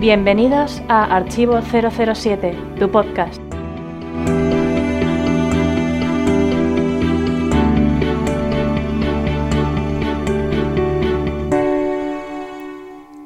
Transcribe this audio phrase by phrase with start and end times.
[0.00, 3.38] Bienvenidos a Archivo 007, tu podcast.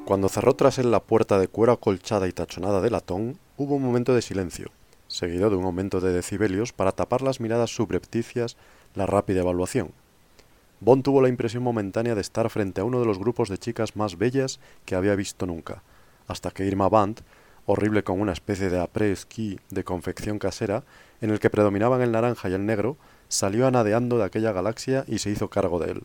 [0.04, 3.82] Cuando cerró tras él la puerta de cuero acolchada y tachonada de latón, hubo un
[3.84, 4.72] momento de silencio,
[5.06, 8.56] seguido de un aumento de decibelios para tapar las miradas subrepticias
[8.96, 9.92] la rápida evaluación.
[10.80, 13.94] Bond tuvo la impresión momentánea de estar frente a uno de los grupos de chicas
[13.94, 15.84] más bellas que había visto nunca,
[16.28, 17.20] hasta que Irma Band,
[17.66, 20.84] horrible con una especie de après-ski de confección casera,
[21.20, 22.96] en el que predominaban el naranja y el negro,
[23.28, 26.02] salió anadeando de aquella galaxia y se hizo cargo de él.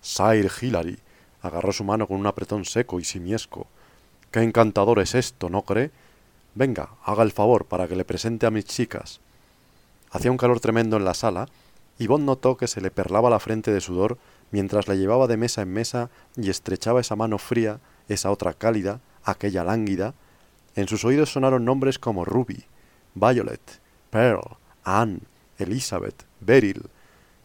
[0.00, 0.98] Sire Hillary
[1.42, 3.66] agarró su mano con un apretón seco y simiesco.
[4.30, 5.90] Qué encantador es esto, ¿no cree?
[6.54, 9.20] Venga, haga el favor para que le presente a mis chicas.
[10.10, 11.48] Hacía un calor tremendo en la sala,
[11.98, 14.18] y Bond notó que se le perlaba la frente de sudor
[14.50, 19.00] mientras la llevaba de mesa en mesa y estrechaba esa mano fría, esa otra cálida,
[19.30, 20.14] aquella lánguida.
[20.74, 22.64] En sus oídos sonaron nombres como Ruby,
[23.14, 25.20] Violet, Pearl, Anne,
[25.58, 26.84] Elizabeth, Beryl,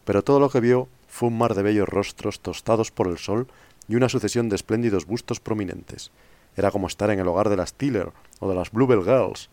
[0.04, 3.48] pero todo lo que vio fue un mar de bellos rostros tostados por el sol
[3.88, 6.10] y una sucesión de espléndidos bustos prominentes.
[6.56, 9.50] Era como estar en el hogar de las Tiller o de las Bluebell Girls.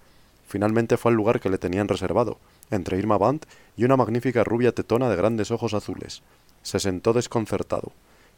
[0.48, 2.38] Finalmente fue al lugar que le tenían reservado,
[2.70, 6.22] entre Irma Band y una magnífica rubia tetona de grandes ojos azules.
[6.62, 7.92] Se sentó desconcertado.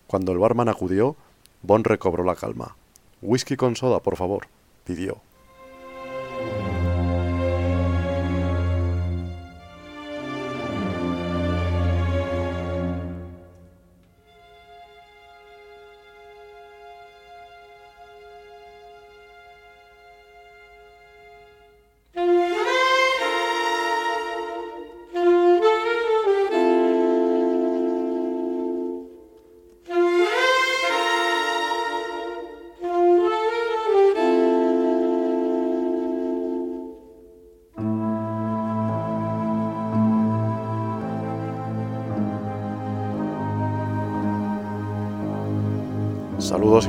[0.08, 1.16] Cuando el barman acudió,
[1.62, 2.76] Bond recobró la calma.
[3.24, 4.48] Whisky con soda, por favor,
[4.84, 5.22] pidió.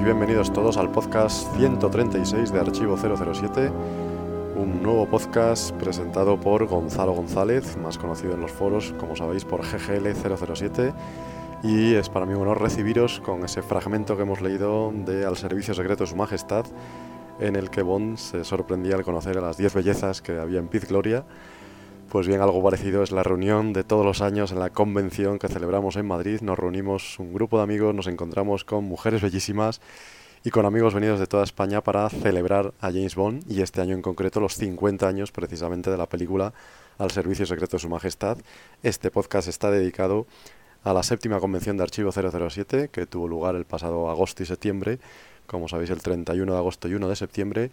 [0.04, 3.70] Bienvenidos todos al podcast 136 de Archivo 007,
[4.54, 9.62] un nuevo podcast presentado por Gonzalo González, más conocido en los foros, como sabéis, por
[9.62, 10.92] GGL007.
[11.62, 15.38] Y es para mí un honor recibiros con ese fragmento que hemos leído de Al
[15.38, 16.66] Servicio Secreto de Su Majestad,
[17.40, 20.68] en el que Bond se sorprendía al conocer a las 10 bellezas que había en
[20.68, 21.24] Piz Gloria
[22.14, 25.48] pues bien, algo parecido es la reunión de todos los años en la convención que
[25.48, 26.42] celebramos en Madrid.
[26.42, 29.80] Nos reunimos un grupo de amigos, nos encontramos con mujeres bellísimas
[30.44, 33.96] y con amigos venidos de toda España para celebrar a James Bond y este año
[33.96, 36.52] en concreto los 50 años precisamente de la película
[36.98, 38.38] Al Servicio Secreto de Su Majestad.
[38.84, 40.28] Este podcast está dedicado
[40.84, 45.00] a la séptima convención de Archivo 007 que tuvo lugar el pasado agosto y septiembre,
[45.48, 47.72] como sabéis el 31 de agosto y 1 de septiembre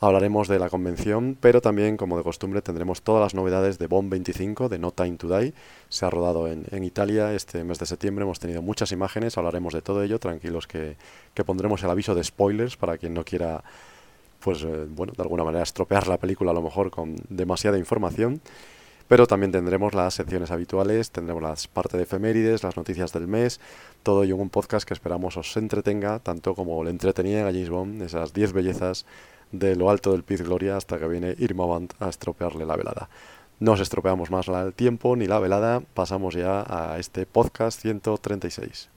[0.00, 4.08] Hablaremos de la convención, pero también, como de costumbre, tendremos todas las novedades de Bomb
[4.08, 5.28] 25, de No Time to.
[5.88, 9.82] Se ha rodado en, Italia este mes de septiembre, hemos tenido muchas imágenes, hablaremos de
[9.82, 10.96] todo ello, tranquilos que,
[11.44, 13.64] pondremos el aviso de spoilers para quien no quiera,
[14.38, 18.40] pues, eh, bueno, de alguna manera estropear la película a lo mejor con demasiada información.
[19.08, 23.58] Pero también tendremos las secciones habituales, tendremos las partes de efemérides, las noticias del mes,
[24.04, 27.70] todo ello en un podcast que esperamos os entretenga, tanto como le entretenía a James
[27.70, 29.06] Bond, esas 10 bellezas
[29.52, 33.08] de lo alto del Piz Gloria hasta que viene Irma Band a estropearle la velada.
[33.60, 38.88] No os estropeamos más el tiempo ni la velada, pasamos ya a este podcast 136.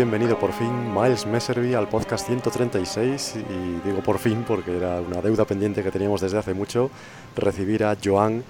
[0.00, 5.20] Bienvenido por fin Miles Messervy al podcast 136 y digo por fin porque era una
[5.20, 6.90] deuda pendiente que teníamos desde hace mucho
[7.36, 8.42] recibir a Joan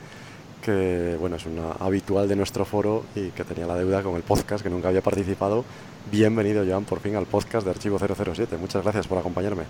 [0.62, 4.22] que bueno es una habitual de nuestro foro y que tenía la deuda con el
[4.22, 5.64] podcast que nunca había participado.
[6.12, 8.56] Bienvenido Joan por fin al podcast de Archivo 007.
[8.56, 9.64] Muchas gracias por acompañarme.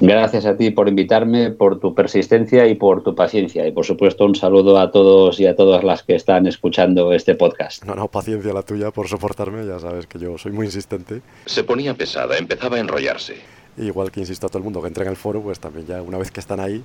[0.00, 3.66] Gracias a ti por invitarme, por tu persistencia y por tu paciencia.
[3.66, 7.34] Y por supuesto, un saludo a todos y a todas las que están escuchando este
[7.34, 7.84] podcast.
[7.84, 9.66] No, no, paciencia la tuya por soportarme.
[9.66, 11.20] Ya sabes que yo soy muy insistente.
[11.46, 13.34] Se ponía pesada, empezaba a enrollarse.
[13.76, 16.00] Igual que insisto a todo el mundo que entre en el foro, pues también ya
[16.00, 16.84] una vez que están ahí,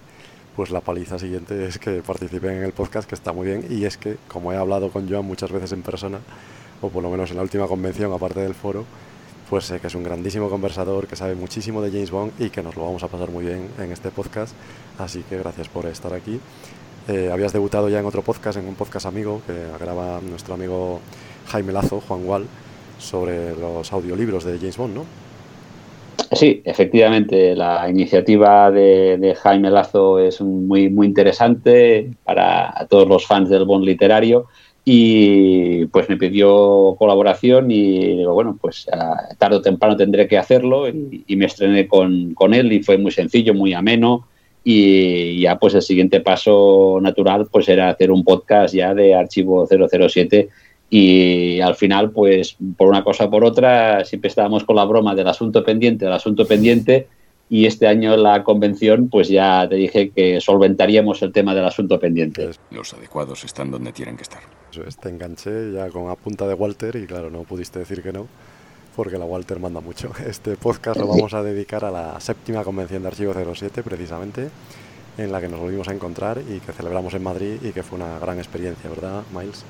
[0.55, 3.65] pues la paliza siguiente es que participen en el podcast, que está muy bien.
[3.69, 6.19] Y es que, como he hablado con Joan muchas veces en persona,
[6.81, 8.85] o por lo menos en la última convención, aparte del foro,
[9.49, 12.63] pues sé que es un grandísimo conversador, que sabe muchísimo de James Bond y que
[12.63, 14.55] nos lo vamos a pasar muy bien en este podcast.
[14.97, 16.39] Así que gracias por estar aquí.
[17.07, 21.01] Eh, habías debutado ya en otro podcast, en un podcast amigo que graba nuestro amigo
[21.47, 22.47] Jaime Lazo, Juan Wall,
[22.97, 25.05] sobre los audiolibros de James Bond, ¿no?
[26.31, 33.49] Sí, efectivamente, la iniciativa de, Jaime Lazo es muy, muy interesante para todos los fans
[33.49, 34.47] del Bond literario
[34.85, 38.85] y pues me pidió colaboración y digo, bueno, pues
[39.37, 43.11] tarde o temprano tendré que hacerlo y, me estrené con, con, él y fue muy
[43.11, 44.27] sencillo, muy ameno.
[44.65, 49.67] Y ya pues el siguiente paso natural pues era hacer un podcast ya de archivo
[49.67, 50.49] 007
[50.89, 55.15] y al final pues por una cosa o por otra siempre estábamos con la broma
[55.15, 57.07] del asunto pendiente, del asunto pendiente
[57.49, 61.99] y este año la convención pues ya te dije que solventaríamos el tema del asunto
[61.99, 62.49] pendiente.
[62.71, 64.41] Los adecuados están donde tienen que estar.
[65.01, 68.27] Te enganché ya con a punta de Walter y claro, no pudiste decir que no,
[68.95, 70.11] porque la Walter manda mucho.
[70.27, 74.49] Este podcast lo vamos a dedicar a la séptima convención de Archivo 07 precisamente,
[75.17, 77.99] en la que nos volvimos a encontrar y que celebramos en Madrid y que fue
[77.99, 79.63] una gran experiencia, ¿verdad, Miles?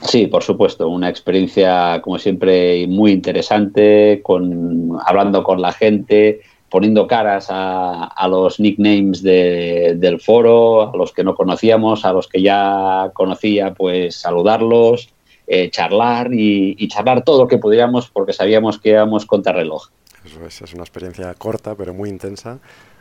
[0.00, 7.06] Sí, por supuesto, una experiencia como siempre muy interesante, con, hablando con la gente, poniendo
[7.06, 13.10] caras a, los nicknames del foro, a los que no conocíamos, a los que ya
[13.14, 15.08] conocía, pues saludarlos,
[15.46, 19.88] eh, charlar y, charlar todo lo que pudiéramos porque sabíamos que íbamos contra reloj.
[20.24, 22.58] Eso es, es una experiencia corta pero muy intensa.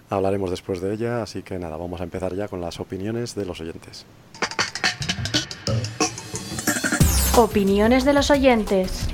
[0.09, 3.45] Hablaremos después de ella, así que nada, vamos a empezar ya con las opiniones de
[3.45, 4.05] los oyentes.
[7.35, 9.07] Opiniones de los oyentes.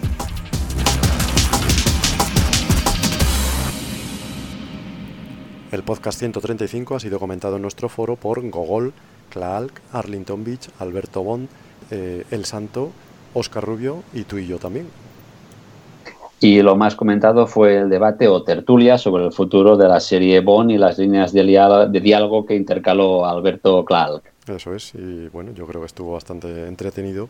[5.74, 8.94] El podcast 135 ha sido comentado en nuestro foro por Gogol,
[9.32, 11.50] Clark, Arlington Beach, Alberto Bond,
[11.90, 12.92] eh, El Santo,
[13.34, 14.86] Oscar Rubio y tú y yo también.
[16.40, 20.42] Y lo más comentado fue el debate o tertulia sobre el futuro de la serie
[20.42, 24.22] Bond y las líneas de, diálogo que intercaló Alberto Clark.
[24.48, 27.30] Eso es, y bueno, yo creo que estuvo bastante entretenido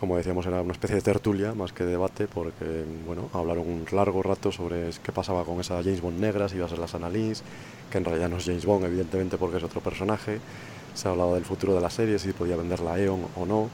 [0.00, 4.22] como decíamos, era una especie de tertulia más que debate, porque bueno, hablaron un largo
[4.22, 7.42] rato sobre qué pasaba con esa James Bond negra, si iba a ser las Annalise,
[7.90, 10.40] que en realidad no es James Bond, evidentemente, porque es otro personaje.
[10.94, 13.68] Se ha hablado del futuro de la serie, si podía vender la Eon o no.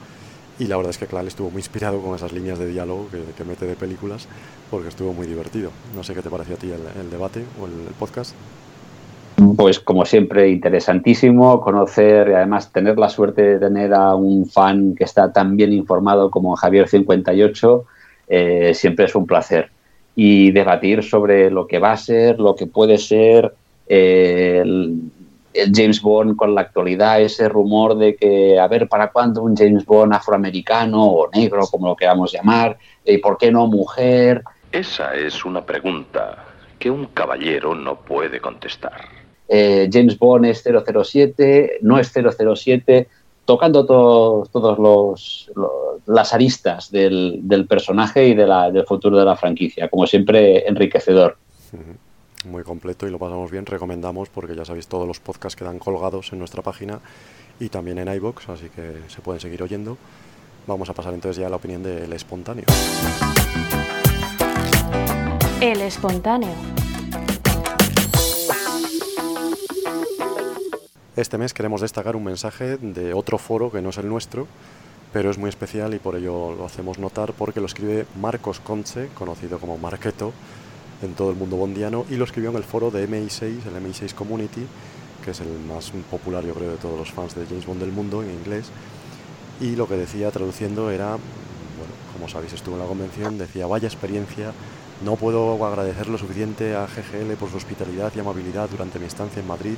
[0.58, 3.44] Y la verdad es que Clal estuvo muy inspirado con esas líneas de diálogo que,
[3.44, 4.26] mete de películas,
[4.68, 5.70] porque estuvo muy divertido.
[5.94, 8.32] No sé qué te pareció a ti el, debate o el podcast.
[9.56, 14.94] Pues como siempre, interesantísimo conocer y además tener la suerte de tener a un fan
[14.94, 17.84] que está tan bien informado como Javier58,
[18.28, 19.70] eh, siempre es un placer.
[20.14, 23.52] Y debatir sobre lo que va a ser, lo que puede ser
[23.86, 25.02] eh, el,
[25.74, 29.84] James Bond con la actualidad, ese rumor de que, a ver, ¿para cuándo un James
[29.84, 32.78] Bond afroamericano o negro, como lo queramos llamar?
[33.04, 34.42] ¿Y por qué no mujer?
[34.72, 36.44] Esa es una pregunta
[36.78, 39.15] que un caballero no puede contestar.
[39.48, 43.08] Eh, James Bond es 007, no es 007,
[43.44, 45.50] tocando todos los,
[46.06, 49.88] las aristas del, personaje y de la, del futuro de la franquicia.
[49.88, 51.36] Como siempre, enriquecedor.
[52.44, 53.66] Muy completo y lo pasamos bien.
[53.66, 57.00] Recomendamos porque ya sabéis todos los podcasts quedan colgados en nuestra página
[57.58, 59.96] y también en iBox, así que se pueden seguir oyendo.
[60.66, 62.64] Vamos a pasar entonces ya a la opinión del espontáneo.
[65.60, 66.85] El espontáneo.
[71.16, 74.46] Este mes queremos destacar un mensaje de otro foro que no es el nuestro,
[75.14, 79.08] pero es muy especial y por ello lo hacemos notar porque lo escribe Marcos Conche,
[79.14, 80.34] conocido como Marqueto
[81.00, 84.12] en todo el mundo bondiano, y lo escribió en el foro de MI6, el MI6
[84.12, 84.66] Community,
[85.24, 87.92] que es el más popular yo creo de todos los fans de James Bond del
[87.92, 88.66] mundo en inglés.
[89.58, 93.88] Y lo que decía traduciendo era, bueno, como sabéis estuvo en la convención, decía, vaya
[93.88, 94.52] experiencia,
[95.02, 99.40] no puedo agradecer lo suficiente a GGL por su hospitalidad y amabilidad durante mi estancia
[99.40, 99.76] en Madrid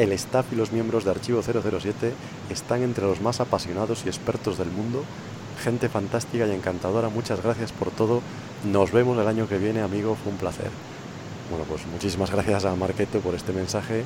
[0.00, 2.14] el staff y los miembros de Archivo 007
[2.48, 5.04] están entre los más apasionados y expertos del mundo.
[5.62, 8.22] Gente fantástica y encantadora, muchas gracias por todo.
[8.64, 10.70] Nos vemos el año que viene, amigo, fue un placer.
[11.50, 14.04] Bueno, pues muchísimas gracias a Marqueto por este mensaje.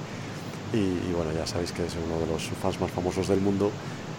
[0.73, 3.71] Y, bueno, ya sabéis que es uno de los fans más famosos del mundo.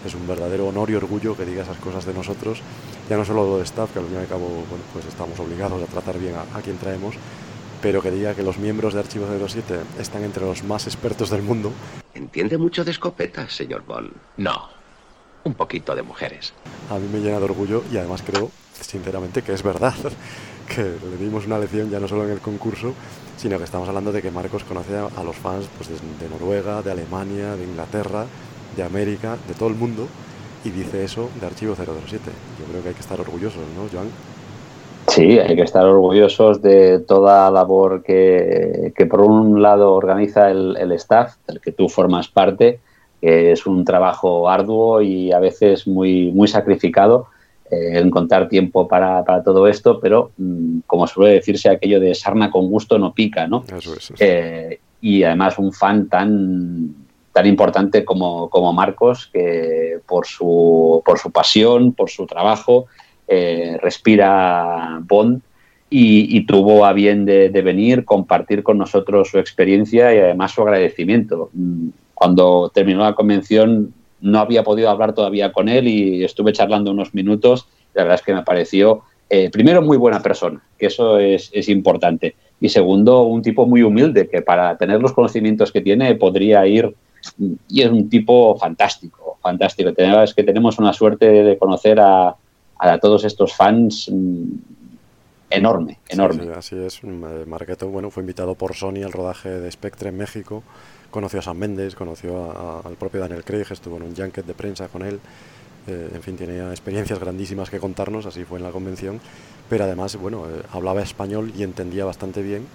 [0.05, 2.62] Es un verdadero honor y orgullo que diga esas cosas de nosotros.
[3.10, 4.63] Ya no solo del staff, que al fin y al cabo,
[4.94, 7.15] pues estamos obligados a tratar bien a quien traemos,
[7.86, 11.44] pero que diga que los miembros de Archivo 07 están entre los más expertos del
[11.44, 11.72] mundo.
[12.15, 14.12] ¿Entiende mucho de escopetas, señor Bond?
[14.38, 14.70] No,
[15.44, 16.54] un poquito de mujeres.
[16.89, 18.50] A mí me llena de orgullo y además creo,
[18.82, 19.94] sinceramente, que es verdad.
[20.68, 22.96] Que le dimos una lección ya no solo en el concurso,
[23.38, 26.82] sino que estamos hablando de que Marcos conoce a, los fans pues, de, de Noruega,
[26.82, 28.25] de Alemania, de Inglaterra,
[28.75, 30.08] de América, de todo el mundo,
[30.63, 32.32] y dice eso de Archivo 007.
[32.60, 34.10] Yo creo que hay que estar orgullosos, ¿no, Joan?
[35.07, 40.50] Sí, hay que estar orgullosos de toda la labor que, que por un lado organiza
[40.50, 42.79] el, el, staff, del que tú formas parte,
[43.21, 47.27] que es un trabajo arduo y a veces muy, muy sacrificado,
[47.71, 52.51] eh, encontrar tiempo para, para, todo esto, pero mm, como suele decirse, aquello de sarna
[52.51, 53.63] con gusto no pica, ¿no?
[53.67, 54.12] Eso es.
[54.12, 54.13] Eso.
[54.19, 56.93] Eh, y además un fan tan,
[57.31, 62.85] tan importante como, como Marcos, que por su, por su pasión, por su trabajo,
[63.27, 65.41] eh, respira Bond
[65.89, 71.50] y, tuvo a bien de, venir, compartir con nosotros su experiencia y además su agradecimiento.
[72.13, 77.13] Cuando terminó la convención no había podido hablar todavía con él y estuve charlando unos
[77.13, 77.67] minutos.
[77.94, 81.70] La verdad es que me pareció, eh, primero, muy buena persona, que eso es, es
[81.70, 82.36] importante.
[82.60, 86.94] Y segundo, un tipo muy humilde, que para tener los conocimientos que tiene podría ir
[87.70, 89.91] y es un tipo fantástico, fantástico.
[89.98, 92.36] Es que tenemos una suerte de conocer a,
[92.77, 94.12] a todos estos fans
[95.50, 96.44] enorme, enorme.
[96.44, 97.03] Sí, sí, así es.
[97.03, 100.63] Marqueto, bueno, fue invitado por Sony al rodaje de Spectre en México.
[101.12, 104.46] Conoció a Sam Mendes, conoció a, a, al propio Daniel Craig, estuvo en un junket
[104.46, 105.20] de prensa con él.
[105.88, 109.20] Eh, en fin, tenía experiencias grandísimas que contarnos, así fue en la convención.
[109.70, 112.65] Pero además, bueno, eh, hablaba español y entendía bastante bien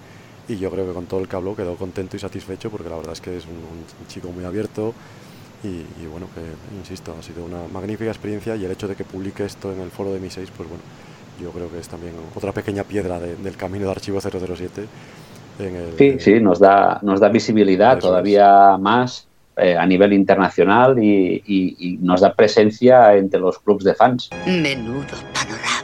[0.47, 2.97] y yo creo que con todo el que habló quedó contento y satisfecho porque la
[2.97, 4.93] verdad es que es un, un chico muy abierto
[5.63, 6.41] y, y, bueno, que
[6.77, 9.91] insisto, ha sido una magnífica experiencia y el hecho de que publique esto en el
[9.91, 10.83] foro de Mi 6, pues bueno,
[11.41, 14.85] yo creo que es también otra pequeña piedra de, del camino de Archivo 007.
[15.59, 18.81] En el, sí, sí, nos da, nos da visibilidad todavía es.
[18.81, 19.27] más
[19.57, 24.29] eh, a nivel internacional y, y, y, nos da presencia entre los clubes de fans.
[24.45, 25.83] Menudo panorama.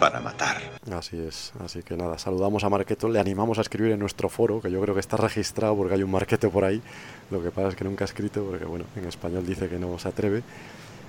[0.00, 0.73] Para matar.
[0.92, 4.60] Así es, así que nada, saludamos a Marqueto, le animamos a escribir en nuestro foro,
[4.60, 6.82] que yo creo que está registrado porque hay un Marqueto por ahí,
[7.30, 9.98] lo que pasa es que nunca ha escrito porque bueno, en español dice que no
[9.98, 10.42] se atreve.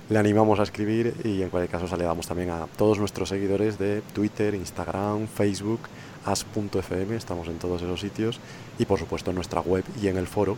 [0.08, 4.02] Le animamos a escribir y en cualquier caso saludamos también a todos nuestros seguidores de
[4.14, 5.80] Twitter, Instagram, Facebook,
[6.24, 8.40] as.fm, estamos en todos esos sitios
[8.78, 10.56] y por supuesto en nuestra web y en el foro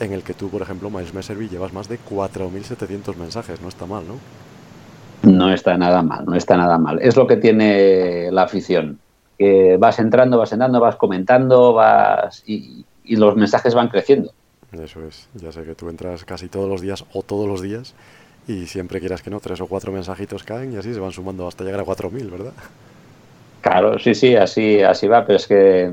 [0.00, 3.86] en el que tú, por ejemplo, Miles Messervy, llevas más de 4.700 mensajes, no está
[3.86, 4.14] mal, ¿no?
[5.22, 6.98] No está nada mal, no está nada mal.
[7.02, 8.98] Es lo que tiene la afición.
[9.38, 14.32] Que vas entrando, vas entrando, vas comentando, vas y, y, los mensajes van creciendo.
[14.72, 15.28] Eso es.
[15.34, 17.94] Ya sé que tú entras casi todos los días o todos los días
[18.46, 21.46] y siempre quieras que no, tres o cuatro mensajitos caen y así se van sumando
[21.46, 22.52] hasta llegar a 4.000, ¿verdad?
[23.60, 25.92] Claro, sí, sí, así, así va, pero es que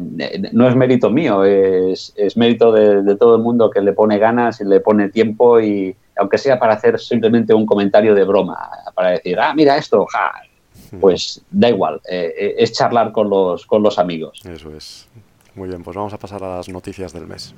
[0.53, 4.17] no es mérito mío, es, es mérito de, de todo el mundo que le pone
[4.17, 8.69] ganas y le pone tiempo y, aunque sea para hacer simplemente un comentario de broma,
[8.93, 10.33] para decir, ah, mira esto, ja,
[10.99, 14.41] pues da igual, eh, es charlar con los, con los amigos.
[14.45, 15.07] Eso es.
[15.55, 17.53] Muy bien, pues vamos a pasar a las noticias del mes.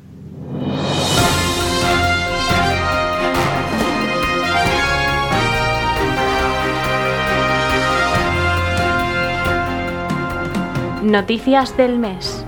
[11.04, 12.46] Noticias del mes.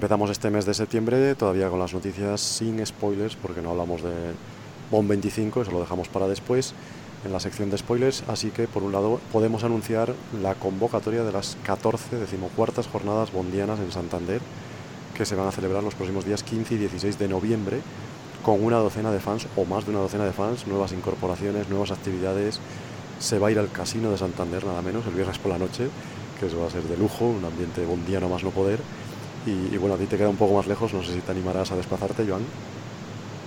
[0.00, 4.32] Empezamos este mes de septiembre todavía con las noticias sin spoilers porque no hablamos de
[4.90, 6.72] Bond 25, eso lo dejamos para después
[7.22, 11.32] en la sección de spoilers, así que por un lado podemos anunciar la convocatoria de
[11.32, 14.40] las 14 decimocuartas jornadas bondianas en Santander
[15.14, 17.80] que se van a celebrar los próximos días 15 y 16 de noviembre
[18.42, 21.90] con una docena de fans o más de una docena de fans, nuevas incorporaciones, nuevas
[21.90, 22.58] actividades.
[23.18, 25.90] Se va a ir al casino de Santander nada menos el viernes por la noche,
[26.40, 28.80] que eso va a ser de lujo, un ambiente bondiano más no poder.
[29.46, 31.30] Y, y, bueno, a ti te queda un poco más lejos, no sé si te
[31.32, 32.42] animarás a desplazarte, Joan.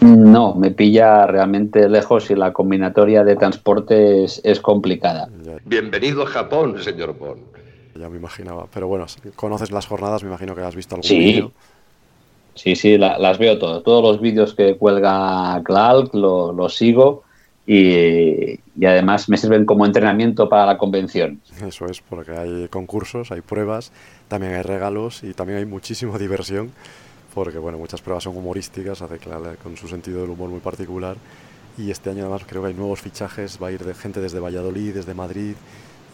[0.02, 5.30] No, me pilla realmente lejos y la combinatoria de transporte es, es complicada.
[5.46, 7.40] Ya, Bienvenido a Japón, señor Bond.
[8.00, 11.18] ya me imaginaba, pero bueno, conoces las jornadas, me imagino que has visto algún Sí,
[11.20, 11.52] vídeo.
[12.56, 13.84] sí, sí, la- las veo todas.
[13.84, 17.24] Todos los vídeos que cuelga Clark los lo sigo
[17.66, 21.42] y, y además me sirven como entrenamiento para la convención.
[21.66, 23.92] Eso es, porque hay concursos, hay pruebas,
[24.34, 26.72] también hay regalos y también hay muchísima diversión,
[27.36, 31.18] porque bueno, muchas pruebas son humorísticas, hace Clara con su sentido del humor muy particular.
[31.78, 34.40] Y este año además creo que hay nuevos fichajes, va a ir de gente desde
[34.40, 35.54] Valladolid, desde Madrid,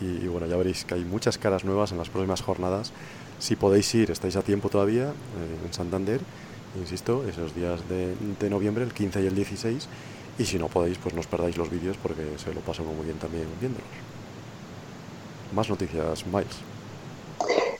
[0.02, 2.92] y, y bueno, ya veréis que hay muchas caras nuevas en las próximas jornadas.
[3.40, 6.20] Si podéis ir, estáis a tiempo todavía eh, en Santander,
[6.78, 9.88] insisto, esos días de, de noviembre, el 15 y el 16.
[10.40, 13.06] Y si no podéis, pues no os perdáis los vídeos porque se lo pasan muy
[13.06, 13.88] bien también viéndolos.
[15.54, 16.78] Más noticias, Miles.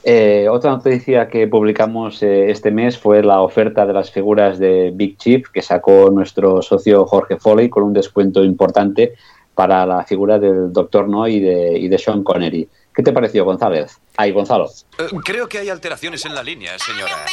[0.02, 4.92] Eh, otra noticia que publicamos eh, este mes fue la oferta de las figuras de
[4.94, 9.14] Big Chip que sacó nuestro socio Jorge Foley con un descuento importante
[9.54, 11.06] para la figura del Dr.
[11.06, 12.66] No y de, y de Sean Connery.
[12.94, 13.98] ¿Qué te pareció, González?
[14.16, 14.70] Ay, Gonzalo.
[14.98, 17.26] Eh, creo que hay alteraciones en la línea, señora.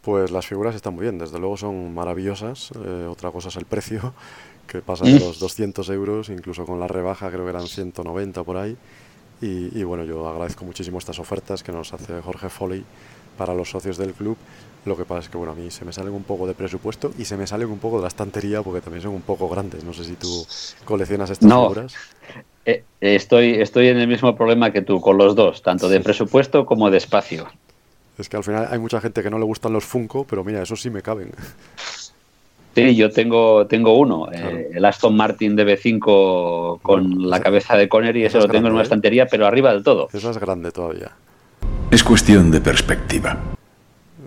[0.00, 2.70] Pues las figuras están muy bien, desde luego son maravillosas.
[2.84, 4.14] Eh, otra cosa es el precio,
[4.66, 8.56] que pasa de los 200 euros, incluso con la rebaja creo que eran 190 por
[8.56, 8.76] ahí.
[9.40, 12.84] Y, y, bueno, yo agradezco muchísimo estas ofertas que nos hace Jorge Foley
[13.38, 14.36] para los socios del club.
[14.84, 17.12] Lo que pasa es que bueno, a mí se me salen un poco de presupuesto
[17.18, 19.84] y se me salen un poco de la estantería porque también son un poco grandes.
[19.84, 20.46] No sé si tú
[20.84, 21.68] coleccionas estas no.
[21.68, 21.94] figuras.
[22.64, 26.66] Eh, estoy, estoy en el mismo problema que tú, con los dos, tanto de presupuesto
[26.66, 27.48] como de espacio.
[28.18, 30.62] Es que al final hay mucha gente que no le gustan los Funko, pero mira,
[30.62, 31.32] esos sí me caben.
[32.74, 34.56] Sí, yo tengo, tengo uno, claro.
[34.56, 38.52] eh, el Aston Martin DB5 con bueno, la esa, cabeza de Connery, ese lo tengo
[38.52, 40.08] grande, en una estantería, pero arriba del todo.
[40.12, 41.10] Eso es grande todavía.
[41.90, 43.36] Es cuestión de perspectiva.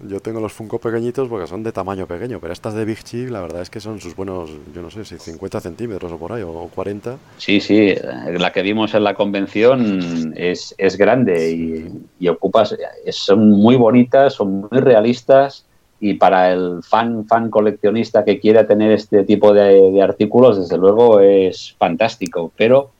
[0.05, 3.29] Yo tengo los Funko pequeñitos porque son de tamaño pequeño, pero estas de Big Chip,
[3.29, 6.33] la verdad es que son sus buenos, yo no sé, si 50 centímetros o por
[6.33, 7.15] ahí, o 40.
[7.37, 7.95] Sí, sí,
[8.37, 12.75] la que vimos en la convención es, es grande y, y ocupas,
[13.11, 15.65] son muy bonitas, son muy realistas
[16.05, 20.77] y para el fan fan coleccionista que quiera tener este tipo de, de artículos, desde
[20.77, 22.91] luego es fantástico, pero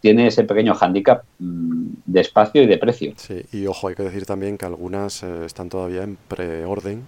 [0.00, 3.12] tiene ese pequeño hándicap mmm, de espacio y de precio.
[3.16, 7.02] Sí, y ojo, hay que decir también que algunas eh, están todavía en preorden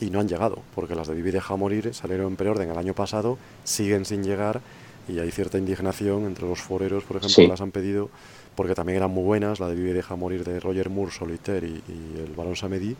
[0.00, 2.94] y no han llegado, porque las de Vivi deja morir salieron en preorden el año
[2.94, 4.60] pasado, siguen sin llegar
[5.08, 7.42] y hay cierta indignación entre los foreros, por ejemplo, Sí.
[7.42, 8.08] que las han pedido,
[8.54, 11.82] porque también eran muy buenas, la de Vivi deja morir de Roger Moore, Solitaire y,
[11.88, 12.96] y el Barón Samedi,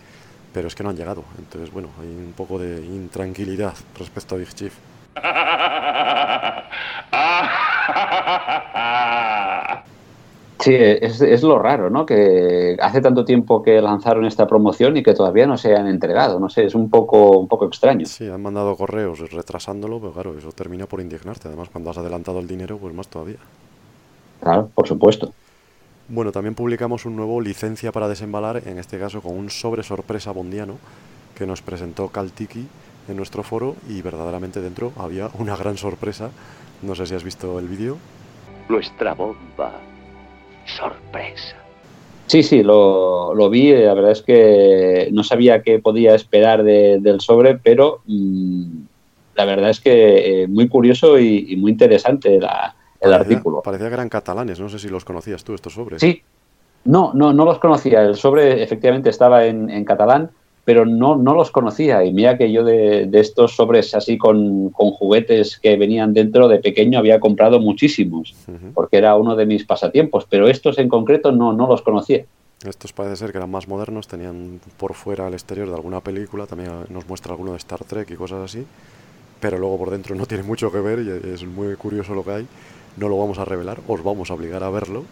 [0.56, 1.22] pero es que no han llegado.
[1.38, 4.74] Entonces, bueno, hay un poco de intranquilidad respecto a Big Chief.
[10.58, 12.06] Sí, es, es lo raro, ¿no?
[12.06, 16.40] Que hace tanto tiempo que lanzaron esta promoción y que todavía no se han entregado.
[16.40, 18.06] No sé, es un poco, un poco extraño.
[18.06, 21.48] Sí, han mandado correos retrasándolo, pero claro, eso termina por indignarte.
[21.48, 23.36] Además, cuando has adelantado el dinero, pues más todavía.
[24.40, 25.34] Claro, por supuesto.
[26.08, 30.30] Bueno, también publicamos un nuevo licencia para desembalar, en este caso con un sobre sorpresa
[30.30, 30.78] bondiano
[31.36, 32.64] que nos presentó Kaltiki
[33.08, 36.30] en nuestro foro y verdaderamente dentro había una gran sorpresa.
[36.82, 37.98] No sé si has visto el vídeo.
[38.68, 39.80] Nuestra bomba.
[40.64, 41.56] Sorpresa.
[42.26, 43.72] Sí, sí, lo, lo vi.
[43.72, 48.64] La verdad es que no sabía qué podía esperar de, del sobre, pero mmm,
[49.34, 53.62] la verdad es que eh, muy curioso y, y muy interesante la, el parecía, artículo.
[53.62, 56.00] Parecía que eran catalanes, no sé si los conocías tú, estos sobres.
[56.00, 56.22] Sí,
[56.84, 58.02] no, no, no los conocía.
[58.02, 60.30] El sobre efectivamente estaba en, en catalán,
[60.64, 62.04] pero no, no los conocía.
[62.04, 66.48] Y mira que yo de, de estos sobres así con, con, juguetes que venían dentro
[66.48, 68.72] de pequeño había comprado muchísimos, uh -huh.
[68.74, 72.24] porque era uno de mis pasatiempos, pero estos en concreto no, no los conocía.
[72.66, 76.46] Estos parece ser que eran más modernos, tenían por fuera el exterior de alguna película,
[76.46, 78.66] también nos muestra alguno de Star Trek y cosas así,
[79.40, 82.30] pero luego por dentro no tiene mucho que ver y es muy curioso lo que
[82.30, 82.46] hay.
[82.96, 85.04] No lo vamos a revelar, os vamos a obligar a verlo,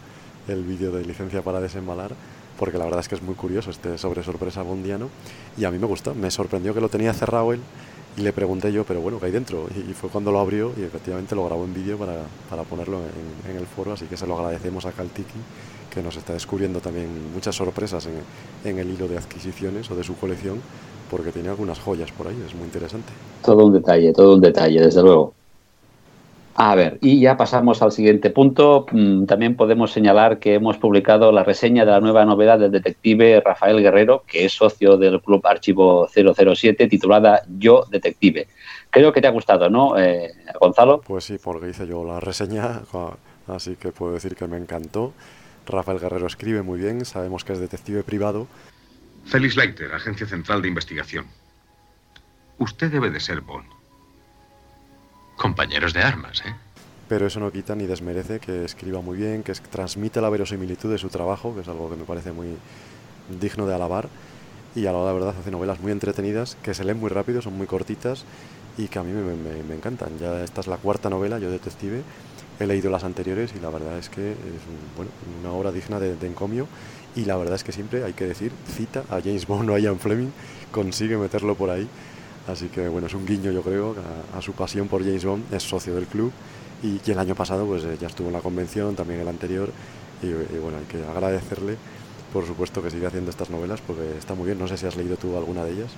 [0.49, 2.13] el vídeo de licencia para desembalar,
[2.59, 5.09] porque la verdad es que es muy curioso este sobre sorpresa bondiano
[5.57, 7.61] y a mí me gustó, me sorprendió que lo tenía cerrado él
[8.17, 9.67] y le pregunté yo, pero bueno, ¿qué hay dentro?
[9.75, 12.99] Y, fue cuando lo abrió y efectivamente lo grabó en vídeo para, para, ponerlo
[13.49, 15.41] en, el foro, así que se lo agradecemos a Kaltiki,
[15.93, 20.05] que nos está descubriendo también muchas sorpresas en, en el hilo de adquisiciones o de
[20.05, 20.61] su colección,
[21.11, 23.13] porque tiene algunas joyas por ahí, es muy interesante.
[23.43, 25.35] Todo un detalle, todo un detalle, desde luego.
[26.57, 28.87] A ver, y ya pasamos al siguiente punto.
[28.93, 33.43] Mm, también podemos señalar que hemos publicado la reseña de la nueva novedad del detective
[33.45, 38.47] Rafael Guerrero, que es socio del Club Archivo 007, titulada Yo Detective.
[38.91, 41.01] Creo que te ha gustado, ¿no, eh, Gonzalo?
[41.01, 42.83] Pues sí, porque hice yo la reseña,
[43.49, 45.13] así que puedo decir que me encantó.
[45.67, 48.47] Rafael Guerrero escribe muy bien, sabemos que es detective privado.
[49.25, 51.27] Félix Leiter, Agencia Central de Investigación.
[52.59, 53.67] Usted debe de ser Bond.
[55.37, 56.55] Compañeros de armas, ¿eh?
[57.09, 60.99] Pero eso no quita ni desmerece que escriba muy bien, que transmite la verosimilitud de
[60.99, 62.57] su trabajo, que es algo que me parece muy
[63.41, 64.09] digno de alabar.
[64.75, 67.67] Y a la verdad hace novelas muy entretenidas, que se leen muy rápido, son muy
[67.67, 68.25] cortitas
[68.79, 70.19] y que a mí me, encantan.
[70.19, 72.03] Ya esta es la cuarta novela, yo detective.
[72.59, 74.37] He leído las anteriores y la verdad es que es
[75.43, 76.67] una obra digna de, de, encomio.
[77.15, 79.79] Y la verdad es que siempre hay que decir, cita a James Bond o a
[79.79, 80.31] Ian Fleming,
[80.73, 81.89] consigue meterlo por ahí.
[82.47, 83.95] Así que bueno, es un guiño yo creo
[84.37, 86.31] a, su pasión por James Bond, es socio del club
[86.83, 89.71] y, y el año pasado pues eh, ya estuvo en la convención, también el anterior
[90.23, 90.29] y,
[90.59, 91.77] bueno, hay que agradecerle
[92.33, 94.97] por supuesto que siga haciendo estas novelas porque está muy bien, no sé si has
[94.97, 95.93] leído tú alguna de ellas.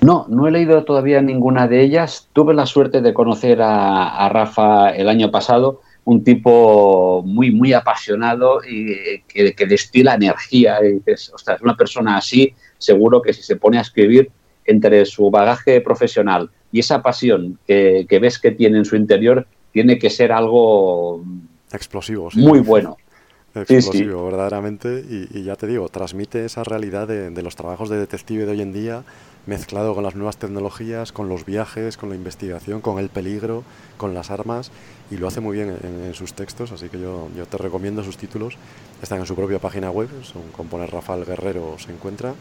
[0.00, 2.28] No, no he leído todavía ninguna de ellas.
[2.32, 8.60] Tuve la suerte de conocer a, Rafa el año pasado, un tipo muy, muy apasionado
[8.68, 10.78] y que, que destila energía.
[10.84, 14.30] Y es una persona así, seguro que si se pone a escribir
[14.64, 19.98] entre su bagaje profesional y esa pasión que, ves que tiene en su interior, tiene
[19.98, 21.24] que ser algo
[21.72, 22.96] explosivo, muy bueno.
[23.54, 25.04] Explosivo, verdaderamente.
[25.06, 28.62] Y, ya te digo, transmite esa realidad de, de los trabajos de detective de hoy
[28.62, 29.04] en día
[29.46, 33.64] mezclado con las nuevas tecnologías, con los viajes, con la investigación, con el peligro,
[33.96, 34.70] con las armas,
[35.10, 38.16] y lo hace muy bien en, sus textos, así que yo, yo, te recomiendo sus
[38.16, 38.56] títulos.
[39.02, 42.34] Están en su propia página web, son, con poner Rafael Guerrero se encuentra,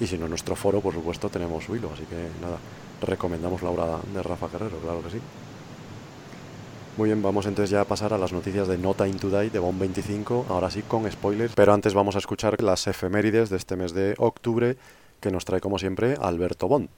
[0.00, 2.58] y si no en nuestro foro, por supuesto, tenemos su hilo, así que nada,
[3.02, 5.18] recomendamos la obra de Rafa Guerrero, claro que sí.
[6.96, 9.58] Muy bien, vamos entonces ya a pasar a las noticias de Nota in Today de
[9.58, 13.76] Bomb 25, ahora sí con spoilers, pero antes vamos a escuchar las efemérides de este
[13.76, 14.76] mes de octubre
[15.20, 16.88] que nos trae como siempre Alberto Bond.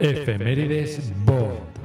[0.00, 1.83] Efemérides Bond.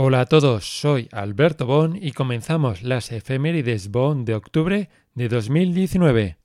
[0.00, 6.36] Hola a todos, soy Alberto Bond y comenzamos las efemérides Bond de octubre de 2019.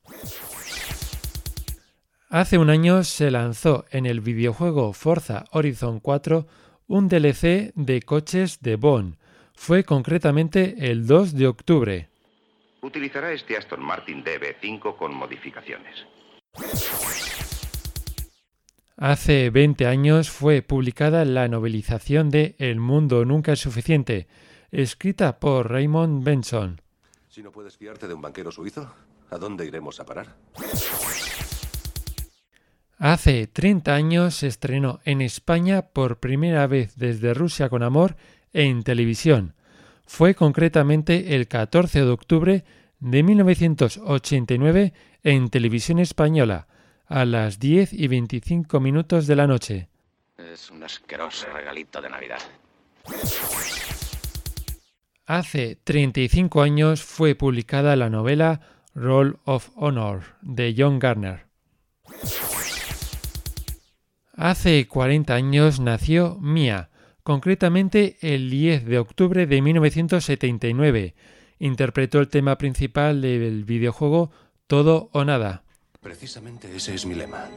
[2.31, 6.47] Hace un año se lanzó en el videojuego Forza Horizon 4
[6.87, 9.17] un DLC de coches de Bonn.
[9.53, 12.09] Fue concretamente el 2 de octubre.
[12.81, 16.07] Utilizará este Aston Martin DB5 con modificaciones.
[18.97, 24.27] Hace 20 años fue publicada la novelización de El mundo nunca es suficiente,
[24.71, 26.79] escrita por Raymond Benson.
[27.27, 28.93] Si no puedes fiarte de un banquero suizo,
[29.31, 30.35] ¿a dónde iremos a parar?
[32.99, 38.15] Hace 30 años se estrenó en España por primera vez desde Rusia con Amor
[38.53, 39.55] en televisión.
[40.05, 42.63] Fue concretamente el 14 de octubre
[42.99, 46.67] de 1989 en televisión española,
[47.13, 49.87] a las 10 y 25 minutos de la noche.
[50.35, 52.39] Es un asqueroso regalito de Navidad.
[55.27, 58.61] Hace 35 años fue publicada la novela
[58.95, 61.45] Roll of Honor de John Garner.
[64.35, 66.89] Hace 40 años nació Mia,
[67.21, 71.13] concretamente el 10 de octubre de 1979.
[71.59, 74.31] Interpretó el tema principal del videojuego
[74.65, 75.63] Todo o Nada.
[76.03, 77.49] Precisamente ese es mi lema.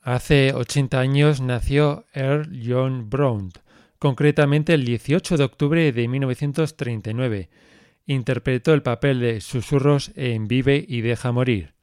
[0.00, 3.52] Hace 80 años nació Earl John Brown,
[3.98, 7.50] concretamente el 18 de octubre de 1939.
[8.06, 11.74] Interpretó el papel de Susurros en Vive y Deja Morir.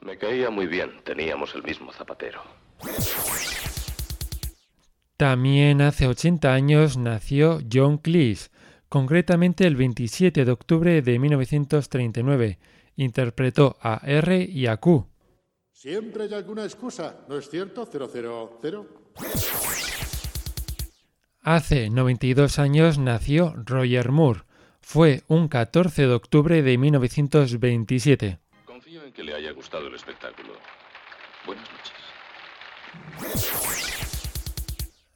[0.00, 2.40] Me caía muy bien, teníamos el mismo zapatero.
[5.18, 8.50] También hace 80 años nació John Cleese,
[8.88, 12.58] concretamente el 27 de octubre de 1939.
[12.98, 15.08] Interpretó a R y a Q.
[15.72, 17.88] Siempre hay alguna excusa, ¿no es cierto?
[17.90, 18.86] 000.
[21.40, 24.42] Hace 92 años nació Roger Moore.
[24.82, 28.38] Fue un 14 de octubre de 1927
[29.18, 30.52] que le haya gustado el espectáculo.
[31.44, 31.92] Buenas noches.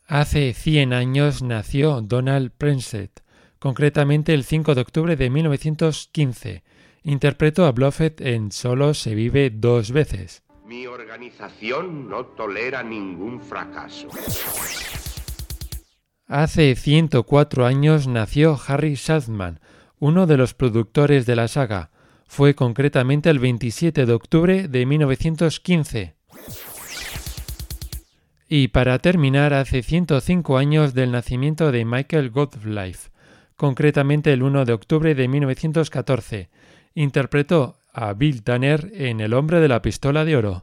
[0.08, 3.22] Hace 100 años nació Donald Prenset,
[3.60, 6.64] concretamente el 5 de octubre de 1915.
[7.04, 10.42] Interpretó a Bluffett en Solo se vive dos veces.
[10.66, 14.08] Mi organización no tolera ningún fracaso.
[16.26, 19.60] Hace 104 años nació Harry Saltzman,
[19.98, 21.90] uno de los productores de la saga.
[22.26, 26.14] Fue concretamente el 27 de octubre de 1915.
[28.48, 33.10] Y para terminar, hace 105 años del nacimiento de Michael Godlife,
[33.56, 36.50] concretamente el 1 de octubre de 1914.
[36.94, 40.62] Interpretó a Bill Tanner en El hombre de la pistola de oro.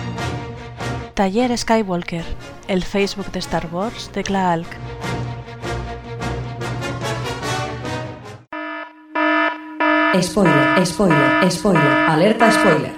[1.13, 2.23] Taller Skywalker,
[2.69, 4.67] el Facebook de Star Wars de Klaalk.
[10.21, 12.93] Spoiler, spoiler, spoiler, alerta spoiler.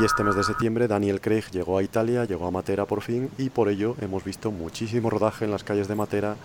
[0.00, 3.30] Y este mes de septiembre Daniel Craig llegó a Italia, llegó a Matera por fin
[3.38, 6.36] y por ello hemos visto muchísimo rodaje en las calles de Matera,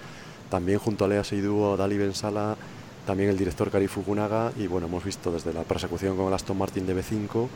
[0.49, 2.55] también junto a Lea Seydoux, a Dali Bensala,
[3.05, 6.57] también el director Kari Fukunaga y bueno, hemos visto desde la persecución con el Aston
[6.57, 7.47] Martin de B5,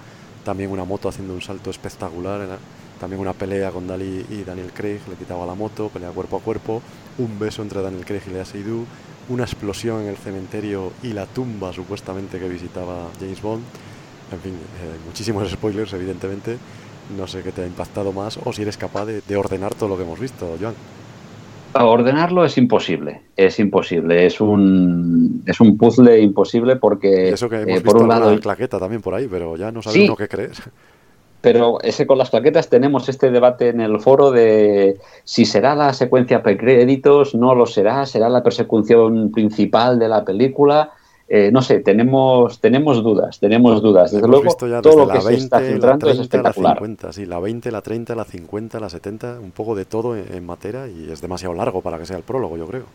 [0.48, 2.58] también una moto haciendo un salto espectacular,
[3.02, 6.40] también una pelea con Dali y Daniel Craig, le quitaba la moto, pelea cuerpo a
[6.40, 6.82] cuerpo,
[7.18, 8.86] un beso entre Daniel Craig y Lea Seydoux,
[9.28, 13.62] una explosión en el cementerio y la tumba supuestamente que visitaba James Bond.
[14.32, 16.58] En fin, eh, muchísimos spoilers evidentemente.
[17.18, 19.90] No sé qué te ha impactado más o si eres capaz de, de ordenar todo
[19.90, 20.76] lo que hemos visto, Joan.
[21.73, 27.67] Ordenarlo es imposible, es imposible, es un es un puzzle imposible porque eso que hemos
[27.67, 30.06] eh, por visto un lado alguna claqueta también por ahí, pero ya no sabe Sí.
[30.06, 30.51] uno qué creer.
[31.41, 35.93] Pero ese con las plaquetas tenemos este debate en el foro de si será la
[35.93, 40.91] secuencia precréditos, no lo será, será la persecución principal de la película.
[41.30, 44.12] Eh, no sé, tenemos tenemos dudas, tenemos dudas.
[44.12, 46.10] Desde Hemos luego, visto ya todo desde lo que la se 20, está la filtrando
[46.10, 46.78] es 30, la espectacular.
[46.78, 50.26] 50, sí, la 20, la 30, la 50, la 70, un poco de todo en,
[50.34, 52.86] en Matera y es demasiado largo para que sea el prólogo, yo creo.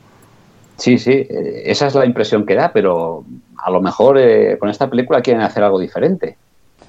[0.76, 3.24] Sí, sí, eh, esa es la impresión que da, pero
[3.58, 6.36] a lo mejor eh, con esta película quieren hacer algo diferente.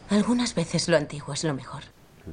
[0.10, 1.84] Algunas veces lo antiguo es lo mejor.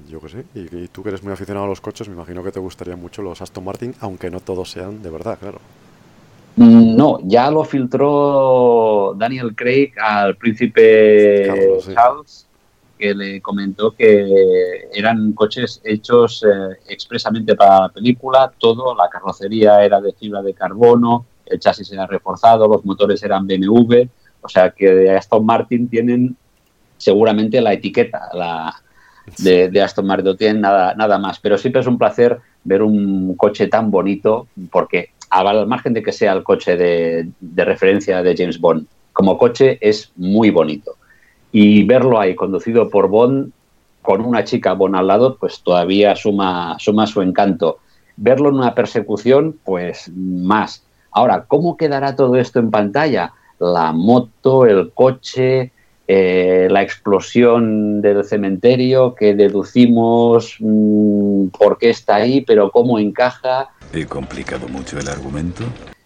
[0.08, 0.44] Yo que sé.
[0.54, 3.00] Y, y tú que eres muy aficionado a los coches, me imagino que te gustarían
[3.00, 5.58] mucho los Aston Martin, aunque no todos sean de verdad, claro.
[6.60, 11.94] No, ya lo filtró Daniel Craig al príncipe Carlos, sí.
[11.94, 12.46] Charles,
[12.98, 19.82] que le comentó que eran coches hechos eh, expresamente para la película, todo, la carrocería
[19.82, 24.02] era de fibra de carbono, el chasis era reforzado, los motores eran BMW,
[24.42, 26.36] o sea que de Aston Martin tienen
[26.98, 28.74] seguramente la etiqueta la,
[29.38, 32.82] de, de Aston Martin, no tienen nada, nada más, pero siempre es un placer ver
[32.82, 38.22] un coche tan bonito, porque al margen de que sea el coche de, de referencia
[38.22, 40.96] de James Bond, como coche es muy bonito.
[41.52, 43.52] Y verlo ahí conducido por Bond
[44.02, 47.78] con una chica Bond al lado, pues todavía suma, suma su encanto.
[48.16, 50.84] Verlo en una persecución, pues más.
[51.12, 53.32] Ahora, ¿cómo quedará todo esto en pantalla?
[53.58, 55.72] La moto, el coche,
[56.12, 63.68] eh, la explosión del cementerio que deducimos mm, por qué está ahí, pero cómo encaja.
[63.92, 65.62] ¿He complicado mucho el argumento?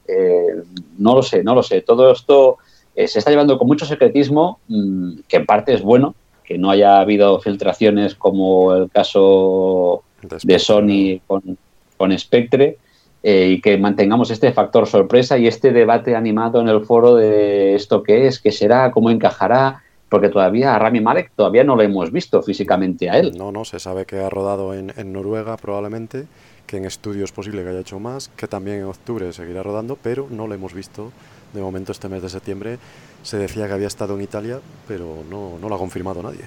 [0.06, 0.62] Eh,
[0.98, 1.80] no lo sé, no lo sé.
[1.80, 2.58] Todo esto
[2.94, 6.14] eh, se está llevando con mucho secretismo, mmm, que en parte es bueno,
[6.44, 10.02] que no haya habido filtraciones como el caso
[10.42, 11.56] de Sony con,
[11.96, 12.76] con Spectre,
[13.22, 17.74] eh, y que mantengamos este factor sorpresa y este debate animado en el foro de
[17.74, 19.80] esto qué es, qué será, cómo encajará,
[20.14, 23.36] porque todavía a Rami Malek todavía no lo hemos visto físicamente a él.
[23.36, 26.26] No, no, se sabe que ha rodado en, en Noruega probablemente,
[26.68, 29.98] que en estudio es posible que haya hecho más, que también en octubre seguirá rodando,
[30.00, 31.10] pero no lo hemos visto
[31.52, 32.78] de momento este mes de septiembre.
[33.24, 36.44] Se decía que había estado en Italia, pero no, no lo ha confirmado nadie.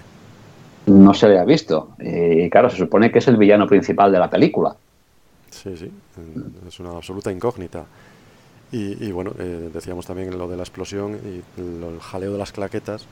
[0.85, 1.89] No se le ha visto.
[1.99, 4.77] Y claro, se supone que es el villano principal de la película.
[5.49, 5.91] Sí, sí,
[6.65, 7.83] es una absoluta incógnita.
[8.71, 12.37] Y, y bueno, eh, decíamos también lo de la explosión y lo, el jaleo de
[12.37, 13.05] las claquetas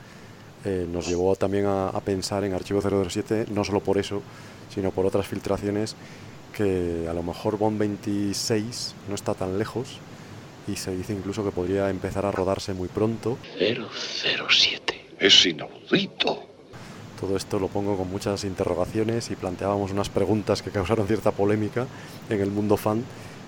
[0.64, 4.22] eh, nos llevó también a, a, pensar en Archivo 007, no solo por eso,
[4.74, 5.96] sino por otras filtraciones
[6.56, 9.98] que a lo mejor Bond 26 no está tan lejos
[10.66, 13.38] y se dice incluso que podría empezar a rodarse muy pronto.
[13.58, 15.06] 007.
[15.18, 16.42] Es inaudito.
[17.20, 21.86] Todo esto lo pongo con muchas interrogaciones y planteábamos unas preguntas que causaron cierta polémica
[22.28, 23.04] en el mundo fan.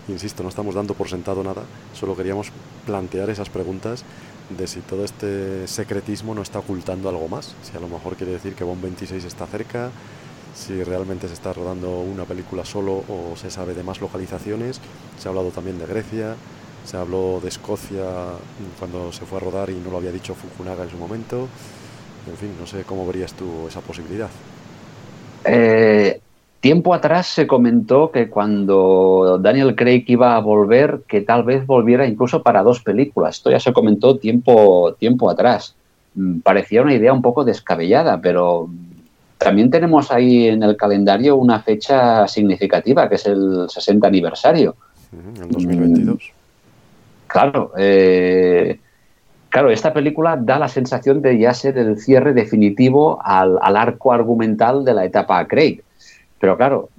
[0.08, 2.48] Insisto, no estamos dando por sentado nada, solo queríamos
[2.86, 4.04] plantear esas preguntas
[4.50, 7.54] de si todo este secretismo no está ocultando algo más.
[7.62, 9.90] Si a lo mejor quiere decir que Bond 26 está cerca,
[10.54, 14.80] si realmente se está rodando una película solo o se sabe de más localizaciones.
[15.18, 16.34] Se ha hablado también de Grecia,
[16.84, 18.04] se habló de Escocia
[18.78, 21.48] cuando se fue a rodar y no lo había dicho Fukunaga en su momento.
[22.28, 24.30] En fin, no sé cómo verías tú esa posibilidad.
[25.44, 26.20] Eh,
[26.60, 32.06] tiempo atrás se comentó que cuando Daniel Craig iba a volver, que tal vez volviera
[32.06, 33.36] incluso para dos películas.
[33.36, 35.74] Esto ya se comentó tiempo, tiempo atrás.
[36.42, 38.68] Parecía una idea un poco descabellada, pero
[39.38, 44.74] también tenemos ahí en el calendario una fecha significativa, que es el 60 aniversario.
[45.12, 46.32] En 2022.
[47.28, 48.80] Claro, eh,
[49.48, 54.12] claro, esta película da la sensación de ya ser el cierre definitivo al, al arco
[54.12, 55.82] argumental de la etapa Craig.
[56.40, 56.90] Pero claro,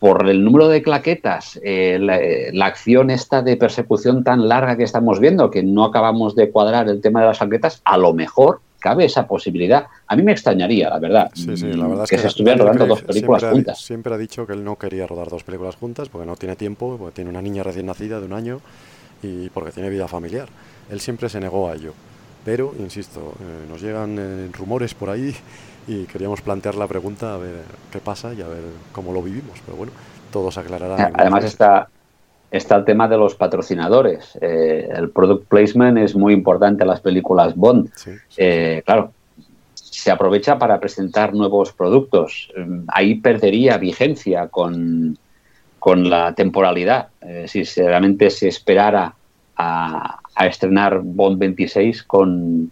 [0.00, 2.18] por el número de claquetas, eh, la,
[2.52, 6.88] la, acción esta de persecución tan larga que estamos viendo, que no acabamos de cuadrar
[6.88, 9.86] el tema de las claquetas, a lo mejor cabe esa posibilidad.
[10.06, 12.86] A mí me extrañaría, la verdad, sí, sí, la verdad que, es se estuvieran rodando
[12.86, 13.78] dos películas siempre juntas.
[13.78, 16.56] Ha, siempre ha dicho que él no quería rodar dos películas juntas porque no tiene
[16.56, 18.60] tiempo, porque tiene una niña recién nacida de un año
[19.22, 20.48] y porque tiene vida familiar.
[20.90, 21.94] Él siempre se negó a ello.
[22.44, 25.32] Pero, insisto, eh, nos llegan eh, rumores por ahí
[25.86, 29.60] y queríamos plantear la pregunta a ver qué pasa y a ver cómo lo vivimos.
[29.64, 29.92] Pero bueno,
[30.30, 31.10] todo se aclarará.
[31.14, 31.88] Además está,
[32.50, 34.38] está el tema de los patrocinadores.
[34.40, 37.90] Eh, el product placement es muy importante en las películas Bond.
[38.84, 39.12] claro,
[39.74, 42.52] se aprovecha para presentar nuevos productos.
[42.88, 45.18] Ahí perdería vigencia con,
[45.78, 47.08] con la temporalidad.
[47.46, 49.14] si realmente se esperara
[49.56, 52.70] a, a estrenar Bond 26 con,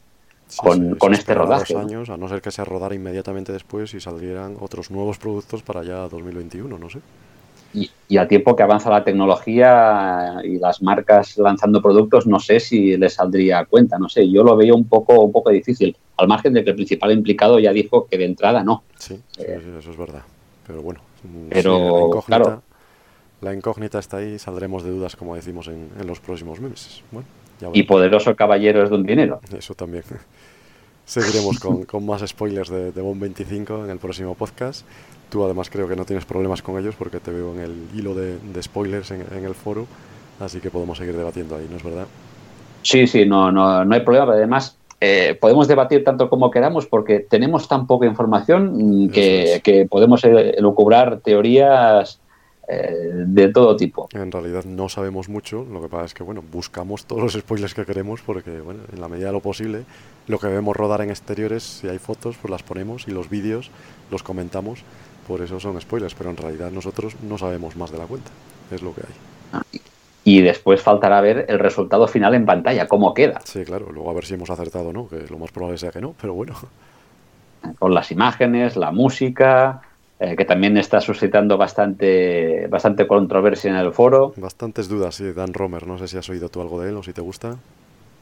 [0.56, 1.76] con, este rodaje.
[1.76, 5.82] años, a no ser que se rodara inmediatamente después y salieran otros nuevos productos para
[5.82, 7.00] ya 2021, no sé.
[7.72, 12.58] Y, y, al tiempo que avanza la tecnología y las marcas lanzando productos, no sé
[12.58, 15.96] si les saldría a cuenta, no sé, yo lo veo un poco, un poco difícil,
[16.16, 18.82] al margen de que el principal implicado ya dijo que de entrada no.
[18.98, 20.22] Sí, eh, eso es verdad,
[20.66, 21.00] pero bueno.
[21.50, 22.62] Pero, claro,
[23.40, 27.04] la incógnita está ahí, saldremos de dudas, como decimos, en, en los próximos meses.
[27.12, 27.28] Bueno
[27.72, 29.40] y poderoso caballero es de un dinero.
[29.56, 30.04] Eso también.
[31.10, 34.86] Seguiremos con, con, más spoilers de, de Bond 25 en el próximo podcast.
[35.28, 38.14] Tú además creo que no tienes problemas con ellos porque te veo en el hilo
[38.14, 39.88] de, de spoilers en, en, el foro,
[40.38, 42.06] así que podemos seguir debatiendo ahí, ¿no es verdad?
[42.82, 44.32] Sí, sí, no, no, no hay problema.
[44.34, 49.62] Además, eh, podemos debatir tanto como queramos porque tenemos tan poca información que, es.
[49.62, 52.29] que podemos elucubrar teorías eh,
[52.70, 54.09] de todo tipo.
[54.12, 57.74] En realidad no sabemos mucho, lo que pasa es que bueno, buscamos todos los spoilers
[57.74, 59.85] que queremos porque bueno, en la medida de lo posible,
[60.26, 63.70] lo que debemos rodar en exteriores, si hay fotos, pues las ponemos y los vídeos
[64.11, 64.83] los comentamos,
[65.26, 68.30] por eso son spoilers, pero en realidad nosotros no sabemos más de la cuenta,
[68.70, 69.70] es lo que hay.
[70.22, 73.40] Y después faltará ver el resultado final en pantalla, cómo queda.
[73.44, 75.90] Sí, claro, luego a ver si hemos acertado o no, que lo más probable sea
[75.90, 76.54] que no, pero bueno.
[77.78, 79.83] Con las imágenes, la música,
[80.20, 84.35] eh, que también está suscitando bastante, bastante controversia en el foro.
[84.37, 85.87] Bastantes dudas, sí, Dan Romer.
[85.87, 87.56] No sé si has oído tú algo de él o si te gusta.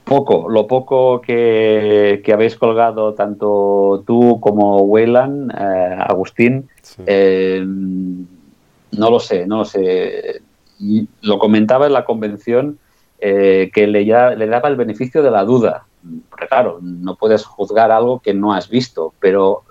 [0.04, 7.02] Poco, lo poco que, que habéis colgado tanto tú como Weyland, eh, Agustín, sí.
[7.04, 10.40] eh, no lo sé, no lo sé.
[10.78, 12.78] Y lo comentaba en la convención
[13.18, 15.86] eh, que le, ya, le daba el beneficio de la duda.
[16.30, 19.64] Porque claro, no puedes juzgar algo que no has visto, pero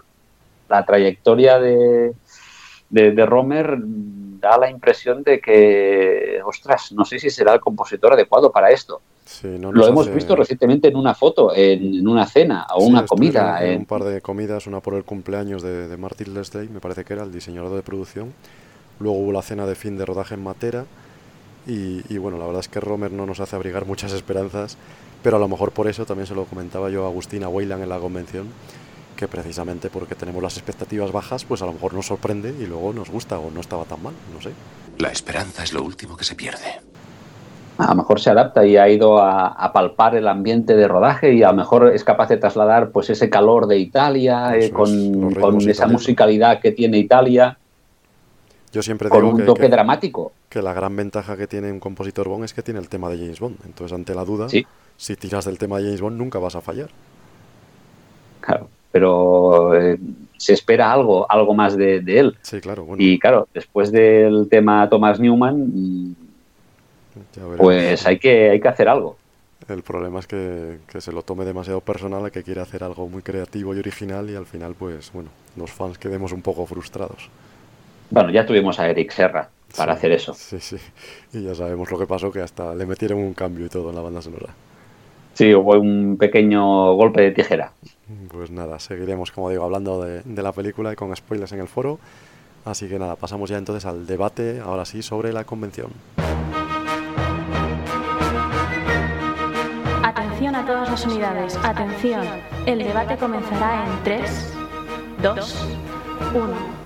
[0.69, 2.13] la trayectoria de,
[2.89, 8.13] de, de, Romer da la impresión de que, ostras, no sé si será el compositor
[8.13, 9.01] adecuado para esto.
[9.25, 10.15] Sí, no Lo hemos hace...
[10.15, 13.63] visto recientemente en una foto, en, en una cena o sí, una comida.
[13.63, 16.79] En, en, un par de comidas, una por el cumpleaños de, de Martin Leslie, me
[16.79, 18.33] parece que era el diseñador de producción.
[18.99, 20.85] Luego hubo la cena de fin de rodaje en Matera.
[21.67, 24.77] Y, y, bueno, la verdad es que Romer no nos hace abrigar muchas esperanzas,
[25.21, 27.89] pero a lo mejor por eso también se lo comentaba yo a Agustina Weyland en
[27.89, 28.47] la convención
[29.17, 32.93] que precisamente porque tenemos las expectativas bajas, pues a lo mejor nos sorprende y luego
[32.93, 34.51] nos gusta o no estaba tan mal, no sé.
[34.99, 36.79] La esperanza es lo último que se pierde.
[37.77, 41.33] A lo mejor se adapta y ha ido a, a palpar el ambiente de rodaje
[41.33, 45.33] y a lo mejor es capaz de trasladar pues ese calor de Italia eh, con,
[45.33, 47.57] con esa musicalidad que tiene Italia.
[48.71, 50.31] Yo siempre con digo un que, toque que, dramático.
[50.49, 53.17] Que la gran ventaja que tiene un compositor Bond es que tiene el tema de
[53.17, 53.57] James Bond.
[53.65, 54.65] Entonces, ante la duda, sí.
[54.95, 56.89] si tiras del tema de James Bond, nunca vas a fallar.
[58.41, 59.97] Claro pero eh,
[60.37, 62.37] se espera algo, algo más de, de él.
[62.41, 62.85] Sí, claro.
[62.85, 63.03] Bueno.
[63.03, 66.15] Y claro, después del tema Thomas Newman,
[67.57, 69.17] pues hay que, hay que hacer algo.
[69.67, 73.09] El problema es que, que, se lo tome demasiado personal a que quiere hacer algo
[73.09, 77.29] muy creativo y original y al final, pues bueno, los fans quedemos un poco frustrados.
[78.09, 80.33] Bueno, ya tuvimos a Eric Serra para sí, hacer eso.
[80.33, 80.77] Sí, sí.
[81.33, 83.95] Y ya sabemos lo que pasó, que hasta le metieron un cambio y todo en
[83.95, 84.53] la banda sonora.
[85.33, 87.73] Sí, hubo un pequeño golpe de tijera.
[88.31, 91.67] Pues nada, seguiremos, como digo, hablando de, de, la película y con spoilers en el
[91.67, 91.99] foro.
[92.63, 95.91] Así que nada, pasamos ya entonces al debate, ahora sí, sobre la convención.
[100.03, 102.25] Atención a todas las unidades, atención.
[102.65, 104.53] El debate comenzará en 3,
[105.21, 105.67] 2,
[106.33, 106.77] 1.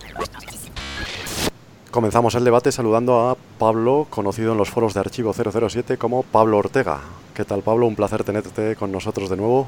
[1.91, 6.57] Comenzamos el debate saludando a Pablo, conocido en los foros de Archivo 007 como Pablo
[6.57, 7.01] Ortega.
[7.34, 7.86] ¿Qué tal, Pablo?
[7.86, 9.67] Un placer tenerte con nosotros de nuevo.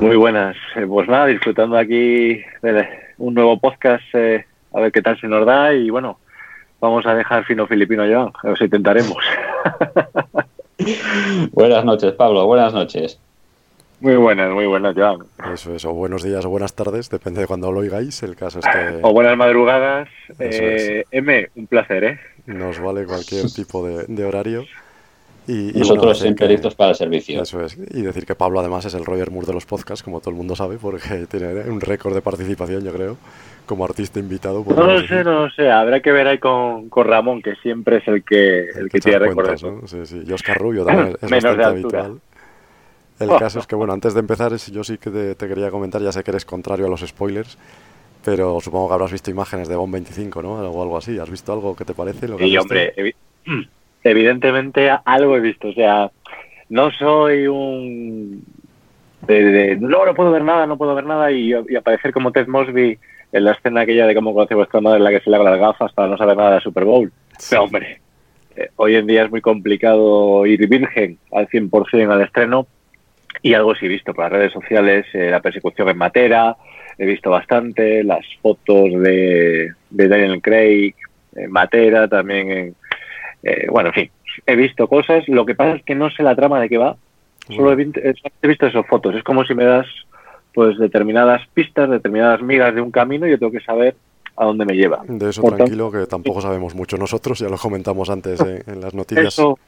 [0.00, 0.56] Muy buenas.
[0.76, 5.28] Eh, pues nada, disfrutando aquí de un nuevo podcast, eh, a ver qué tal se
[5.28, 6.18] nos da y bueno,
[6.80, 9.22] vamos a dejar fino filipino ya, os intentaremos.
[11.52, 13.20] buenas noches, Pablo, buenas noches.
[14.00, 15.18] Muy buenas, muy buenas, Joan.
[15.52, 18.22] Eso es, o buenos días o buenas tardes, depende de cuando lo oigáis.
[18.22, 19.00] El caso es que.
[19.02, 20.08] O buenas madrugadas.
[20.38, 21.06] Eh, es.
[21.10, 22.20] M, un placer, ¿eh?
[22.46, 24.64] Nos vale cualquier tipo de, de horario.
[25.50, 27.42] Y, y Nosotros bueno, siempre listos para el servicio.
[27.42, 27.76] Eso es.
[27.76, 30.36] Y decir que Pablo además es el Roger Moore de los podcasts, como todo el
[30.36, 33.16] mundo sabe, porque tiene un récord de participación, yo creo,
[33.66, 34.64] como artista invitado.
[34.64, 35.68] No lo sé, no lo sé.
[35.68, 39.18] Habrá que ver ahí con, con Ramón, que siempre es el que, el que tiene
[39.18, 39.60] récord.
[39.60, 39.88] ¿no?
[39.88, 40.22] Sí, sí.
[40.24, 42.20] Y Oscar Rubio también es bastante habitual.
[43.18, 46.12] El caso es que, bueno, antes de empezar, yo sí que te, quería comentar, ya
[46.12, 47.58] sé que eres contrario a los spoilers,
[48.24, 50.52] pero supongo que habrás visto imágenes de Bond 25, ¿no?
[50.52, 51.18] O algo así.
[51.18, 52.28] ¿Has visto algo que te parece?
[52.28, 52.94] Lo que sí, hombre,
[54.04, 55.68] evidentemente algo he visto.
[55.68, 56.10] O sea,
[56.68, 58.44] no soy un...
[59.26, 62.98] De, no, no puedo ver nada, no puedo ver nada y, aparecer como Ted Mosby
[63.32, 65.58] en la escena aquella de cómo conoce vuestra madre en la que se le las
[65.58, 67.12] gafas para no saber nada de Super Bowl.
[67.48, 68.00] Pero, hombre,
[68.56, 72.66] eh, hoy en día es muy complicado ir virgen al 100% al estreno
[73.42, 76.56] y algo sí he visto por las redes sociales, eh, la persecución en Matera,
[76.98, 80.94] he visto bastante, las fotos de, Daniel Craig
[81.34, 82.74] en Matera, también en...
[83.42, 84.10] Eh, bueno, en fin,
[84.46, 86.96] he visto cosas, lo que pasa es que no sé la trama de qué va,
[87.48, 87.90] solo he,
[88.42, 89.86] he visto esas fotos, es como si me das
[90.52, 93.94] pues determinadas pistas, determinadas migas de un camino y yo tengo que saber
[94.36, 95.02] a dónde me lleva.
[95.06, 99.26] De eso tranquilo, que tampoco sabemos mucho nosotros, ya lo comentamos antes en, las noticias.
[99.26, 99.58] Eso,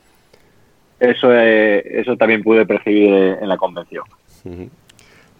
[0.98, 3.10] eso, eh, eso también pude percibir
[3.40, 4.04] en la convención.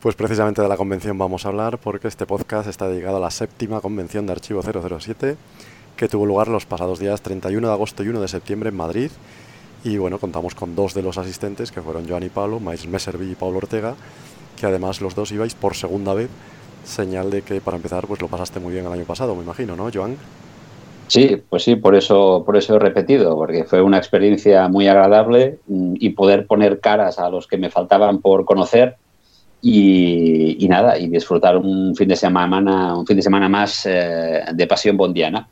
[0.01, 3.31] Pues precisamente de la convención vamos a hablar porque este podcast está dedicado a la
[3.31, 5.37] séptima convención de Archivo 007
[6.03, 9.09] que tuvo lugar los pasados días 31 de agosto y 1 de septiembre en Madrid.
[9.85, 13.31] Y bueno, contamos con dos de los asistentes que fueron Joan y Pablo, Miles Messerville
[13.31, 13.95] y Pablo Ortega,
[14.61, 16.29] que además los dos ibais por segunda vez,
[16.83, 19.77] señal de que para empezar pues lo pasaste muy bien el año pasado, me imagino,
[19.77, 20.17] ¿no, Joan?
[21.07, 25.61] Sí, pues sí, por eso, por eso he repetido, porque fue una experiencia muy agradable
[25.69, 28.97] mm, y poder poner caras a los que me faltaban por conocer
[29.63, 34.67] y, nada, y disfrutar un fin de semana, un fin de semana más eh, de
[34.67, 35.49] pasión bondiana.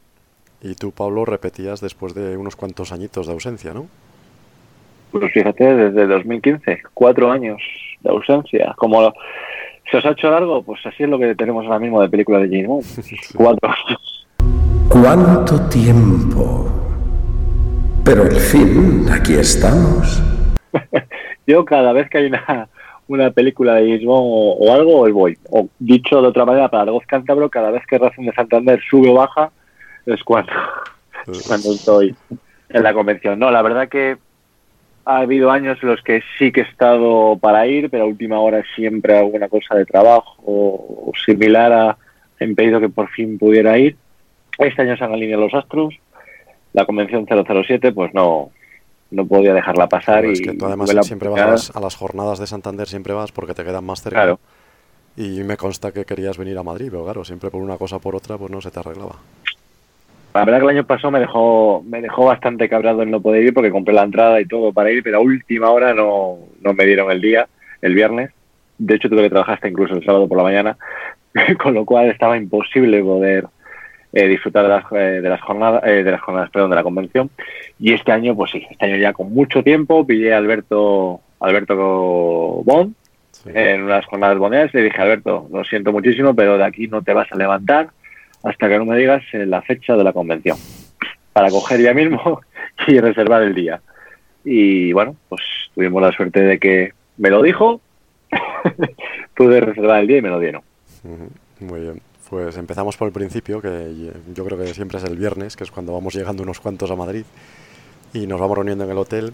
[0.62, 3.86] Y tú, Pablo, repetías después de unos cuantos añitos de ausencia, ¿no?
[5.10, 7.60] Pues fíjate, desde 2015, cuatro años
[8.00, 8.74] de ausencia.
[8.76, 9.12] Como
[9.90, 12.38] se os ha hecho largo, pues así es lo que tenemos ahora mismo de película
[12.38, 12.84] de James Bond.
[13.36, 14.26] Cuatro años.
[14.88, 16.68] ¿Cuánto tiempo?
[18.04, 20.22] Pero al fin, aquí estamos.
[21.46, 22.68] Yo cada vez que hay una,
[23.08, 25.38] una película de James o, algo, hoy voy.
[25.50, 28.80] O dicho de otra manera, para el voz cántabro, cada vez que Racing de Santander
[28.88, 29.50] sube o baja,
[30.06, 30.52] es cuando,
[31.46, 32.14] cuando estoy
[32.68, 33.38] en la convención.
[33.38, 34.18] No, la verdad que
[35.04, 38.38] ha habido años en los que sí que he estado para ir, pero a última
[38.40, 41.96] hora siempre alguna cosa de trabajo o similar ha
[42.44, 43.96] impedido que por fin pudiera ir.
[44.58, 45.94] Este año se han alineado los astros.
[46.72, 48.50] La convención 007, pues no,
[49.10, 50.24] no podía dejarla pasar.
[50.24, 53.54] y es que tú además siempre vas a las, jornadas de Santander, siempre vas porque
[53.54, 54.20] te quedan más cerca.
[54.20, 54.40] Claro.
[55.16, 58.00] Y me consta que querías venir a Madrid, pero claro, siempre por una cosa o
[58.00, 59.16] por otra, pues no se te arreglaba.
[60.32, 63.42] La verdad que el año pasado me dejó, me dejó bastante cabrado en no poder
[63.42, 66.72] ir porque compré la entrada y todo para ir, pero a última hora no, no
[66.72, 67.48] me dieron el día,
[67.82, 68.30] el viernes.
[68.78, 70.76] De hecho, tuve que trabajar hasta incluso el sábado por la mañana,
[71.62, 73.46] con lo cual estaba imposible poder
[74.12, 76.82] eh, disfrutar de las, eh, de las jornadas, eh, de las jornadas, perdón, de la
[76.84, 77.30] convención.
[77.80, 82.62] Y este año, pues sí, este año ya con mucho tiempo, pillé a Alberto, Alberto
[82.64, 82.94] Bond
[83.46, 87.02] en unas jornadas bondeas y le dije, Alberto, lo siento muchísimo, pero de aquí no
[87.02, 87.88] te vas a levantar
[88.42, 90.56] hasta que no me digas la fecha de la convención,
[91.32, 92.40] para coger ya mismo
[92.86, 93.80] y reservar el día.
[94.44, 95.42] Y bueno, pues
[95.74, 97.80] tuvimos la suerte de que me lo dijo,
[99.34, 100.62] pude reservar el día y me lo dieron.
[101.60, 102.00] Muy bien.
[102.28, 105.70] Pues empezamos por el principio, que yo creo que siempre es el viernes, que es
[105.72, 107.24] cuando vamos llegando unos cuantos a Madrid
[108.12, 109.32] y nos vamos reuniendo en el hotel.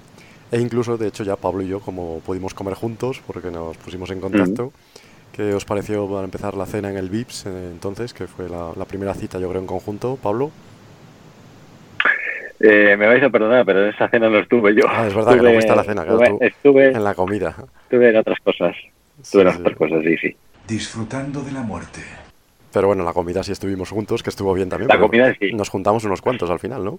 [0.51, 4.11] E incluso, de hecho, ya Pablo y yo, como pudimos comer juntos, porque nos pusimos
[4.11, 4.73] en contacto,
[5.37, 8.73] ¿qué os pareció para empezar la cena en el VIPS eh, entonces, que fue la,
[8.87, 10.19] primera cita, yo creo, en conjunto?
[10.21, 10.51] Pablo.
[12.59, 14.85] Eh, me vais a perdonar, pero en esa cena no estuve yo.
[14.89, 17.55] Ah, es verdad que no fuiste la cena, claro, estuve, en la comida.
[17.83, 18.75] Estuve en otras cosas.
[19.23, 20.37] Estuve en otras cosas, sí, sí.
[20.67, 22.01] Disfrutando de la muerte.
[22.73, 24.89] Pero bueno, la comida sí estuvimos juntos, que estuvo bien también.
[24.89, 25.53] La comida sí.
[25.53, 26.99] Nos juntamos unos cuantos al final, ¿no?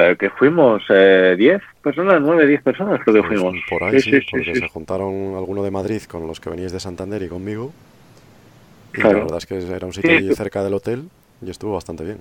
[0.00, 3.56] Eh, que fuimos 10 eh, personas, 9, 10 personas creo que pues fuimos.
[3.68, 7.20] Por ahí sí, porque se juntaron alguno de Madrid con los que veníais de Santander
[7.20, 7.72] y conmigo.
[8.94, 11.08] Y la verdad es que era un sitio cerca del hotel
[11.42, 12.20] y estuvo bastante bien.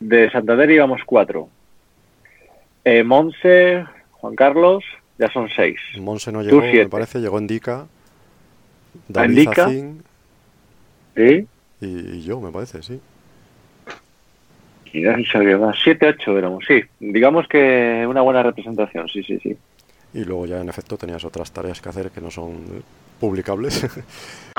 [0.00, 1.48] De Santander íbamos cuatro.
[2.84, 4.82] Eh, Monse, Juan Carlos,
[5.16, 5.78] ya son seis.
[6.00, 7.86] Monse no llegó, me parece, llegó Indica.
[9.06, 9.70] David Indica.
[11.80, 13.00] Y, yo, me parece, sí.
[14.92, 15.76] Y más.
[15.82, 16.80] 7, 8 éramos, sí.
[17.00, 19.56] Digamos que una buena representación, sí, sí, sí.
[20.14, 22.82] Y luego ya, en efecto, tenías otras tareas que hacer que no son
[23.20, 23.86] publicables.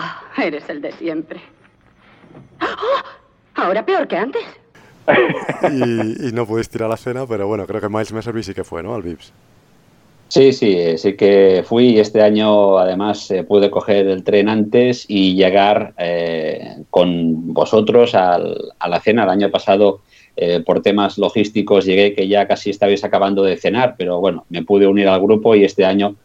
[0.01, 1.41] Ah, eres el de siempre.
[2.61, 3.03] ¡Oh!
[3.55, 4.41] Ahora peor que antes.
[5.69, 8.63] y, no pudiste ir a la cena, pero bueno, creo que Miles Messervy sí que
[8.63, 8.95] fue, ¿no?
[8.95, 9.33] Al VIPS.
[10.29, 15.05] Sí, sí, sí que fui y este año además eh, pude coger el tren antes
[15.07, 19.23] y llegar eh, con vosotros al, a la cena.
[19.23, 20.01] El año pasado,
[20.41, 24.63] eh, por temas logísticos, llegué que ya casi estabais acabando de cenar, pero bueno, me
[24.63, 26.15] pude unir al grupo y este año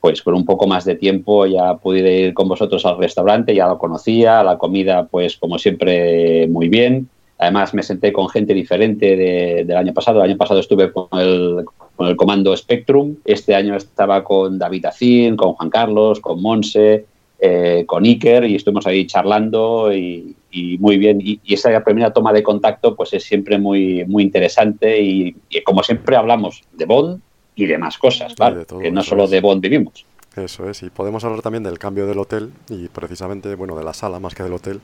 [0.00, 3.66] pues con un poco más de tiempo ya pude ir con vosotros al restaurante, ya
[3.66, 7.08] lo conocía, la comida pues como siempre muy bien.
[7.36, 9.16] Además me senté con gente diferente
[9.64, 10.18] del año pasado.
[10.22, 11.64] El año pasado estuve con el,
[11.96, 17.06] con el comando Spectrum, este año estaba con David Azín, con Juan Carlos, con Monse,
[17.38, 20.36] eh, con Iker y estuvimos ahí charlando y,
[20.78, 21.20] muy bien.
[21.20, 26.16] Y, esa primera toma de contacto pues es siempre muy, muy interesante y, como siempre
[26.16, 27.20] hablamos de Bond
[27.56, 28.64] y de más cosas, ¿vale?
[28.80, 30.04] que no solo de Bond vivimos.
[30.36, 33.94] Eso es, y podemos hablar también del cambio del hotel y precisamente, bueno, de la
[33.94, 34.80] sala más que del hotel.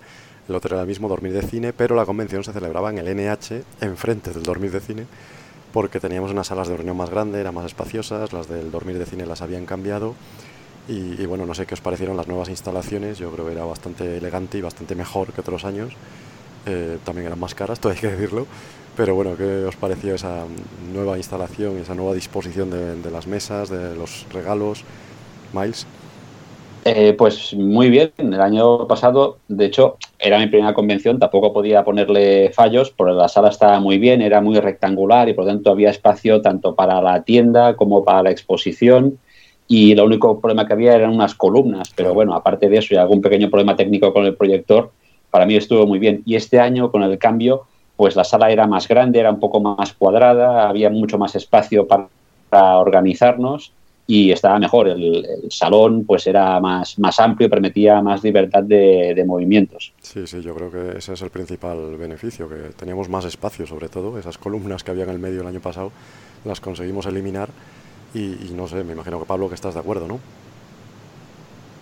[0.48, 3.16] El hotel era el mismo, dormir de cine, pero la convención se celebraba en el
[3.16, 5.06] NH, enfrente del dormir de cine,
[5.72, 9.06] porque teníamos unas salas de reunión más grandes, eran más espaciosas, las del dormir de
[9.06, 10.14] cine las habían cambiado.
[10.90, 14.16] Y, bueno, no sé qué os parecieron las nuevas instalaciones, yo creo que era bastante
[14.16, 15.92] elegante y bastante mejor que otros años.
[16.66, 18.48] Eh, también eran más caras, todo hay que decirlo.
[18.96, 20.46] Pero bueno, ¿qué os pareció esa
[20.92, 24.82] nueva instalación, esa nueva disposición de, las mesas, de los regalos?
[25.52, 25.86] Miles.
[26.84, 31.84] Eh, pues muy bien, el año pasado, de hecho, era mi primera convención, tampoco podía
[31.84, 35.70] ponerle fallos, porque la sala estaba muy bien, era muy rectangular y por lo tanto
[35.70, 39.20] había espacio tanto para la tienda como para la exposición
[39.72, 42.96] y lo único problema que había eran unas columnas, pero bueno, aparte de eso y
[42.96, 44.90] algún pequeño problema técnico con el proyector,
[45.30, 46.22] para mí estuvo muy bien.
[46.26, 49.60] Y este año con el cambio, pues la sala era más grande, era un poco
[49.60, 53.70] más cuadrada, había mucho más espacio para organizarnos
[54.08, 54.88] y estaba mejor.
[54.88, 59.92] El, salón pues era más, más amplio, permitía más libertad de, movimientos.
[60.02, 63.88] Sí, sí, yo creo que ese es el principal beneficio, que teníamos más espacio sobre
[63.88, 64.18] todo.
[64.18, 65.92] Esas columnas que había en el medio el año pasado
[66.44, 67.50] las conseguimos eliminar
[68.14, 70.20] y, no sé, me imagino que Pablo que estás de acuerdo, ¿no?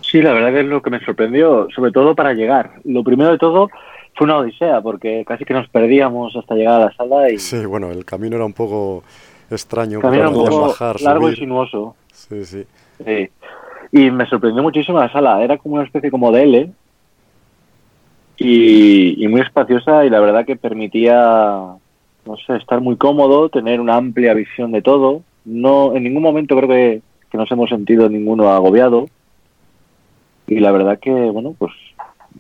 [0.01, 2.73] Sí, la verdad que es lo que me sorprendió, sobre todo para llegar.
[2.85, 3.69] Lo primero de todo
[4.15, 7.31] fue una odisea, porque casi que nos perdíamos hasta llegar a la sala.
[7.31, 7.39] Y...
[7.39, 9.05] Sí, bueno, el camino era un poco
[9.51, 10.01] extraño.
[10.01, 11.95] Camino un poco largo y sinuoso.
[12.13, 12.67] Sí, sí.
[13.93, 15.43] Y me sorprendió muchísimo la sala.
[15.43, 16.73] Era como una especie como de L.
[18.39, 21.75] Y, muy espaciosa y la verdad que permitía,
[22.25, 25.23] no sé, estar muy cómodo, tener una amplia visión de todo.
[25.49, 29.09] No, en ningún momento creo que, nos hemos sentido ninguno agobiado.
[30.47, 31.73] Y la verdad que, bueno, pues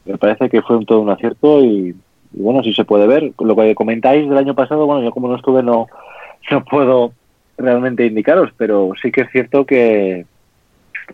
[0.04, 1.94] me parece que fue un todo un acierto y,
[2.32, 3.32] bueno, si se puede ver.
[3.38, 5.86] Lo que comentáis del año pasado, bueno, yo como no estuve no,
[6.50, 7.12] no puedo
[7.56, 10.26] realmente indicaros, pero sí que es cierto que,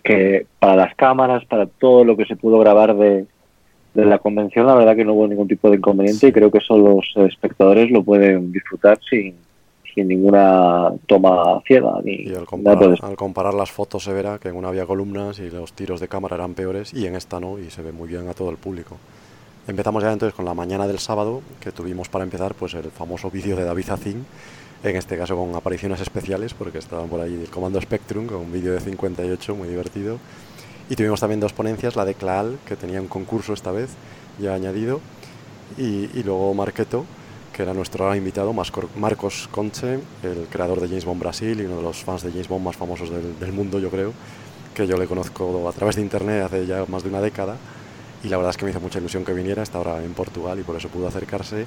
[0.02, 3.26] que para las cámaras, para todo lo que se pudo grabar de,
[3.94, 6.58] de la convención, la verdad que no hubo ningún tipo de inconveniente y creo que
[6.58, 9.36] eso los espectadores lo pueden disfrutar sin,
[9.94, 12.00] sin ninguna toma ciega.
[12.02, 15.38] Ni y al comparar, al comparar las fotos se verá que en una había columnas
[15.38, 18.08] y los tiros de cámara eran peores y en esta no, y se ve muy
[18.08, 18.96] bien a todo el público.
[19.66, 23.30] Empezamos ya entonces con la mañana del sábado, que tuvimos para empezar pues el famoso
[23.30, 24.26] vídeo de David Zacín,
[24.82, 28.52] en este caso con apariciones especiales, porque estaban por ahí el comando Spectrum, con un
[28.52, 30.18] vídeo de 58 muy divertido.
[30.90, 33.94] Y tuvimos también dos ponencias, la de Claal, que tenía un concurso esta vez,
[34.38, 35.00] ya añadido,
[35.78, 37.06] y, luego Marqueto,
[37.54, 38.52] que era nuestro invitado,
[38.96, 42.48] Marcos Conche, el creador de James Bond Brasil y uno de los fans de James
[42.48, 44.12] Bond más famosos del, mundo, yo creo,
[44.74, 47.56] que yo le conozco a través de internet hace ya más de una década.
[48.22, 50.58] Y la verdad es que me hizo mucha ilusión que viniera, está ahora en Portugal
[50.58, 51.66] y por eso pudo acercarse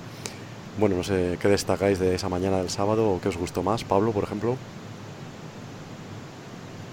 [0.80, 3.84] bueno, no sé qué destacáis de esa mañana del sábado o qué os gustó más,
[3.84, 4.56] Pablo, por ejemplo.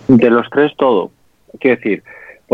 [0.09, 1.11] De los tres, todo.
[1.61, 2.03] Quiero decir,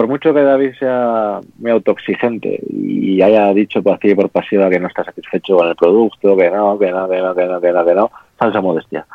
[0.01, 4.71] por mucho que David sea muy autoexigente y haya dicho por activa y por pasiva
[4.71, 7.61] que no está satisfecho con el producto, que no, que no, que no, que no,
[7.61, 9.07] que no, que no, falsa modestia.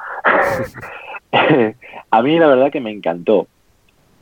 [2.12, 3.48] a mí la verdad que me encantó.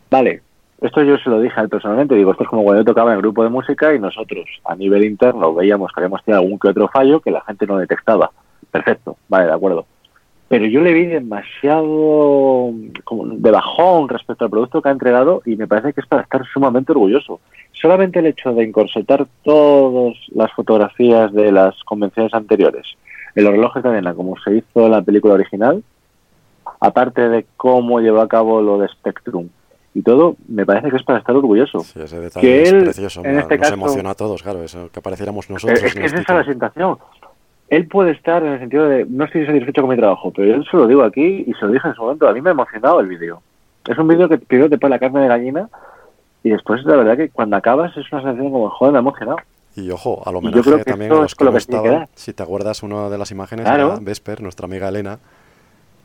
[0.09, 0.41] Vale,
[0.79, 3.11] esto yo se lo dije a él personalmente, digo, esto es como cuando yo tocaba
[3.11, 6.57] en el grupo de música y nosotros a nivel interno veíamos que habíamos tenido algún
[6.59, 8.31] que otro fallo que la gente no detectaba.
[8.71, 9.85] Perfecto, vale, de acuerdo.
[10.53, 12.71] Pero yo le vi demasiado
[13.05, 16.21] como de bajón respecto al producto que ha entregado y me parece que es para
[16.21, 17.39] estar sumamente orgulloso.
[17.71, 22.85] Solamente el hecho de incorsetar todas las fotografías de las convenciones anteriores
[23.33, 25.83] en los relojes de arena, como se hizo en la película original,
[26.79, 29.49] aparte de cómo llevó a cabo lo de Spectrum,
[29.95, 31.79] y todo, me parece que es para estar orgulloso.
[31.79, 35.49] Sí, ese detalle es precioso, en este nos emociona a todos, claro, eso, que apareciéramos
[35.49, 35.81] nosotros.
[35.81, 36.99] Es, es esa la sensación.
[37.73, 40.63] Él puede estar en el sentido de, no estoy satisfecho con mi trabajo, pero yo
[40.63, 42.53] se lo digo aquí y se lo dije en su momento, a mí me ha
[42.53, 43.41] emocionado el vídeo.
[43.89, 45.69] Es un vídeo que primero te pone la carne de gallina
[46.43, 49.37] y después la verdad que cuando acabas es una sensación como, joder, me ha emocionado.
[49.75, 53.17] Y ojo, a lo mejor también a los que, estaban, si te acuerdas una de
[53.17, 53.97] las imágenes, claro.
[53.99, 55.17] Vesper, nuestra amiga Elena,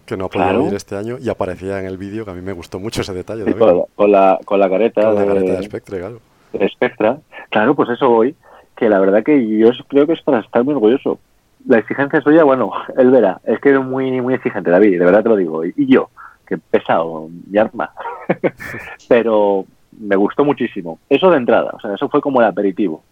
[0.07, 0.69] que no podía claro.
[0.75, 3.45] este año y aparecía en el vídeo, que a mí me gustó mucho ese detalle.
[3.45, 5.03] con, la, con, la, careta.
[5.03, 6.21] Con la careta de Spectre, claro.
[6.55, 7.19] De Spectra.
[7.51, 8.35] Claro, pues eso voy,
[8.75, 11.19] que la verdad que yo creo que es para estar muy orgulloso.
[11.67, 15.23] La exigencia suya, bueno, él verá, es que es muy, muy exigente, David, de verdad
[15.23, 15.65] te lo digo.
[15.65, 16.11] Y, yo,
[16.47, 17.29] que pesado,
[17.59, 17.91] arma.
[19.09, 19.65] Pero
[19.99, 20.99] me gustó muchísimo.
[21.09, 23.03] Eso de entrada, o sea, eso fue como el aperitivo.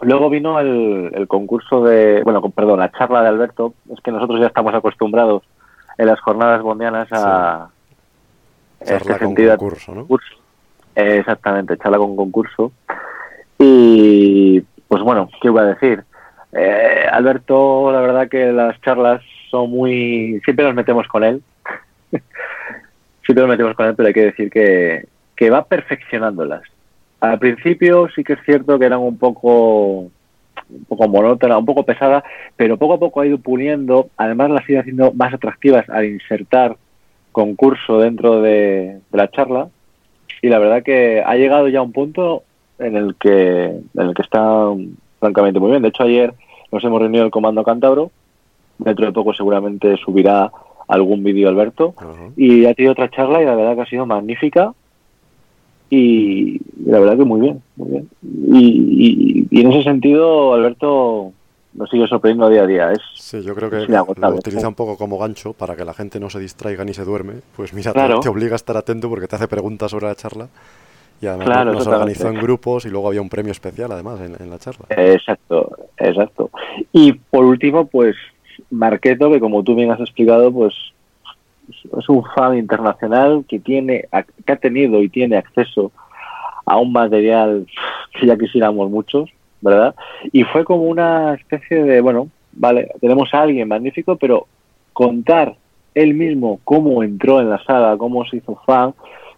[0.00, 3.74] Luego vino el, concurso de, bueno, perdón, la charla de Alberto.
[3.92, 5.44] Es que nosotros ya estamos acostumbrados
[5.96, 7.68] en las jornadas bondianas a...
[8.84, 10.06] Charla con concurso, ¿no?
[10.96, 12.72] exactamente, charla con concurso.
[13.58, 16.04] Y pues bueno, ¿qué iba a decir?
[16.52, 20.40] Eh, Alberto, la verdad que las charlas son muy...
[20.44, 21.42] Siempre nos metemos con él.
[23.24, 26.62] siempre nos metemos con él, pero hay que decir que, que va perfeccionándolas.
[27.20, 30.10] Al principio sí que es cierto que eran un poco
[30.70, 32.24] un poco monótona, un poco pesada,
[32.56, 36.06] pero poco a poco ha ido puliendo, además las ha ido haciendo más atractivas al
[36.06, 36.76] insertar
[37.30, 39.68] concurso dentro de, la charla
[40.40, 42.42] y la verdad que ha llegado ya a un punto
[42.78, 44.66] en el que en el que está
[45.20, 45.82] francamente muy bien.
[45.82, 46.34] De hecho ayer
[46.72, 48.10] nos hemos reunido el Comando Cántabro,
[48.78, 50.50] dentro de poco seguramente subirá
[50.88, 51.94] algún vídeo Alberto
[52.36, 54.74] y ha tenido otra charla y la verdad que ha sido magnífica
[55.94, 58.08] y, la verdad que muy bien, muy bien.
[58.50, 61.32] Y, en ese sentido, Alberto
[61.74, 62.92] nos sigue sorprendiendo día a día.
[62.92, 66.18] Es, sí, yo creo que lo utiliza un poco como gancho para que la gente
[66.18, 67.34] no se distraiga ni se duerme.
[67.54, 70.48] Pues mira, te, obliga a estar atento porque te hace preguntas sobre la charla.
[71.22, 74.58] Y además nos organizó en grupos y luego había un premio especial además en, la
[74.58, 74.86] charla.
[74.90, 76.50] Exacto, exacto.
[76.92, 78.16] Y por último, pues
[78.70, 80.74] Marqueto, que como tú bien has explicado, pues
[81.68, 84.08] es un fan internacional que tiene
[84.44, 85.92] que ha tenido y tiene acceso
[86.66, 87.68] a un material
[88.18, 89.94] que ya quisiéramos muchos, ¿verdad?
[90.32, 94.48] Y fue como una especie de, bueno, vale, tenemos a alguien magnífico, pero
[94.92, 95.54] contar
[95.94, 98.92] él mismo cómo entró en la saga, cómo se hizo fan,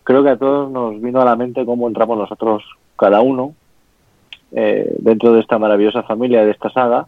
[0.05, 2.63] creo que a todos nos vino a la mente cómo entramos nosotros
[2.97, 3.55] cada uno
[4.53, 7.07] eh, dentro de esta maravillosa familia de esta saga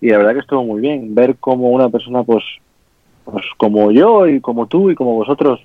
[0.00, 2.44] y la verdad que estuvo muy bien ver cómo una persona pues
[3.24, 5.60] pues como yo y como tú y como vosotros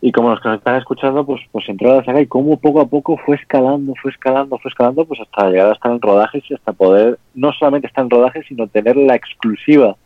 [0.00, 2.56] y como los que nos están escuchando, pues, pues entró a la saga y cómo
[2.58, 6.00] poco a poco fue escalando, fue escalando, fue escalando, pues hasta llegar a estar en
[6.00, 9.96] rodajes y hasta poder no solamente estar en rodajes, sino tener la exclusiva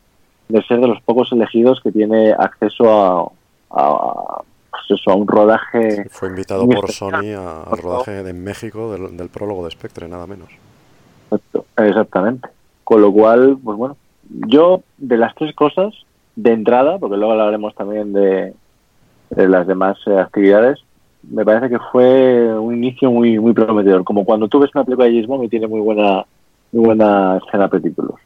[0.49, 3.30] de ser de los pocos elegidos que tiene acceso a,
[3.70, 6.06] a pues eso, a un rodaje.
[6.10, 10.48] fue invitado por Sony al rodaje en México del, del, prólogo de Spectre, nada menos.
[11.76, 12.48] Exactamente.
[12.82, 13.96] Con lo cual, pues bueno,
[14.28, 15.94] yo de las tres cosas
[16.36, 18.54] de entrada, porque luego hablaremos también de,
[19.30, 20.80] las demás eh, actividades,
[21.22, 24.04] me parece que fue un inicio muy muy prometedor.
[24.04, 26.24] Como cuando tú ves una película de James y tiene muy buena
[26.72, 28.16] muy buena escena pretítulos.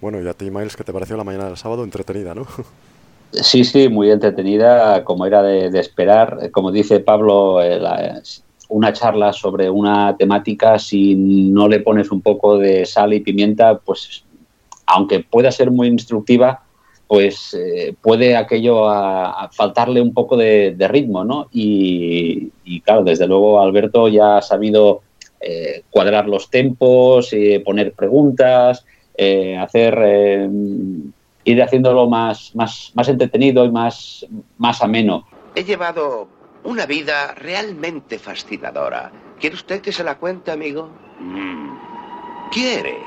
[0.00, 1.84] Bueno, y a ti, Miles, ¿qué te pareció la mañana del sábado?
[1.84, 2.46] Entretenida, ¿no?
[3.32, 6.50] Sí, sí, muy entretenida, como era de, esperar.
[6.50, 7.80] Como dice Pablo, eh,
[8.68, 13.78] una charla sobre una temática, si no le pones un poco de sal y pimienta,
[13.78, 14.24] pues
[14.86, 16.62] aunque pueda ser muy instructiva,
[17.06, 21.48] pues eh, puede aquello a, faltarle un poco de, ritmo, ¿no?
[21.52, 22.50] Y,
[22.84, 25.02] claro, desde luego Alberto ya ha sabido
[25.40, 28.84] eh, cuadrar los tempos, eh, poner preguntas,
[29.60, 30.48] hacer
[31.44, 34.26] ir haciéndolo más, más, más entretenido y más,
[34.58, 35.26] más ameno.
[35.54, 36.28] He llevado
[36.64, 39.12] una vida realmente fascinadora.
[39.40, 40.88] ¿Quiere usted que se la cuente, amigo?
[41.20, 42.50] Mm.
[42.52, 42.98] ¿Quiere?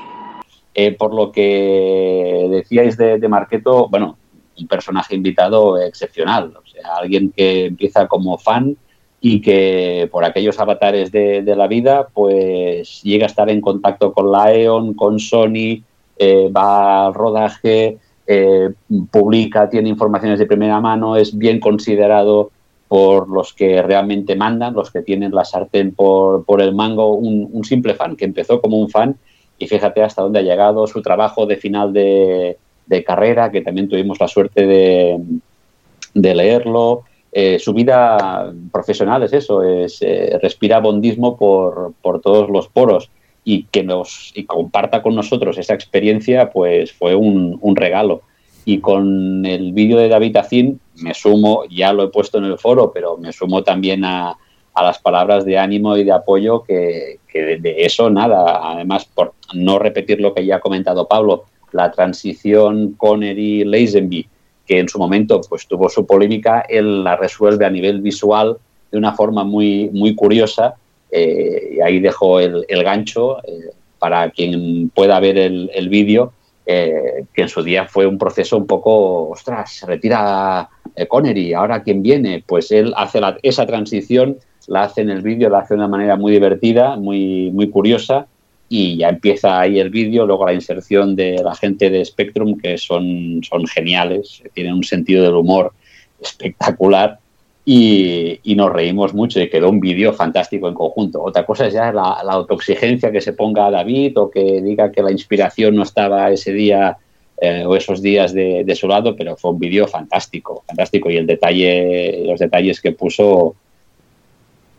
[0.74, 4.18] Eh, por lo que decíais de, de, Marqueto, bueno,
[4.58, 8.76] un personaje invitado excepcional, o sea, alguien que empieza como fan
[9.20, 14.30] y que por aquellos avatares de, la vida, pues llega a estar en contacto con
[14.30, 15.82] la EON, con Sony,
[16.18, 18.70] eh, va al rodaje, eh,
[19.10, 22.50] publica, tiene informaciones de primera mano, es bien considerado
[22.88, 27.64] por los que realmente mandan, los que tienen la sartén por, por el mango, un,
[27.64, 29.16] simple fan que empezó como un fan
[29.58, 32.58] y fíjate hasta dónde ha llegado su trabajo de final de,
[33.04, 37.02] carrera, que también tuvimos la suerte de, leerlo.
[37.32, 43.10] Eh, su vida profesional es eso, es eh, respira bondismo por, todos los poros
[43.48, 48.22] y que nos y comparta con nosotros esa experiencia, pues fue un, regalo.
[48.64, 52.58] Y con el vídeo de David Azin me sumo, ya lo he puesto en el
[52.58, 54.36] foro, pero me sumo también a,
[54.74, 58.72] a las palabras de ánimo y de apoyo que, de, eso nada.
[58.72, 64.26] Además, por no repetir lo que ya ha comentado Pablo, la transición Connery-Lazenby,
[64.66, 68.56] que en su momento pues tuvo su polémica, él la resuelve a nivel visual
[68.90, 70.74] de una forma muy, muy curiosa.
[71.18, 76.34] Eh, y ahí dejo el, gancho eh, para quien pueda ver el, vídeo,
[76.66, 80.68] eh, que en su día fue un proceso un poco, ostras, se retira
[81.08, 84.36] Connery, ahora quién viene, pues él hace esa transición
[84.66, 88.26] la hace en el vídeo, la hace de una manera muy divertida, muy, muy curiosa
[88.68, 92.76] y ya empieza ahí el vídeo, luego la inserción de la gente de Spectrum que
[92.76, 95.72] son, son geniales, tienen un sentido del humor
[96.20, 97.20] espectacular
[97.68, 101.20] y, nos reímos mucho y quedó un vídeo fantástico en conjunto.
[101.22, 104.92] Otra cosa es ya la, la autoexigencia que se ponga a David o que diga
[104.92, 106.96] que la inspiración no estaba ese día
[107.38, 111.16] eh, o esos días de, de, su lado, pero fue un vídeo fantástico, fantástico y
[111.16, 113.56] el detalle, los detalles que puso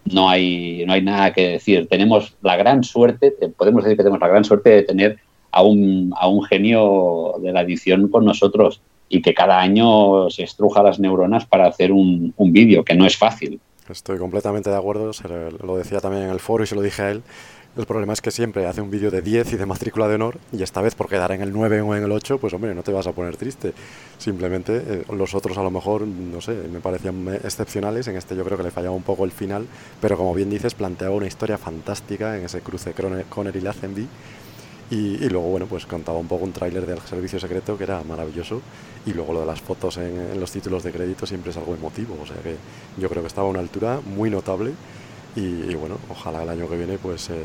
[0.05, 1.89] no hay, no hay nada que decir.
[1.89, 5.17] Tenemos la gran suerte, podemos decir que tenemos la gran suerte de tener
[5.51, 10.43] a un, a un genio de la edición con nosotros y que cada año se
[10.43, 13.59] estruja las neuronas para hacer un, un vídeo, que no es fácil.
[13.89, 15.11] Estoy completamente de acuerdo,
[15.63, 17.23] lo decía también en el foro y se lo dije a él.
[17.77, 20.39] El problema es que siempre hace un vídeo de 10 y de matrícula de honor
[20.51, 22.81] y esta vez por quedar en el 9 o en el 8, pues hombre, no
[22.81, 23.73] te vas a poner triste.
[24.17, 28.43] Simplemente eh, los otros a lo mejor, no sé, me parecían excepcionales, en este yo
[28.43, 29.67] creo que le fallaba un poco el final,
[30.01, 34.07] pero como bien dices, planteaba una historia fantástica en ese cruce Conner y Lazenby
[34.89, 38.01] y, y, luego, bueno, pues contaba un poco un tráiler del servicio secreto que era
[38.03, 38.61] maravilloso.
[39.05, 42.17] Y luego lo de las fotos en, los títulos de crédito siempre es algo emotivo.
[42.21, 42.55] O sea que
[42.97, 44.71] yo creo que estaba a una altura muy notable.
[45.35, 47.43] Y, bueno, ojalá el año que viene pues eh,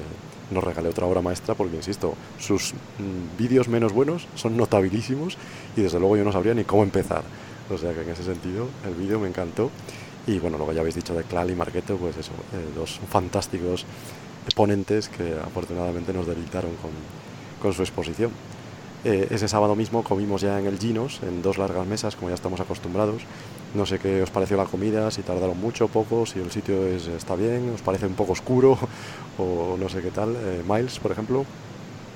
[0.50, 5.36] nos regale otra obra maestra porque, insisto, sus mm, vídeos menos buenos son notabilísimos
[5.76, 7.22] y desde luego yo no sabría ni cómo empezar.
[7.70, 9.70] O sea que en ese sentido el vídeo me encantó.
[10.26, 13.00] Y bueno, lo que ya habéis dicho de Clal y Marqueto, pues eso, eh, dos
[13.10, 13.84] fantásticos
[14.54, 16.90] ponentes que afortunadamente nos deleitaron con,
[17.62, 18.30] con su exposición.
[19.04, 22.34] Eh, ese sábado mismo comimos ya en el Ginos, en dos largas mesas, como ya
[22.34, 23.22] estamos acostumbrados.
[23.74, 26.86] No sé qué os pareció la comida, si tardaron mucho o poco, si el sitio
[26.86, 28.78] es, está bien, os parece un poco oscuro
[29.38, 30.36] o no sé qué tal.
[30.36, 31.44] Eh, Miles, por ejemplo.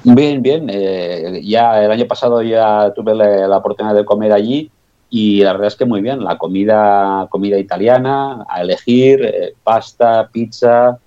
[0.04, 0.68] Bien, bien.
[0.70, 4.70] Eh, ya el año pasado ya tuve la, oportunidad de comer allí
[5.10, 6.22] y la verdad es que muy bien.
[6.22, 10.98] La comida, comida italiana, a elegir, pasta, pizza.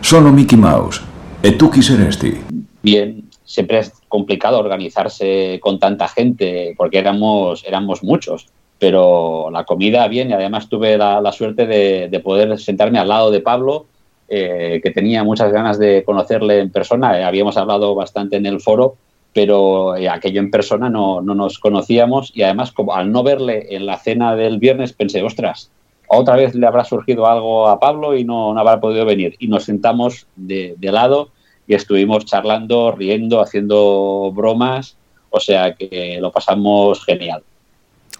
[0.00, 1.02] Solo Mickey Mouse.
[1.42, 2.40] ¿Y tú este?
[2.86, 3.28] Bien.
[3.44, 8.46] Siempre es complicado organizarse con tanta gente porque éramos, éramos muchos,
[8.78, 13.40] pero la comida bien y además tuve la, suerte de, poder sentarme al lado de
[13.40, 13.86] Pablo,
[14.28, 17.18] eh, que tenía muchas ganas de conocerle en persona.
[17.18, 18.96] Eh, habíamos hablado bastante en el foro,
[19.34, 23.66] pero eh, aquello en persona no, no, nos conocíamos y además como al no verle
[23.74, 25.70] en la cena del viernes pensé, ostras,
[26.08, 29.34] otra vez le habrá surgido algo a Pablo y no, no habrá podido venir.
[29.40, 31.30] Y nos sentamos de, de lado
[31.66, 34.96] y estuvimos charlando, riendo, haciendo bromas,
[35.30, 37.42] o sea que lo pasamos genial.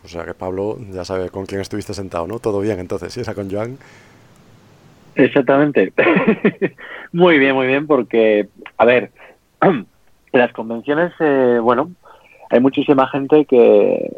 [0.05, 2.39] O sea que Pablo ya sabe con quién estuviste sentado, ¿no?
[2.39, 3.21] Todo bien entonces, ¿sí?
[3.21, 3.79] ¿Esa con Joan?
[5.17, 5.93] Exactamente.
[7.13, 9.11] muy bien, muy bien, porque, a ver,
[10.33, 11.91] las convenciones, eh, bueno,
[12.51, 14.13] hay muchísima gente que,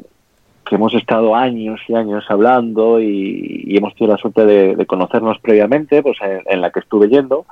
[0.67, 6.03] que hemos estado años y años hablando y, hemos tenido la suerte de, conocernos previamente,
[6.03, 7.47] pues en, en, la que estuve yendo,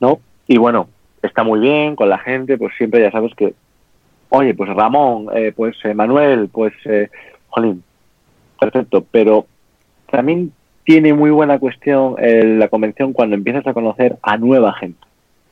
[0.00, 0.18] ¿no?
[0.46, 0.88] Y bueno,
[1.26, 3.54] está muy bien con la gente, pues siempre ya sabes que,
[4.28, 7.08] oye, pues Ramón, eh, pues eh, Manuel, pues, eh,
[7.48, 7.82] jolín,
[8.60, 9.46] perfecto, pero
[10.10, 10.52] también
[10.84, 14.98] tiene muy buena cuestión la convención cuando empiezas a conocer a nueva gente.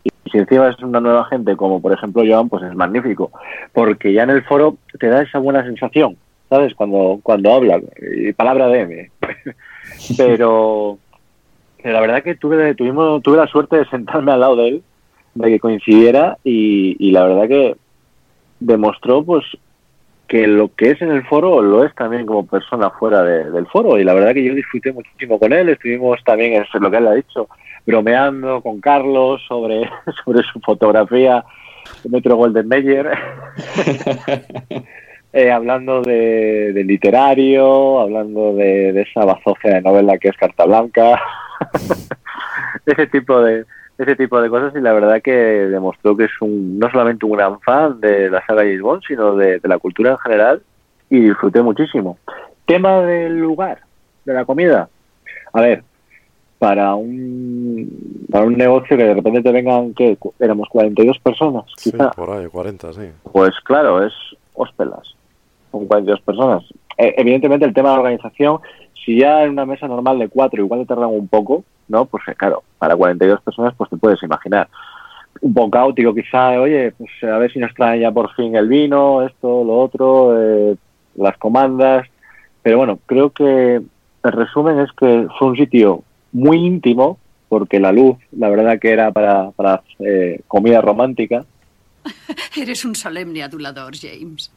[0.05, 3.31] Y si encima es una nueva gente, como por ejemplo Joan, pues es magnífico,
[3.73, 6.19] porque ya en el foro te da esa buena sensación,
[6.51, 6.75] ¿sabes?
[6.75, 7.81] Cuando, cuando habla,
[8.15, 9.11] y palabra de M.
[10.19, 10.99] pero,
[11.83, 14.83] la verdad que tuve, tuvimos, tuve la suerte de sentarme al lado de él
[15.35, 17.77] de que coincidiera y, la verdad que
[18.61, 19.45] demostró pues
[20.29, 23.99] que lo que es en el foro lo es también como persona fuera del foro.
[23.99, 27.07] Y la verdad que yo disfruté muchísimo con él, estuvimos también, es lo que él
[27.07, 27.49] ha dicho,
[27.87, 29.89] bromeando con Carlos sobre,
[30.25, 31.45] sobre su fotografía
[32.03, 33.11] de Metro Golden Mayer,
[35.33, 41.21] eh, hablando de, literario, hablando de, de esa bazofia de novela que es Carta Blanca,
[42.87, 43.65] ese tipo de,
[43.99, 47.33] ese tipo de cosas y la verdad que demostró que es un no solamente un
[47.33, 50.63] gran fan de la saga James Bond, sino de, la cultura en general
[51.11, 52.19] y disfruté muchísimo.
[52.67, 53.81] Tema del lugar,
[54.25, 54.89] de la comida.
[55.53, 55.85] A ver,
[56.59, 62.11] para un para un negocio que de repente te vengan que éramos 42 personas, quizá.
[62.13, 63.11] por ahí, 40, sí.
[63.31, 64.13] Pues claro, es
[64.55, 65.15] hospelas.
[65.71, 66.65] Con 42 personas.
[66.99, 68.61] E, evidentemente el tema de la organización,
[69.05, 72.07] si ya en una mesa normal de cuatro igual te tardan un poco, ¿no?
[72.07, 74.69] Pues eh, claro, para 42 personas, pues te puedes imaginar.
[75.41, 78.69] Un poco caótico quizá, oye, pues a ver si nos traen ya por fin el
[78.69, 80.77] vino, esto, lo otro, eh,
[81.17, 82.07] las comandas.
[82.63, 87.93] Pero bueno, creo que el resumen es que fue un sitio muy íntimo, porque la
[87.93, 91.45] luz, la verdad que era para, para eh, comida romántica.
[92.57, 94.53] Eres un solemne adulador, James.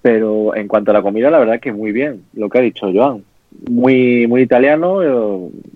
[0.00, 2.90] Pero en cuanto a la comida, la verdad que muy bien, lo que ha dicho
[2.92, 3.24] Joan.
[3.68, 5.00] Muy, muy italiano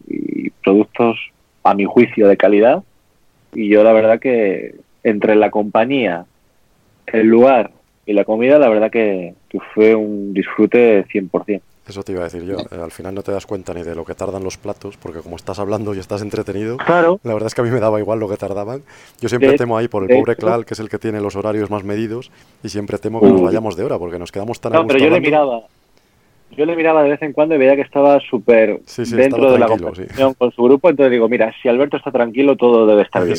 [0.07, 1.17] y productos,
[1.63, 2.83] a mi juicio, de calidad.
[3.55, 6.27] Y yo la verdad que entre la compañía,
[7.07, 7.71] el lugar
[8.07, 9.35] y la comida, la verdad que,
[9.75, 11.61] fue un disfrute 100%.
[11.89, 12.59] Eso te iba a decir yo.
[12.59, 15.21] Eh, al final no te das cuenta ni de lo que tardan los platos, porque
[15.21, 17.19] como estás hablando y estás entretenido, claro.
[17.23, 18.83] la verdad es que a mí me daba igual lo que tardaban.
[19.21, 21.71] Yo siempre temo ahí por el pobre Clal, que es el que tiene los horarios
[21.71, 22.31] más medidos,
[22.63, 25.09] y siempre temo que nos vayamos de hora, porque nos quedamos tan No, pero yo
[25.09, 25.63] le miraba.
[26.57, 28.81] Yo le miraba de vez en cuando y veía que estaba súper
[29.11, 32.87] dentro de la conversación con su grupo, entonces digo, mira, si Alberto está tranquilo, todo
[32.87, 33.37] debe estar bien.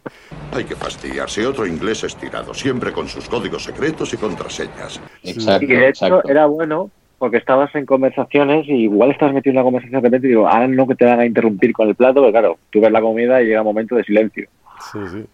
[0.52, 1.46] Hay que fastidiarse.
[1.46, 5.00] Otro inglés estirado, siempre con sus códigos secretos y contraseñas.
[5.22, 9.56] Exacto, y de hecho era bueno porque estabas en conversaciones y igual estás metido en
[9.58, 11.94] una conversación de repente y digo, ahora no que te van a interrumpir con el
[11.94, 14.48] plato, pero claro, tú ves la comida y llega un momento de silencio.
[14.92, 15.24] Sí, sí.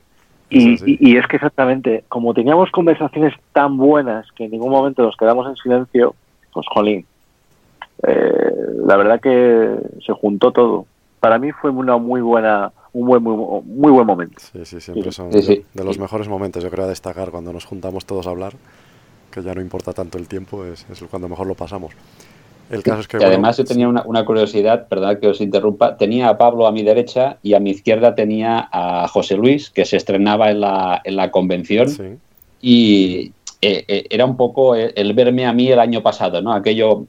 [0.54, 5.16] Y, y, es que exactamente, como teníamos conversaciones tan buenas que en ningún momento nos
[5.16, 6.14] quedamos en silencio,
[6.52, 7.06] pues jolín,
[8.06, 8.52] eh,
[8.84, 10.86] la verdad que se juntó todo.
[11.20, 14.36] Para mí fue una muy buena, un buen, muy, muy buen momento.
[14.38, 18.04] Sí, sí, siempre son de, los mejores momentos, yo creo, a destacar cuando nos juntamos
[18.06, 18.54] todos a hablar
[19.30, 21.92] que ya no importa tanto el tiempo, es, es cuando mejor lo pasamos.
[22.70, 25.96] El caso es que, y además yo tenía una, una, curiosidad, perdón que os interrumpa,
[25.96, 29.84] tenía a Pablo a mi derecha y a mi izquierda tenía a José Luis, que
[29.84, 31.88] se estrenaba en la, en la convención.
[32.60, 36.52] Y eh, eh, era un poco el, el, verme a mí el año pasado, ¿no?
[36.52, 37.06] Aquello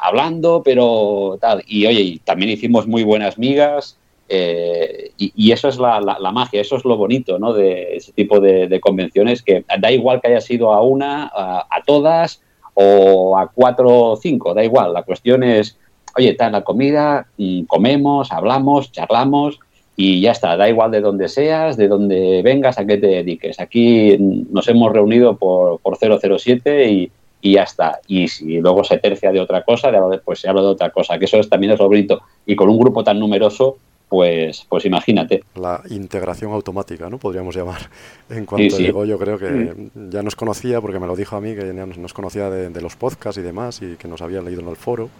[0.00, 1.62] hablando, pero tal.
[1.66, 3.98] Y oye, también hicimos muy buenas migas,
[4.34, 6.00] eh, y, eso es la,
[6.32, 7.52] magia, eso es lo bonito ¿no?
[7.52, 12.40] de ese tipo de, convenciones, que da igual que haya sido a una, a, todas
[12.72, 14.94] o a cuatro o cinco, da igual.
[14.94, 15.78] La cuestión es,
[16.16, 19.60] oye, está la comida, mm, comemos, hablamos, charlamos
[19.96, 23.60] y ya está, da igual de dónde seas, de dónde vengas, a qué te dediques.
[23.60, 27.12] Aquí nos hemos reunido por, por 007 y,
[27.42, 28.00] y ya está.
[28.06, 29.90] Y si luego se tercia de otra cosa,
[30.24, 32.22] pues se habla de otra cosa, que eso es, también es lo bonito.
[32.46, 33.76] Y con un grupo tan numeroso,
[34.08, 35.42] pues, pues imagínate.
[35.56, 37.18] La integración automática, ¿no?
[37.18, 37.80] Podríamos llamar.
[38.30, 41.54] En cuanto llegó, yo creo que ya nos conocía, porque me lo dijo a mí,
[41.54, 44.68] que ya nos, conocía de, los podcasts y demás, y que nos había leído en
[44.68, 45.10] el foro.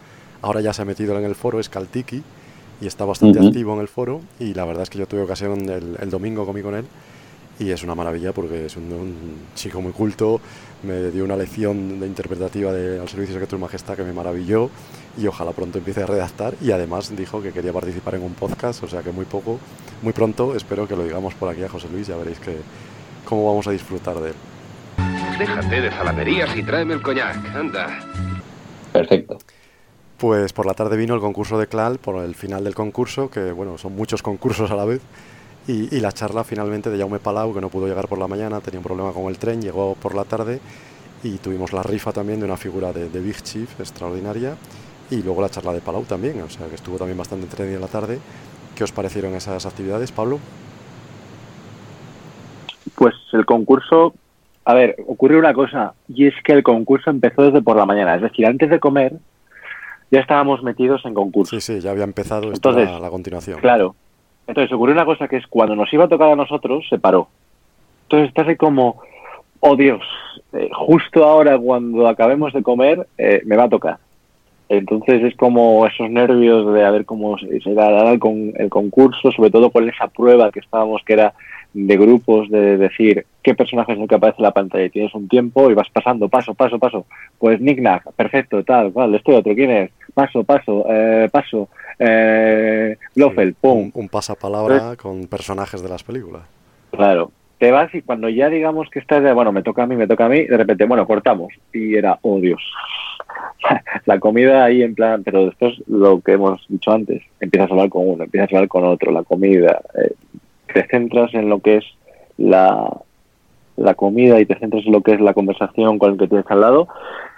[0.41, 2.23] Ahora ya se ha metido en el foro, es Caltiki,
[2.81, 5.69] y está bastante activo en el foro, y la verdad es que yo tuve ocasión
[5.69, 6.85] el, el domingo comí con él,
[7.59, 9.15] y es una maravilla porque es un,
[9.55, 10.41] chico muy culto,
[10.83, 14.71] me dio una lección de interpretativa de, al servicio de tu majestad que me maravilló
[15.17, 18.83] y ojalá pronto empiece a redactar y además dijo que quería participar en un podcast,
[18.83, 19.59] o sea que muy poco,
[20.03, 22.57] muy pronto espero que lo digamos por aquí a José Luis, ya veréis que
[23.25, 24.35] cómo vamos a disfrutar de él.
[25.39, 27.99] Déjate de zalamerías y tráeme el coñac, anda.
[28.93, 29.39] Perfecto.
[30.19, 33.51] Pues por la tarde vino el concurso de Clal, por el final del concurso, que
[33.51, 35.01] bueno, son muchos concursos a la vez,
[35.67, 38.81] y, la charla finalmente de Jaume Palau, que no pudo llegar por la mañana, tenía
[38.81, 40.61] un problema con el tren, llegó por la tarde
[41.23, 44.57] y tuvimos la rifa también de una figura de, Big Chief extraordinaria
[45.11, 47.87] y luego la charla de Palau también, o sea que estuvo también bastante entretenida la
[47.87, 48.19] tarde.
[48.75, 50.41] ¿Qué os parecieron esas actividades, Pablo?
[52.97, 54.15] Pues el concurso,
[54.65, 58.17] a ver, ocurrió una cosa, y es que el concurso empezó desde por la mañana,
[58.17, 59.13] es decir, antes de comer
[60.11, 61.59] ya estábamos metidos en concurso.
[61.59, 63.61] Sí, sí, ya había empezado Entonces, la continuación.
[63.61, 63.97] Claro,
[64.53, 67.29] entonces ocurrió una cosa que es cuando nos iba a tocar a nosotros, se paró.
[68.05, 69.01] Entonces estás ahí como,
[69.61, 70.03] oh Dios,
[70.53, 73.99] eh, justo ahora cuando acabemos de comer eh, me va a tocar.
[74.69, 79.33] Entonces es como esos nervios de a ver cómo se, se da con el concurso,
[79.33, 81.33] sobre todo con esa prueba que estábamos, que era
[81.73, 84.85] de grupos, de decir qué personaje es el que aparece en la pantalla.
[84.85, 87.07] Y tienes un tiempo y vas pasando, paso, paso, paso.
[87.39, 87.83] Pues Nick
[88.15, 89.91] perfecto, tal, cual, estoy otro, ¿quién es?
[90.15, 91.69] Paso, paso, eh, paso,
[91.99, 93.91] eh, Blofeld, pum.
[93.95, 96.43] Un, pasapalabra con personajes de las películas.
[96.91, 97.31] Claro.
[97.59, 100.09] Te vas y cuando ya digamos que estás de, bueno, me toca a mí, me
[100.09, 101.53] toca a mí, de repente, bueno, cortamos.
[101.73, 102.61] Y era, oh Dios.
[104.07, 107.89] la comida ahí en plan, pero después lo que hemos dicho antes, empiezas a hablar
[107.89, 110.13] con uno, empiezas a hablar con otro, la comida, eh,
[110.73, 111.85] te centras en lo que es
[112.37, 112.97] la,
[113.77, 116.47] la comida y te centras en lo que es la conversación con el que tienes
[116.49, 116.89] al lado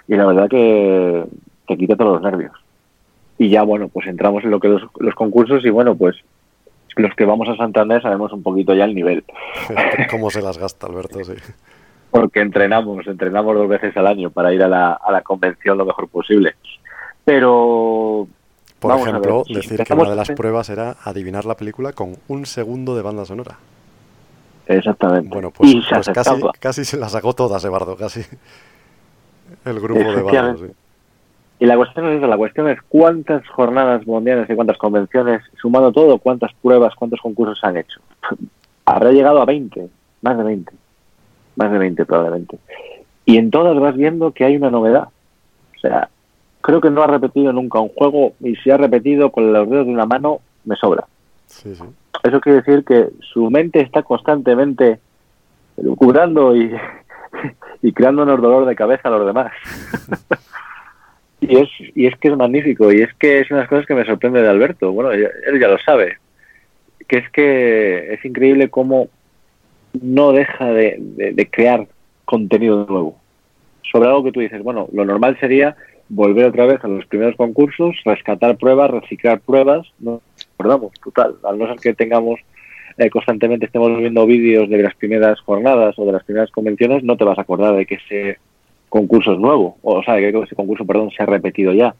[0.07, 1.23] y la verdad que
[1.67, 2.53] te quita todos los nervios.
[3.37, 6.15] Y ya, bueno, pues entramos en lo que los, los concursos y bueno, pues
[6.95, 9.23] los que vamos a Santander sabemos un poquito ya el nivel.
[10.09, 11.23] ¿Cómo se las gasta, Alberto?
[11.23, 11.33] Sí.
[12.11, 15.85] Porque entrenamos, entrenamos dos veces al año para ir a la, a la convención lo
[15.85, 16.55] mejor posible.
[17.25, 18.27] Pero
[18.79, 22.95] por ejemplo, decir que una de las pruebas era adivinar la película con un segundo
[22.95, 23.57] de banda sonora.
[24.67, 25.29] Exactamente.
[25.29, 28.21] Bueno, pues, pues casi, casi, se las sacó todas, Eduardo, casi.
[29.63, 30.59] El grupo de bandas.
[31.59, 36.17] Y la cuestión es la cuestión es cuántas jornadas mundiales y cuántas convenciones, sumando todo,
[36.17, 37.99] cuántas pruebas, cuántos concursos han hecho.
[38.85, 39.87] Habrá llegado a 20,
[40.21, 40.71] más de 20.
[41.55, 42.59] Más de 20 probablemente.
[43.25, 45.07] Y en todas vas viendo que hay una novedad.
[45.75, 46.09] O sea,
[46.61, 49.87] creo que no ha repetido nunca un juego y si ha repetido con los dedos
[49.87, 51.05] de una mano, me sobra.
[52.23, 54.99] Eso quiere decir que su mente está constantemente
[55.77, 56.75] lucubrando y,
[57.81, 59.51] y creándonos dolor de cabeza a los demás.
[61.47, 63.85] Y es, y es que es magnífico, y es que es una de las cosas
[63.85, 64.91] que me sorprende de Alberto.
[64.91, 66.17] Bueno, él ya lo sabe,
[67.07, 69.09] que es que es increíble cómo
[70.01, 71.87] no deja de, crear
[72.25, 73.17] contenido nuevo.
[73.91, 75.75] Sobre algo que tú dices, bueno, lo normal sería
[76.09, 80.21] volver otra vez a los primeros concursos, rescatar pruebas, reciclar pruebas, no
[80.57, 82.39] recordamos, total, al no ser que tengamos
[82.97, 87.17] eh, constantemente estemos viendo vídeos de las primeras jornadas o de las primeras convenciones, no
[87.17, 88.39] te vas a acordar de que ese
[88.89, 91.95] concurso es nuevo, o, sea, que ese concurso, perdón, se ha repetido ya.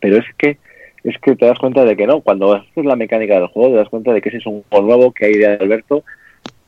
[0.00, 0.58] Pero es que
[1.04, 3.76] es que te das cuenta de que no, cuando haces la mecánica del juego, te
[3.76, 6.02] das cuenta de que ese es un juego nuevo que hay de Alberto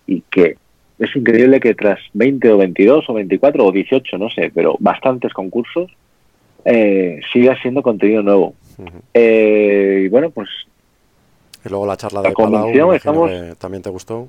[0.07, 0.57] y que
[0.99, 5.33] es increíble que tras 20 o 22 o 24 o 18, no sé, pero bastantes
[5.33, 5.91] concursos,
[6.65, 8.55] eh, siga siendo contenido nuevo.
[9.15, 10.49] eh, y bueno, pues...
[11.65, 13.31] Y luego la charla de Palau, estamos...
[13.59, 14.29] también te gustó.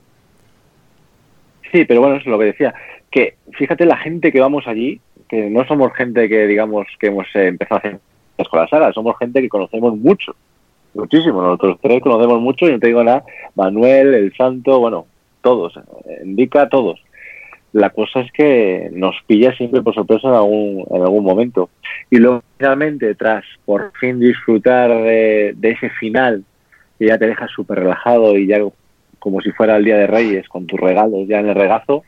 [1.71, 2.73] Sí, pero bueno, eso es lo que decía.
[3.11, 4.99] Que fíjate la gente que vamos allí,
[5.29, 7.99] que no somos gente que digamos que hemos eh, empezado a hacer
[8.49, 10.35] con la sala, somos gente que conocemos mucho,
[10.93, 11.41] muchísimo.
[11.41, 13.23] Nosotros tres conocemos mucho y no te digo nada,
[13.55, 15.07] Manuel, el Santo, bueno,
[15.41, 15.73] todos,
[16.23, 16.99] indica todos.
[17.73, 21.69] La cosa es que nos pilla siempre por sorpresa en algún, en algún momento.
[22.09, 26.43] Y luego, finalmente, tras por fin disfrutar de, ese final,
[26.97, 28.59] que ya te dejas súper relajado y ya
[29.27, 32.05] como si fuera el Día de Reyes, con tus regalos ya en el regazo,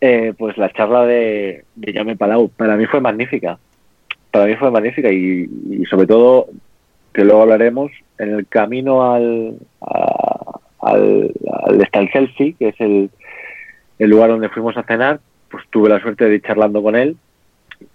[0.00, 3.60] eh, pues la charla de, de Palau para mí fue magnífica.
[4.32, 5.48] Para mí fue magnífica y,
[5.88, 6.48] sobre todo,
[7.14, 9.56] que luego hablaremos, en el camino al,
[10.80, 11.30] al,
[11.60, 13.08] al Selfie, que es el,
[14.00, 17.16] el lugar donde fuimos a cenar, pues tuve la suerte de ir charlando con él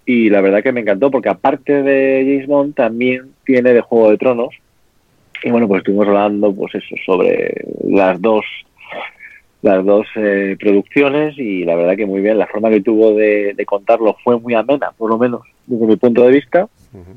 [0.06, 4.10] y la verdad que me encantó porque aparte de James Bond también tiene de Juego
[4.10, 4.54] de Tronos
[5.42, 8.44] y bueno pues estuvimos hablando pues eso sobre las dos
[9.62, 12.38] las dos eh, producciones y la verdad que muy bien.
[12.38, 16.22] La forma que tuvo de, contarlo fue muy amena por lo menos desde mi punto
[16.22, 16.68] de vista.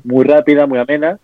[0.04, 1.18] Muy rápida muy amena.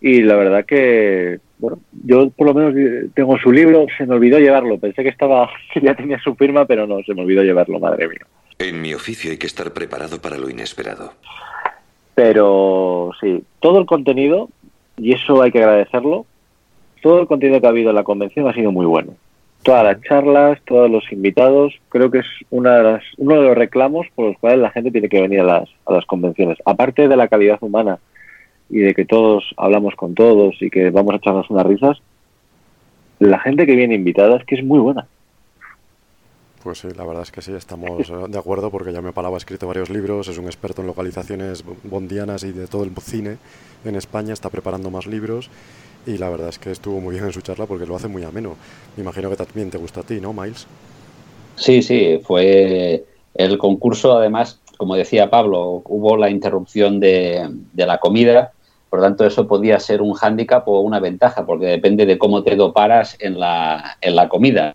[0.00, 4.40] Y la verdad que bueno, yo por lo menos tengo su libro, se me olvidó
[4.40, 7.78] llevarlo, pensé que estaba, que ya tenía su firma, pero no, se me olvidó llevarlo,
[7.78, 8.26] madre mía.
[8.58, 11.12] En mi oficio hay que estar preparado para lo inesperado.
[12.14, 14.50] Pero sí, todo el contenido,
[14.96, 16.26] y eso hay que agradecerlo,
[17.02, 19.14] todo el contenido que ha habido en la convención ha sido muy bueno.
[19.62, 23.56] Todas las charlas, todos los invitados, creo que es una de las, uno de los
[23.56, 26.58] reclamos por los cuales la gente tiene que venir a las, a las convenciones.
[26.64, 27.98] Aparte de la calidad humana,
[28.72, 32.02] y de que todos hablamos con todos y que vamos a echarnos unas risas,
[33.18, 35.06] la gente que viene invitada es que es muy buena.
[36.62, 39.34] Pues sí, la verdad es que sí, estamos eh, de acuerdo porque ya me Palau
[39.34, 43.38] ha escrito varios libros, es un experto en localizaciones bondianas y de todo el cine
[43.84, 45.50] en España, está preparando más libros
[46.06, 48.22] y la verdad es que estuvo muy bien en su charla porque lo hace muy
[48.22, 48.56] ameno.
[48.96, 50.66] Me imagino que también te gusta a ti, ¿no, Miles?
[51.56, 53.04] Sí, sí, fue
[53.34, 58.52] el concurso, además, como decía Pablo, hubo la interrupción de, de la comida
[58.92, 62.42] por lo tanto, eso podía ser un hándicap o una ventaja, porque depende de cómo
[62.42, 64.74] te doparas en la, en la comida.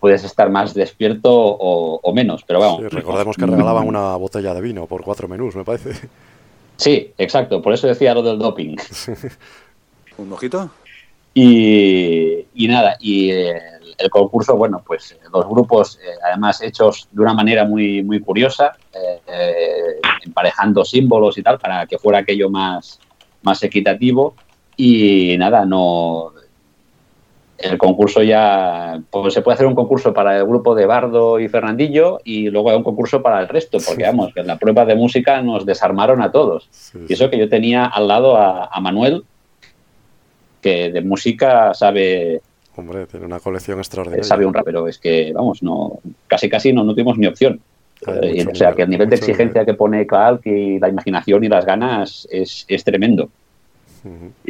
[0.00, 2.92] Puedes estar más despierto o, menos, pero vamos.
[2.92, 6.08] recordemos que regalaban una botella de vino por cuatro menús, me parece.
[6.76, 8.76] Sí, exacto, por eso decía lo del doping.
[10.18, 10.70] ¿Un mojito?
[11.34, 17.34] Y, y nada, y el, concurso, bueno, pues los grupos, eh, además hechos de una
[17.34, 23.00] manera muy, muy curiosa, eh, eh, emparejando símbolos y tal, para que fuera aquello más,
[23.42, 24.34] más equitativo
[24.76, 26.32] y nada, no
[27.58, 31.48] el concurso ya pues se puede hacer un concurso para el grupo de Bardo y
[31.48, 34.84] Fernandillo y luego hay un concurso para el resto, porque vamos, que en la prueba
[34.84, 36.68] de música nos desarmaron a todos.
[37.08, 39.24] Y eso que yo tenía al lado a, Manuel,
[40.62, 42.40] que de música sabe
[42.76, 44.22] Hombre, tiene una colección extraordinaria.
[44.22, 45.98] Sabe un rapero, es que, vamos, no
[46.28, 47.60] casi casi no, no tuvimos ni opción.
[48.06, 51.48] Eh, o sea, que el nivel de exigencia que pone Clark y la imaginación y
[51.48, 53.30] las ganas es, es tremendo.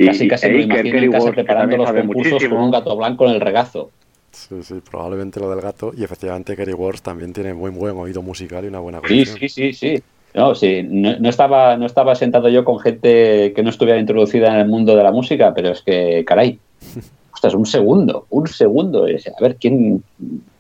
[0.07, 3.41] Casi casi me imagino en casa preparando los concursos con un gato blanco en el
[3.41, 3.91] regazo.
[4.31, 5.93] Sí, sí, probablemente lo del gato.
[5.97, 9.49] Y efectivamente Kerry Wars también tiene muy buen oído musical y una buena Sí, sí,
[9.49, 10.03] sí, sí.
[10.35, 14.61] No, sí, no, estaba, no estaba sentado yo con gente que no estuviera introducida en
[14.61, 16.59] el mundo de la música, pero es que, caray,
[17.33, 19.07] ostras, un segundo, un segundo.
[19.07, 20.03] A ver, ¿quién...?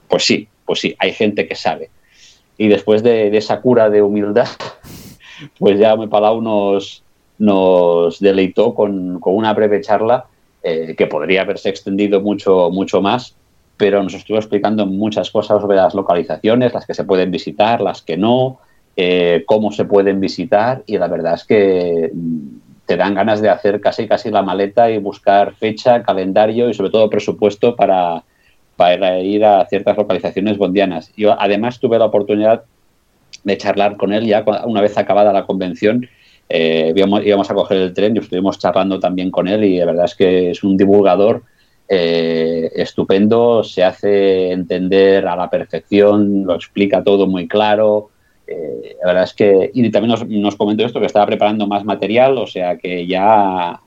[0.08, 1.90] Pues sí, pues sí, hay gente que sabe
[2.58, 4.48] y después de, esa cura de humildad,
[5.58, 7.02] pues ya me Palau nos,
[7.38, 10.26] nos deleitó con, una breve charla
[10.62, 13.36] eh, que podría haberse extendido mucho, mucho más,
[13.76, 18.02] pero nos estuvo explicando muchas cosas sobre las localizaciones, las que se pueden visitar, las
[18.02, 18.58] que no,
[18.96, 22.10] eh, cómo se pueden visitar y la verdad es que
[22.84, 26.90] te dan ganas de hacer casi casi la maleta y buscar fecha, calendario y sobre
[26.90, 28.24] todo presupuesto para,
[28.76, 31.12] para ir a ciertas localizaciones bondianas.
[31.16, 32.64] Yo además tuve la oportunidad
[33.44, 36.08] de charlar con él ya una vez acabada la convención
[36.48, 39.86] eh, íbamos, íbamos, a coger el tren y estuvimos charlando también con él y la
[39.86, 41.42] verdad es que es un divulgador
[41.88, 48.10] eh, estupendo, se hace entender a la perfección, lo explica todo muy claro.
[48.46, 51.84] Eh, la verdad es que, y también nos, nos, comentó esto, que estaba preparando más
[51.84, 53.78] material, o sea que ya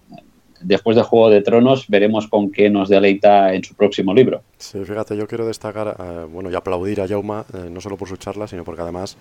[0.59, 4.43] después de Juego de Tronos veremos con qué nos deleita en su próximo libro.
[4.57, 5.95] Sí, fíjate, yo quiero destacar,
[6.31, 9.17] bueno, y aplaudir a Jauma, no solo por su charla, sino porque además,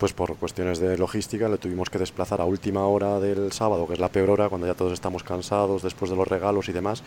[0.00, 3.92] pues por cuestiones de logística, le tuvimos que desplazar a última hora del sábado, que
[3.92, 7.02] es la peor hora, cuando ya todos estamos cansados después de los regalos y demás.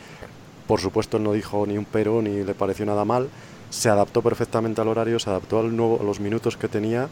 [0.68, 3.30] Por supuesto, no dijo ni un pero, ni le pareció nada mal.
[3.72, 7.10] Se adaptó perfectamente al horario, se adaptó al nuevo, a los minutos que tenía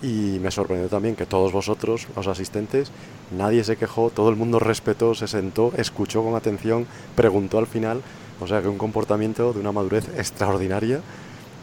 [0.00, 2.92] y me sorprendió también que todos vosotros, los asistentes,
[3.36, 8.00] nadie se quejó, todo el mundo respetó, se sentó, escuchó con atención, preguntó al final,
[8.40, 11.00] o sea que un comportamiento de una madurez extraordinaria.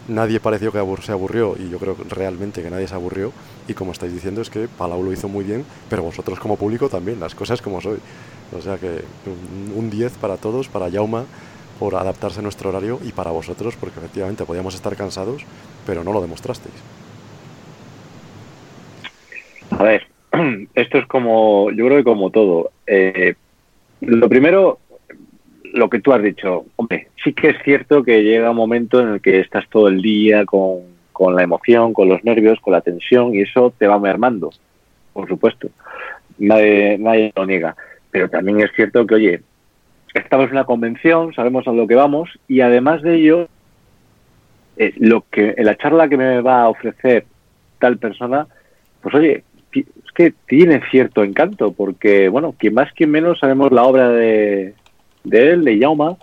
[0.06, 3.32] Nadie pareció que se aburrió y yo creo realmente que nadie se aburrió
[3.66, 6.90] y como estáis diciendo es que Palau lo hizo muy bien, pero vosotros como público
[6.90, 7.98] también, las cosas como soy.
[8.56, 9.02] O sea que
[9.74, 11.24] un 10 para todos, para Yauma
[11.78, 15.44] por adaptarse a nuestro horario y para vosotros porque efectivamente podíamos estar cansados,
[15.86, 16.74] pero no lo demostrasteis.
[19.70, 20.06] A ver,
[20.74, 22.70] esto es como, yo creo que como todo.
[22.86, 23.34] Eh,
[24.00, 24.78] lo primero,
[25.74, 29.08] lo que tú has dicho, hombre, sí que es cierto que llega un momento en
[29.08, 32.80] el que estás todo el día con, con la emoción, con los nervios, con la
[32.80, 34.50] tensión y eso te va mermando,
[35.12, 35.68] por supuesto.
[36.38, 37.76] Nadie, nadie lo niega.
[38.12, 39.40] Pero también es cierto que, oye,
[40.14, 43.48] estamos en una convención, sabemos a lo que vamos y además de ello,
[44.76, 47.26] eh, lo que en la charla que me va a ofrecer
[47.80, 48.46] tal persona,
[49.02, 53.82] pues oye, es que tiene cierto encanto, porque, bueno, quien más, quien menos sabemos la
[53.82, 54.74] obra de,
[55.24, 56.16] de él, de Yauma,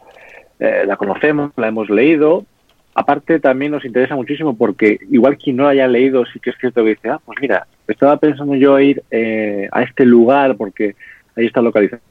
[0.59, 2.45] eh, la conocemos, la hemos leído.
[2.93, 6.57] Aparte, también nos interesa muchísimo porque, igual quien no la haya leído, sí que es
[6.59, 10.95] cierto que dice, ah, pues mira, estaba pensando yo ir eh, a este lugar porque
[11.35, 12.01] ahí está localizado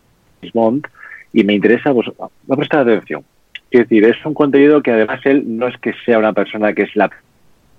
[1.33, 3.25] y me interesa, pues va a prestar atención.
[3.71, 6.83] Es decir, es un contenido que además él no es que sea una persona que
[6.83, 7.11] es la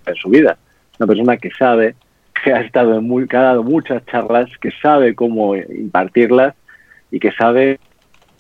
[0.06, 0.58] en su vida,
[1.00, 1.96] una persona que sabe
[2.44, 6.56] que ha estado en muy, que ha dado muchas charlas, que sabe cómo impartirlas
[7.12, 7.80] y que sabe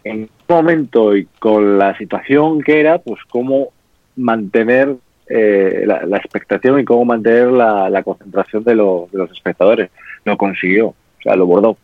[0.03, 3.69] en qué momento y con la situación que era, pues cómo
[4.15, 4.95] mantener
[5.29, 9.89] eh, la, la, expectación y cómo mantener la, la concentración de, lo, de, los espectadores.
[10.25, 11.77] Lo consiguió, o sea, lo bordó.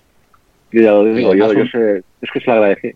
[0.72, 2.94] Yo ya lo digo, yo, yo sé, es que se lo agradecí.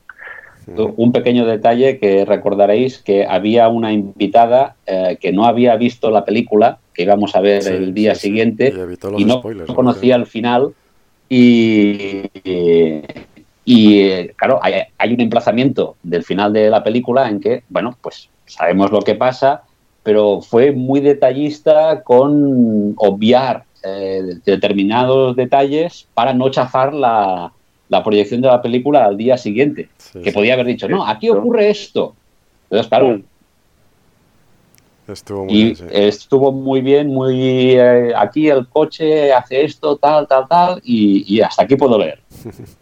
[0.76, 6.24] Un pequeño detalle que recordaréis que había una invitada eh, que no había visto la
[6.24, 8.74] película, que íbamos a ver sí, el día sí, siguiente,
[9.18, 10.74] y, y no spoilers, conocía el final.
[11.30, 12.30] Y,
[13.66, 17.98] y, y claro, hay, hay, un emplazamiento del final de la película en que, bueno,
[18.02, 19.64] pues sabemos lo que pasa,
[20.04, 27.52] pero fue muy detallista con obviar eh, determinados detalles para no chafar la,
[27.90, 29.90] la proyección de la película al día siguiente.
[29.98, 32.16] Sí, que podía haber dicho, no, aquí ocurre esto.
[32.64, 33.22] Entonces, claro.
[35.08, 35.86] Estuvo muy y bien, sí.
[35.90, 37.72] estuvo muy bien, muy.
[37.76, 42.22] Eh, aquí el coche hace esto, tal, tal, tal, y, y hasta aquí puedo leer.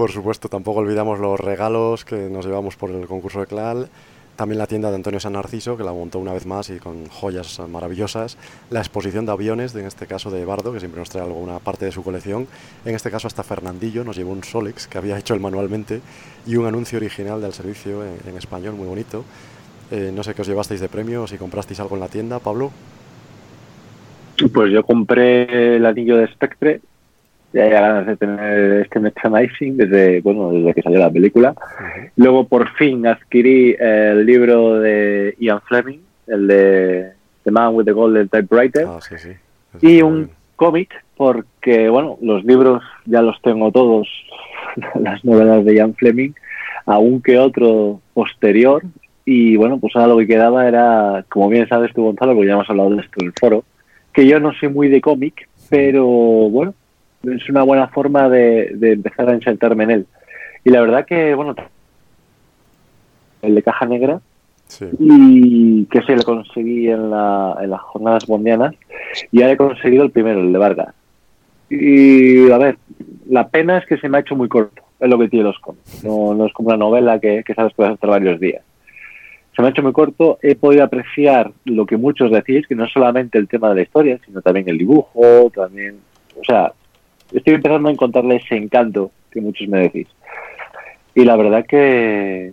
[0.00, 3.90] por supuesto, tampoco olvidamos los regalos que nos llevamos por el concurso de CLAL.
[4.34, 7.06] También la tienda de Antonio San Narciso, que la montó una vez más y con
[7.08, 8.38] joyas maravillosas.
[8.70, 11.84] La exposición de aviones, en este caso de Bardo, que siempre nos trae alguna parte
[11.84, 12.46] de su colección.
[12.86, 16.00] En este caso hasta Fernandillo nos llevó un Solex que había hecho él manualmente
[16.46, 19.22] y un anuncio original del servicio en, español muy bonito.
[19.90, 22.72] Eh, no sé qué os llevasteis de premio, si comprasteis algo en la tienda, Pablo.
[24.54, 26.80] Pues yo compré el anillo de Spectre,
[27.52, 31.54] ya hay ganas de tener este merchandising desde, bueno, desde que salió la película.
[32.16, 37.12] Luego por fin adquirí el libro de Ian Fleming, el de
[37.44, 39.30] The Man with the Golden Typewriter, ah, sí, sí.
[39.80, 44.08] y un cómic porque, bueno, los libros ya los tengo todos,
[45.00, 46.32] las novelas de Ian Fleming,
[46.86, 48.82] aún que otro posterior,
[49.24, 52.54] y bueno, pues ahora lo que quedaba era, como bien sabes tú, Gonzalo, porque ya
[52.54, 53.64] hemos hablado de esto en el foro,
[54.12, 56.74] que yo no soy muy de cómic, pero bueno,
[57.22, 60.06] es una buena forma de, de, empezar a insertarme en él.
[60.64, 61.54] Y la verdad que, bueno,
[63.42, 64.20] el de caja negra,
[64.66, 64.86] sí.
[64.98, 68.74] y que se le conseguí en, la, en las jornadas mundianas,
[69.30, 70.94] y ya he conseguido el primero, el de Vargas.
[71.68, 72.78] Y a ver,
[73.28, 75.58] la pena es que se me ha hecho muy corto, es lo que tiene los
[75.58, 76.04] cómics.
[76.04, 78.62] No, no es como una novela que, que sabes que vas a estar varios días
[79.54, 82.84] se me ha hecho muy corto, he podido apreciar lo que muchos decís, que no
[82.84, 85.96] es solamente el tema de la historia, sino también el dibujo, también,
[86.40, 86.72] o sea,
[87.32, 90.08] estoy empezando a encontrarle ese encanto que muchos me decís.
[91.14, 92.52] Y la verdad que,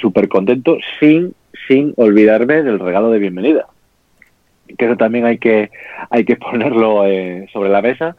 [0.00, 1.34] súper contento, sin,
[1.68, 3.66] sin olvidarme del regalo de bienvenida.
[4.78, 5.70] Que eso también hay que,
[6.10, 8.16] hay que ponerlo eh, sobre la mesa.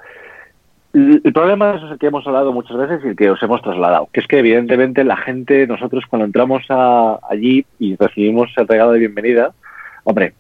[0.94, 4.10] El problema es el que hemos hablado muchas veces y el que os hemos trasladado,
[4.14, 8.92] que es que evidentemente la gente, nosotros cuando entramos a, allí y recibimos el regalo
[8.92, 9.54] de bienvenida,
[10.04, 10.34] hombre,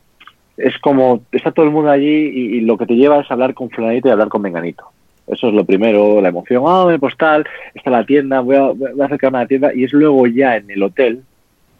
[0.57, 3.72] es como, está todo el mundo allí y, lo que te lleva es hablar con
[3.72, 4.93] fulanito y hablar con menganito.
[5.28, 9.02] Eso es lo primero, la emoción, ah, oh, postal, está la tienda, voy a, voy
[9.02, 11.24] a acercarme a la tienda y es luego ya en el hotel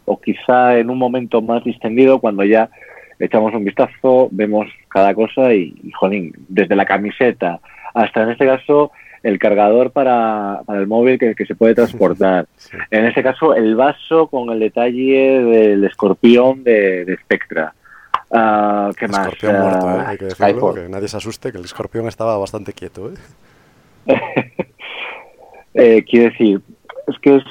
[0.06, 2.70] o quizá en un momento más distendido cuando ya
[3.20, 7.60] echamos un vistazo, vemos cada cosa y, jolín, desde la camiseta
[7.94, 8.92] hasta en este caso
[9.22, 12.48] el cargador para, para el móvil que, se puede transportar.
[12.92, 17.74] En este caso el vaso con el detalle del escorpión de, Spectra.
[18.34, 19.28] Uh, ¿Qué más?
[19.28, 20.04] Escorpión muerto, ¿eh?
[20.08, 23.12] hay que decirlo, que nadie se asuste, que el escorpión estaba bastante quieto.
[23.12, 23.16] ¿eh?
[25.76, 26.60] eh, quiero decir,
[27.08, 27.44] es que es,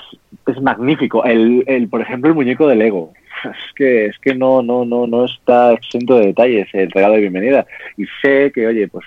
[0.48, 1.24] es magnífico.
[1.24, 3.12] El, el, por ejemplo, el muñeco de Lego.
[3.44, 7.22] Es que, es que no, no, no, no está exento de detalles el regalo de
[7.22, 7.66] bienvenida.
[7.96, 9.04] Y sé que, oye, pues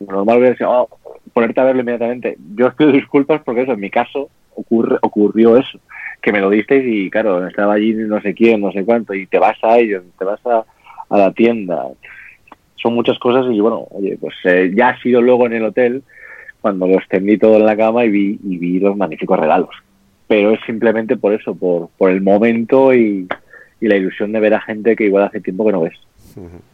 [0.00, 0.88] normal hubiera sido oh,
[1.34, 2.38] ponerte a verlo inmediatamente.
[2.54, 5.78] Yo os pido disculpas porque eso, en mi caso, ocurre, ocurrió eso.
[6.22, 9.26] Que me lo disteis y, claro, estaba allí no sé quién, no sé cuánto, y
[9.26, 10.64] te vas a ellos, te vas a,
[11.08, 11.86] a la tienda.
[12.76, 16.02] Son muchas cosas y, bueno, oye, pues eh, ya ha sido luego en el hotel
[16.60, 19.70] cuando lo extendí todo en la cama y vi, y vi los magníficos regalos.
[20.26, 23.26] Pero es simplemente por eso, por, por el momento y,
[23.80, 25.98] y la ilusión de ver a gente que igual hace tiempo que no ves.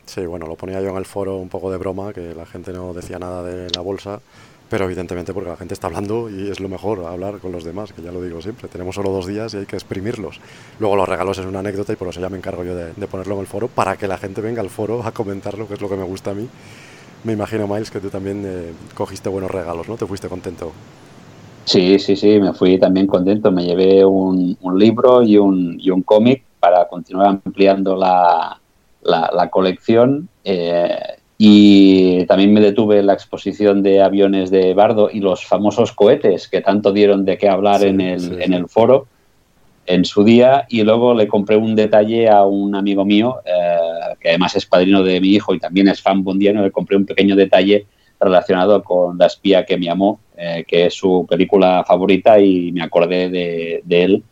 [0.04, 2.72] Sí, bueno, lo ponía yo en el foro un poco de broma, que la gente
[2.72, 4.20] no decía nada de la bolsa,
[4.68, 7.92] pero evidentemente porque la gente está hablando y es lo mejor hablar con los demás,
[7.92, 10.40] que ya lo digo siempre, tenemos solo dos días y hay que exprimirlos.
[10.78, 13.34] Luego los regalos es una anécdota y por eso ya me encargo yo de, ponerlo
[13.34, 15.88] en el foro, para que la gente venga al foro a comentarlo, que es lo
[15.88, 16.48] que me gusta a mí.
[17.24, 19.96] Me imagino, Miles, que tú también eh, cogiste buenos regalos, ¿no?
[19.96, 20.72] ¿Te fuiste contento?
[21.64, 23.50] Sí, sí, sí, me fui también contento.
[23.50, 28.60] Me llevé un, un libro y un, y un cómic para continuar ampliando la,
[29.02, 30.28] la, colección.
[30.44, 30.98] Eh,
[31.36, 36.48] y también me detuve en la exposición de aviones de Bardo y los famosos cohetes
[36.48, 39.08] que tanto dieron de qué hablar en, el, en el foro
[39.86, 40.66] en su día.
[40.68, 45.02] Y luego le compré un detalle a un amigo mío eh, que además es padrino
[45.02, 47.86] de mi hijo y también es fan bondiano, le compré un pequeño detalle
[48.20, 52.82] relacionado con La espía que me amó, eh, que es su película favorita y me
[52.82, 54.22] acordé de, él,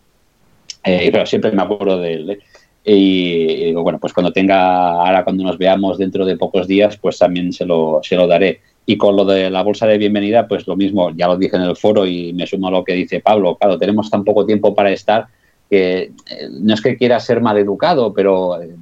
[0.83, 2.43] pero siempre me acuerdo de él.
[2.85, 7.53] Y, bueno, pues cuando tenga, ahora cuando nos veamos dentro de pocos días, pues también
[7.53, 8.61] se lo, se lo daré.
[8.85, 11.63] Y con lo de la bolsa de bienvenida, pues lo mismo, ya lo dije en
[11.63, 13.57] el foro y me sumo a lo que dice Pablo.
[13.57, 15.29] Claro, tenemos tan poco tiempo para estar
[15.71, 16.13] que eh,
[16.51, 18.75] no es que quiera ser mal educado, pero eh,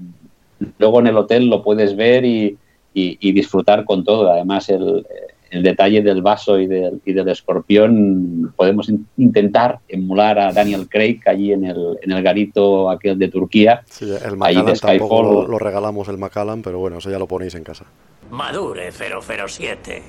[0.79, 2.57] luego en el hotel lo puedes ver y,
[2.95, 4.31] y disfrutar con todo.
[4.31, 5.07] Además, el,
[5.51, 11.21] el detalle del vaso y del, y del escorpión, podemos intentar emular a Daniel Craig
[11.27, 13.83] allí en el, en el garito aquel de Turquía.
[13.91, 17.65] Sí, el Macallan tampoco lo, regalamos el Macallan, pero bueno, eso ya lo ponéis en
[17.65, 17.85] casa.
[18.31, 20.03] Madure 007.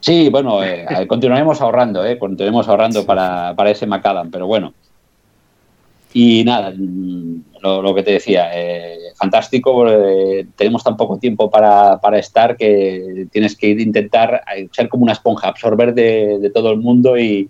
[0.00, 4.74] Sí, bueno, eh, continuaremos ahorrando, eh, continuaremos ahorrando para, para ese Macallan, pero bueno,
[6.12, 6.72] y nada,
[7.62, 9.86] lo, que te decía, eh, fantástico,
[10.56, 15.12] tenemos tan poco tiempo para, para, estar que tienes que intentar eh, ser como una
[15.12, 17.48] esponja, absorber de, todo el mundo y,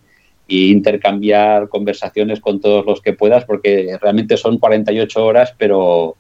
[0.53, 6.17] intercambiar conversaciones con todos los que puedas, porque realmente son 48 horas, pero,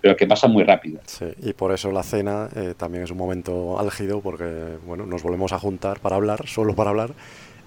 [0.00, 1.00] pero que pasan muy rápido.
[1.04, 5.24] Sí, y por eso la cena eh, también es un momento álgido, porque bueno, nos
[5.24, 7.10] volvemos a juntar para hablar, solo para hablar,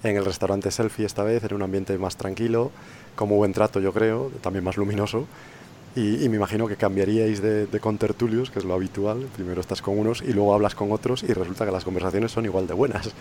[0.06, 2.72] en el restaurante Selfie esta vez, en un ambiente más tranquilo
[3.16, 5.26] como buen trato, yo creo, también más luminoso.
[5.96, 9.28] Y, me imagino que cambiaríais de, de contertulios, que es lo habitual.
[9.34, 12.44] Primero estás con unos y luego hablas con otros y resulta que las conversaciones son
[12.44, 13.14] igual de buenas.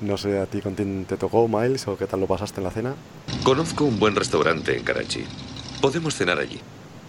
[0.00, 2.64] No sé a ti con quién te tocó, Miles, o qué tal lo pasaste en
[2.64, 2.94] la cena.
[3.42, 5.24] Conozco un buen restaurante en Karachi.
[5.82, 6.60] Podemos cenar allí.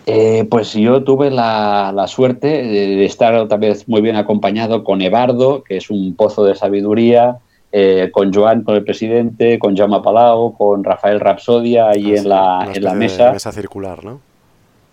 [0.08, 5.02] Eh, pues yo tuve la, la, suerte de estar otra vez muy bien acompañado con
[5.02, 7.38] Ebardo, que es un pozo de sabiduría,
[7.72, 12.30] eh, con Joan, con el presidente, con Jaume Palau, con Rafael Rapsodia ahí ah, en,
[12.30, 13.32] la, en la mesa.
[13.32, 14.20] mesa circular, ¿no?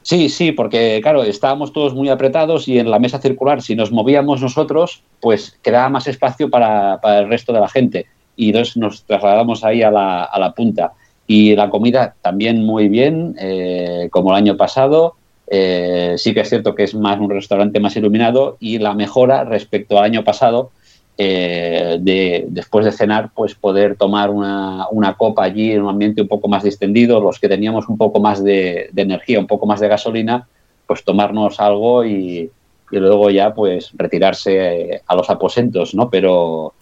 [0.03, 3.93] Sí, sí, porque claro, estábamos todos muy apretados y en la mesa circular, si nos
[3.93, 8.07] movíamos nosotros, pues quedaba más espacio para, para el resto de la gente.
[8.35, 10.93] Y entonces nos trasladamos ahí a la, a la punta.
[11.27, 15.17] Y la comida también muy bien, eh, como el año pasado.
[15.51, 19.45] Eh, sí que es cierto que es más un restaurante más iluminado y la mejora
[19.45, 20.71] respecto al año pasado
[21.21, 26.23] eh, de, después de cenar, pues poder tomar una, una, copa allí en un ambiente
[26.23, 29.81] un poco más distendido, los que teníamos un poco más de, energía, un poco más
[29.81, 30.47] de gasolina,
[30.87, 32.53] pues tomarnos algo y,
[32.93, 36.09] y luego ya pues retirarse a los aposentos, ¿no?
[36.09, 36.73] Pero,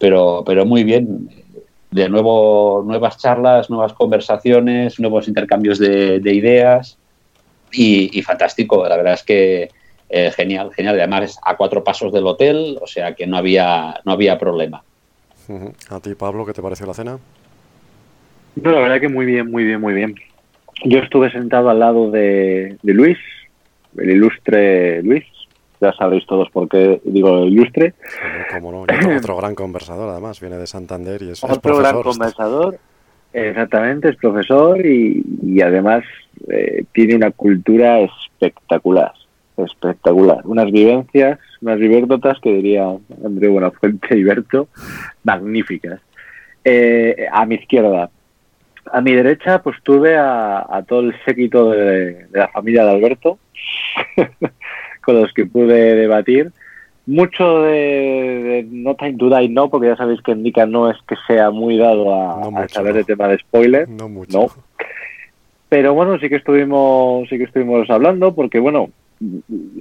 [0.00, 1.30] pero, pero muy bien.
[1.92, 6.98] De nuevo, nuevas charlas, nuevas conversaciones, nuevos intercambios de, de ideas
[7.70, 8.84] y, y fantástico.
[8.88, 9.70] La verdad es que
[10.08, 10.98] eh, genial, genial.
[10.98, 14.82] Además es a cuatro pasos del hotel, o sea que no había, no había problema.
[15.90, 17.18] ¿A ti, Pablo, qué te pareció la cena?
[18.56, 20.14] No, la verdad que muy bien, muy bien, muy bien.
[20.84, 23.18] Yo estuve sentado al lado de, de Luis,
[23.96, 25.24] el ilustre Luis,
[25.80, 27.94] ya sabréis todos por qué digo ilustre.
[28.52, 31.92] Como no, otro, otro, gran conversador además, viene de Santander y es, otro es profesor.
[31.92, 32.78] gran conversador,
[33.32, 36.04] exactamente, es profesor y, y además
[36.48, 39.12] eh, tiene una cultura espectacular,
[39.64, 40.40] espectacular.
[40.44, 42.86] Unas vivencias, unas vivécdotas que diría
[43.24, 44.68] André Buenafuente y Berto,
[45.24, 46.00] magníficas.
[46.64, 48.10] Eh, a mi izquierda,
[48.92, 52.90] a mi derecha, pues tuve a, a todo el séquito de, de la familia de
[52.90, 53.38] Alberto,
[55.02, 56.52] con los que pude debatir.
[57.06, 60.96] Mucho de, de, No Time to Die no, porque ya sabéis que Indica no es
[61.06, 63.88] que sea muy dado a, No a mucho, saber de tema de spoiler.
[63.88, 64.38] No mucho.
[64.38, 64.48] No.
[65.68, 68.90] Pero bueno, sí que estuvimos, sí que estuvimos hablando, porque bueno,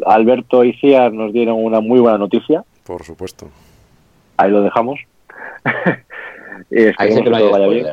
[0.05, 2.63] Alberto y Ciar nos dieron una muy buena noticia.
[2.85, 3.49] Por supuesto.
[4.37, 4.99] Ahí lo dejamos.
[6.97, 7.87] Ahí que todo vaya bien.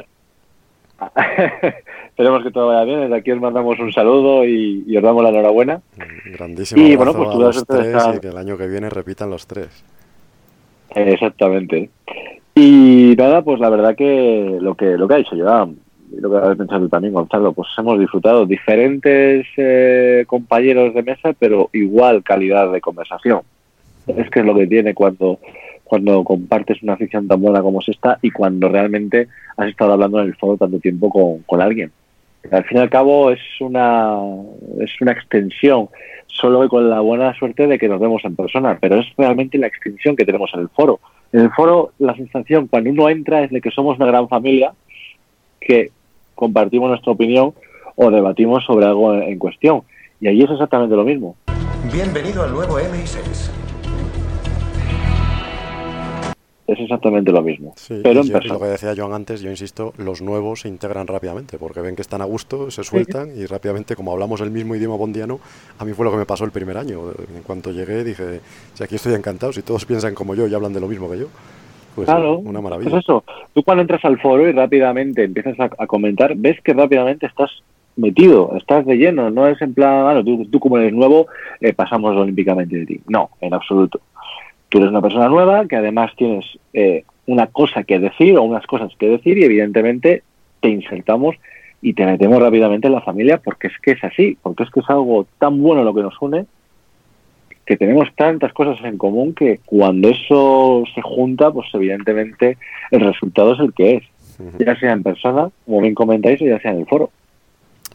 [2.11, 3.01] Esperemos que todo vaya bien.
[3.01, 5.81] Desde aquí os mandamos un saludo y, y os damos la enhorabuena.
[6.27, 8.57] Grandísimo Y, bueno, pues a tuve la los de tres estar- y que el año
[8.57, 9.85] que viene repitan los tres.
[10.91, 11.91] Exactamente.
[12.55, 16.31] Y nada, pues la verdad que lo que lo que ha dicho Joan, y lo
[16.31, 22.23] que has pensado también, Gonzalo, pues hemos disfrutado diferentes eh, compañeros de mesa, pero igual
[22.23, 23.41] calidad de conversación.
[24.07, 25.39] Es que es lo que tiene cuando
[25.85, 29.29] cuando compartes una afición tan buena como es esta y cuando realmente
[29.59, 31.93] has estado hablando en el foro tanto tiempo con, con alguien.
[32.51, 34.17] Al fin y al cabo es una
[34.81, 35.89] es una extensión,
[36.29, 39.67] solo con la buena suerte de que nos vemos en persona, pero es realmente la
[39.67, 40.99] extensión que tenemos en el foro.
[41.31, 44.73] En el foro la sensación cuando uno entra es de que somos una gran familia
[45.61, 45.91] que
[46.47, 47.55] compartimos nuestra opinión
[47.95, 49.83] o debatimos sobre algo en, en cuestión.
[50.21, 51.37] Y ahí es exactamente lo mismo.
[51.93, 53.51] Bienvenido al nuevo MI6.
[56.67, 57.75] Es exactamente lo mismo.
[57.77, 58.55] Sí, pero y en yo- y persona.
[58.55, 62.03] lo que decía Joan antes, yo insisto, los nuevos se integran rápidamente porque ven que
[62.03, 65.39] están a gusto, se sueltan y rápidamente, como hablamos el mismo idioma bondiano,
[65.79, 67.03] a mí fue lo que me pasó el primer año.
[67.37, 68.41] En cuanto llegué dije,
[68.75, 71.19] si aquí estoy encantado, si todos piensan como yo y hablan de lo mismo que
[71.19, 71.27] yo,
[71.95, 72.91] pues claro, una maravilla.
[72.91, 73.25] pues eso.
[73.55, 77.51] Tú cuando entras al foro y rápidamente empiezas a, a comentar, ves que rápidamente estás
[77.97, 79.31] metido, estás de lleno.
[79.31, 81.27] No es en plan, bueno, tú, tú como eres nuevo,
[81.61, 83.01] eh, pasamos olímpicamente de ti.
[83.09, 84.01] No, en absoluto.
[84.69, 88.67] Tú eres una persona nueva que además tienes eh, una cosa que decir o unas
[88.67, 90.23] cosas que decir y evidentemente
[90.61, 91.37] te insertamos
[91.83, 94.81] y te metemos rápidamente en la familia porque es que es así, porque es que
[94.81, 96.47] es algo tan bueno lo que nos une
[97.67, 102.59] que tenemos tantas cosas en común que cuando eso se junta, pues evidentemente
[102.91, 104.05] el resultado es el que es,
[104.59, 107.11] ya sea en persona, como bien comentáis, o ya sea en el foro.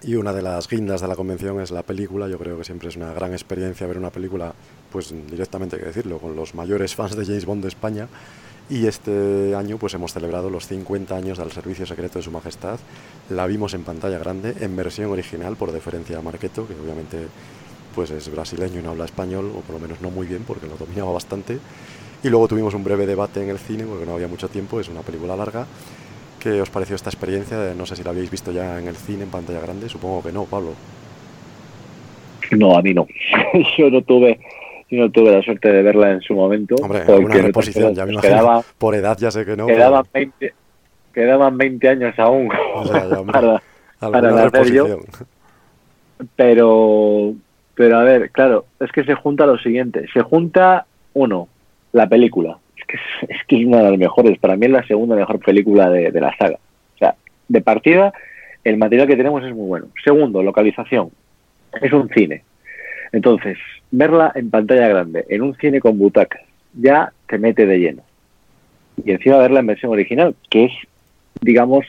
[0.03, 2.27] Y una de las guindas de la convención es la película.
[2.27, 4.53] Yo creo que siempre es una gran experiencia ver una película,
[4.91, 8.07] pues directamente hay que decirlo, con los mayores fans de James Bond de España.
[8.69, 12.79] Y este año pues hemos celebrado los 50 años del Servicio Secreto de Su Majestad.
[13.29, 17.27] La vimos en pantalla grande, en versión original, por deferencia a Marqueto, que obviamente
[17.97, 20.67] pues es brasileño y no habla español, o por lo menos no muy bien, porque
[20.67, 21.57] lo dominaba bastante.
[22.23, 24.87] Y luego tuvimos un breve debate en el cine, porque no había mucho tiempo, es
[24.87, 25.65] una película larga.
[26.39, 27.57] ¿Qué os pareció esta experiencia?
[27.75, 30.31] No sé si la habéis visto ya en el cine, en pantalla grande, supongo que
[30.31, 30.73] no, Pablo.
[32.51, 33.07] No, a mí no.
[33.79, 34.39] yo no tuve
[34.91, 36.75] yo no tuve la suerte de verla en su momento.
[36.81, 38.31] Hombre, alguna reposición, ya me imagino.
[38.35, 39.65] quedaba- Por edad ya sé que no.
[39.65, 40.53] quedaban 20,
[41.15, 43.33] quedaban 20 años aún pero- o sea, ya, hombre,
[43.99, 44.99] para, para nacer yo.
[46.35, 47.33] Pero,
[47.77, 50.07] pero a ver, claro, es que se junta lo siguiente.
[50.11, 51.47] Se junta, uno,
[51.91, 52.57] la película.
[52.75, 52.97] Es que
[53.31, 54.39] es, que es una de las mejores.
[54.39, 56.57] Para mí es la segunda mejor película de, de la saga.
[56.95, 57.13] O sea,
[57.47, 58.13] de partida,
[58.63, 59.85] el material que tenemos es muy bueno.
[60.03, 61.11] Segundo, localización.
[61.79, 62.43] Es un cine.
[63.11, 63.59] Entonces,
[63.91, 66.41] verla en pantalla grande, en un cine con butacas,
[66.73, 68.01] ya te mete de lleno.
[69.05, 70.71] Y encima verla en versión original, que es,
[71.41, 71.85] digamos,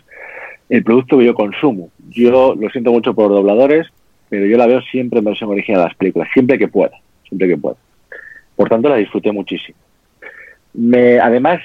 [0.68, 1.88] el producto que yo consumo.
[2.10, 3.86] Yo lo siento mucho por los dobladores,
[4.28, 6.92] pero yo la veo siempre en versión original las películas, siempre que pueda,
[7.26, 7.76] siempre que pueda.
[8.56, 9.78] Por tanto, la disfruté muchísimo.
[10.74, 11.60] Me, además,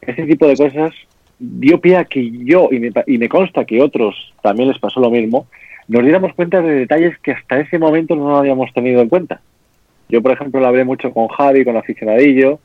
[0.00, 0.92] este tipo de cosas
[1.38, 5.00] dio pie a que yo, y me, y me consta que otros también les pasó
[5.00, 5.46] lo mismo,
[5.88, 9.40] nos diéramos cuenta de detalles que hasta ese momento no habíamos tenido en cuenta.
[10.08, 12.60] Yo, por ejemplo, lo hablé mucho con Javi, con Aficionadillo,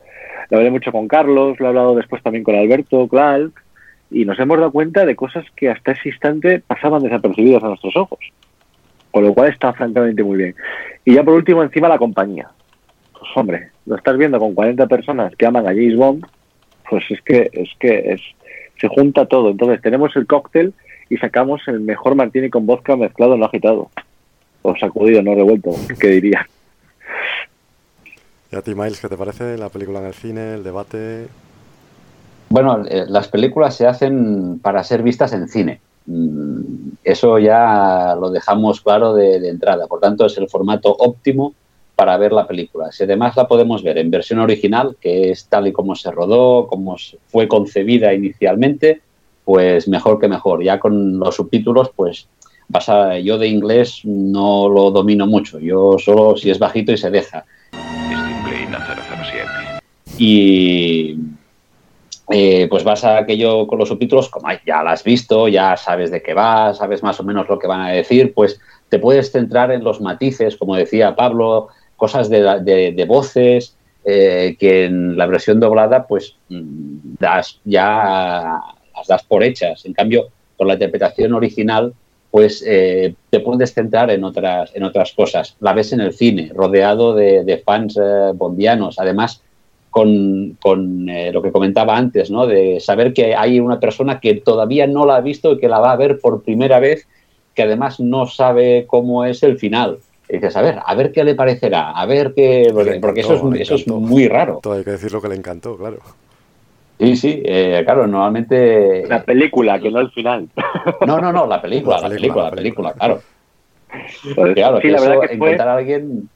[0.49, 3.51] lo hablé mucho con Carlos, lo he hablado después también con Alberto, Clark,
[4.11, 7.95] y nos hemos dado cuenta de cosas que hasta ese instante pasaban desapercibidas a nuestros
[7.95, 8.19] ojos.
[9.11, 10.55] Con lo cual está francamente muy bien.
[11.05, 12.49] Y ya por último, encima la compañía.
[13.13, 16.25] Pues hombre, lo estás viendo con 40 personas que aman a James Bond,
[16.89, 18.21] pues es que es que es
[18.79, 19.51] se junta todo.
[19.51, 20.73] Entonces tenemos el cóctel
[21.09, 23.91] y sacamos el mejor martini con vodka mezclado no agitado.
[24.63, 26.47] O sacudido, no revuelto, que diría.
[28.51, 31.27] ¿Y a ti, Miles, qué te parece la película en el cine, el debate?
[32.49, 35.79] Bueno, eh, las películas se hacen para ser vistas en cine.
[36.05, 39.87] Mm, Eso ya lo dejamos claro de, de entrada.
[39.87, 41.53] Por tanto, es el formato óptimo
[41.95, 42.91] para ver la película.
[42.91, 46.65] Si además la podemos ver en versión original, que es tal y como se rodó,
[46.67, 46.95] como
[47.27, 49.01] fue concebida inicialmente,
[49.45, 50.63] pues mejor que mejor.
[50.63, 52.27] Ya con los subtítulos, pues
[52.71, 55.59] pasa, yo de inglés no lo domino mucho.
[55.59, 57.45] Yo solo si es bajito y se deja.
[58.09, 58.79] Disciplina
[59.25, 59.47] 007.
[60.17, 61.15] y
[62.31, 66.11] eh, pues vas a aquello con los subtítulos, como ya la has visto, ya sabes
[66.11, 68.59] de qué va, sabes más o menos lo que van a decir, pues
[68.89, 73.75] te puedes centrar en los matices, como decía Pablo, cosas de, voces,
[74.05, 78.61] eh, que en la versión doblada pues mm, das, ya
[78.95, 79.85] las das por hechas.
[79.85, 81.93] En cambio, con la interpretación original
[82.31, 85.57] pues eh, te puedes centrar en otras, en otras cosas.
[85.59, 87.99] La ves en el cine, rodeado de, fans
[88.35, 88.99] bondianos.
[88.99, 89.43] Además,
[89.91, 92.47] con, con, eh, lo que comentaba antes, ¿no?
[92.47, 95.79] de saber que hay una persona que todavía no la ha visto y que la
[95.79, 97.07] va a ver por primera vez,
[97.53, 99.99] que además no sabe cómo es el final.
[100.29, 102.69] Y dices, a ver, a ver qué le parecerá, a ver qué...
[102.73, 104.59] Porque, porque eso, es, eso es muy raro.
[104.63, 105.97] Todo hay que decir lo que le encantó, claro.
[106.97, 109.05] Sí, sí, eh, claro, normalmente...
[109.09, 110.47] La película, que no el final.
[111.05, 113.21] No, no, no, la película, la película, la película, claro.
[114.35, 116.29] Porque, claro, Sí, que la eso, verdad que fue- encontrar a alguien...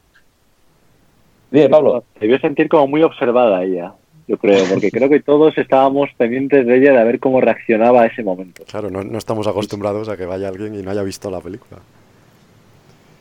[1.55, 2.03] Dime, Pablo.
[2.19, 3.93] Debió sentir como muy observada ella,
[4.27, 8.05] yo creo, porque creo que todos estábamos pendientes de ella de ver cómo reaccionaba a
[8.07, 8.63] ese momento.
[8.69, 11.79] Claro, no, no estamos acostumbrados a que vaya alguien y no haya visto la película.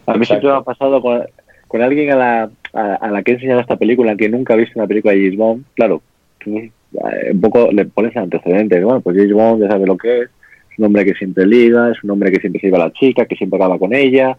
[0.06, 1.22] A mí siempre me ha pasado con,
[1.68, 4.56] con alguien a la, a, a la que he enseñado esta película que nunca ha
[4.56, 5.64] visto una película de James Bond.
[5.74, 6.02] Claro,
[6.38, 6.70] tú, eh,
[7.32, 8.82] un poco le pones el antecedente.
[8.82, 10.30] Bueno, pues James Bond ya sabe lo que es.
[10.78, 13.26] Un hombre que siempre liga, es un hombre que siempre se lleva a la chica,
[13.26, 14.36] que siempre acaba con ella,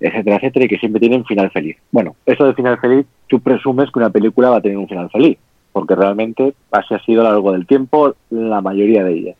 [0.00, 1.76] etcétera, etcétera, y que siempre tiene un final feliz.
[1.90, 5.10] Bueno, eso de final feliz, tú presumes que una película va a tener un final
[5.10, 5.38] feliz,
[5.72, 9.36] porque realmente así ha sido a lo largo del tiempo la mayoría de ellas.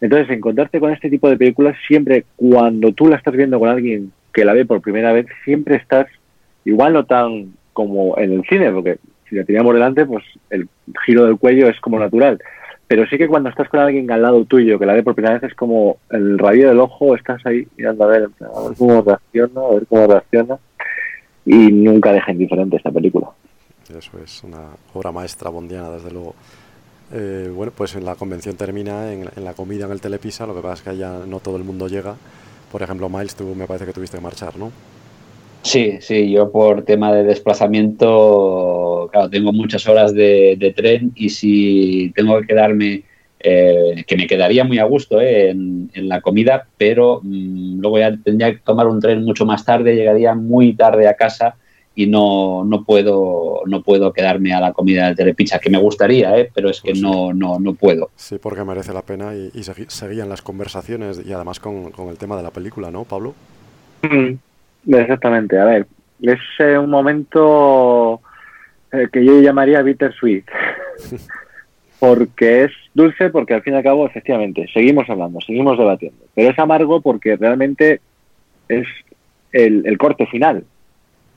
[0.00, 4.12] Entonces, encontrarte con este tipo de películas, siempre cuando tú la estás viendo con alguien
[4.34, 6.06] que la ve por primera vez, siempre estás
[6.64, 8.98] igual no tan como en el cine, porque
[9.28, 10.68] si la teníamos delante, pues el
[11.06, 12.40] giro del cuello es como natural.
[12.88, 15.34] Pero sí que cuando estás con alguien al lado tuyo que la ve por primera
[15.34, 18.28] vez es como el rabillo del ojo, estás ahí mirando a ver,
[18.76, 20.58] cómo reacciona, a ver cómo reacciona.
[21.44, 23.30] Y nunca deja indiferente esta película.
[23.88, 26.34] Eso es una obra maestra bondiana, desde luego.
[27.12, 30.54] Eh, bueno, pues en la convención termina en, en la comida en el Telepisa, lo
[30.54, 32.14] que pasa es que allá no todo el mundo llega.
[32.70, 34.70] Por ejemplo, Miles, tú me parece que tuviste que marchar, ¿no?
[35.62, 41.30] Sí, sí, yo por tema de desplazamiento, claro, tengo muchas horas de, de tren y
[41.30, 43.04] si tengo que quedarme,
[43.38, 47.98] eh, que me quedaría muy a gusto eh, en, en la comida, pero mm, luego
[47.98, 51.56] ya tendría que tomar un tren mucho más tarde, llegaría muy tarde a casa
[51.94, 56.36] y no, no puedo no puedo quedarme a la comida del Telepizza, que me gustaría,
[56.38, 58.10] eh, pero es que no, no, no puedo.
[58.16, 62.36] Sí, porque merece la pena y, seguían las conversaciones y además con, con el tema
[62.36, 63.34] de la película, ¿no, Pablo?
[64.02, 64.34] Mm,
[64.86, 65.86] Exactamente, a ver,
[66.20, 68.20] es eh, un momento
[68.90, 70.44] eh, que yo llamaría bittersweet,
[71.98, 76.50] porque es dulce porque al fin y al cabo, efectivamente, seguimos hablando, seguimos debatiendo, pero
[76.50, 78.00] es amargo porque realmente
[78.68, 78.86] es
[79.52, 80.64] el, el corte final.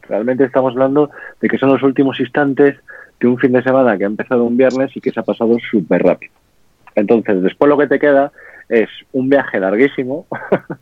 [0.08, 1.10] Realmente estamos hablando
[1.42, 2.76] de que son los últimos instantes
[3.20, 5.58] de un fin de semana que ha empezado un viernes y que se ha pasado
[5.72, 6.34] súper rápido.
[6.96, 8.32] Entonces, después lo que te queda
[8.70, 10.26] es un viaje larguísimo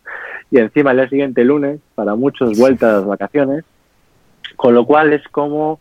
[0.54, 3.66] y encima el siguiente, lunes, para muchos vueltas, vacaciones,
[4.56, 5.80] con lo cual es como,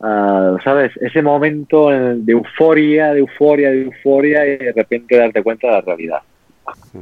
[0.00, 0.92] ah, ¿sabes?
[0.98, 5.80] Ese momento de euforia, de euforia, de euforia y de repente darte cuenta de la
[5.80, 6.18] realidad.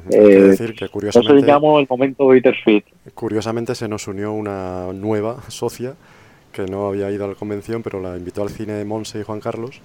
[0.08, 2.84] Que Eh, decir que Eso curiosamente, llamo el momento bittersweet.
[3.12, 5.92] curiosamente se nos unió una nueva socia
[6.54, 9.24] que no había ido a la convención, pero la invitó al cine de Monse y
[9.24, 9.82] Juan Carlos,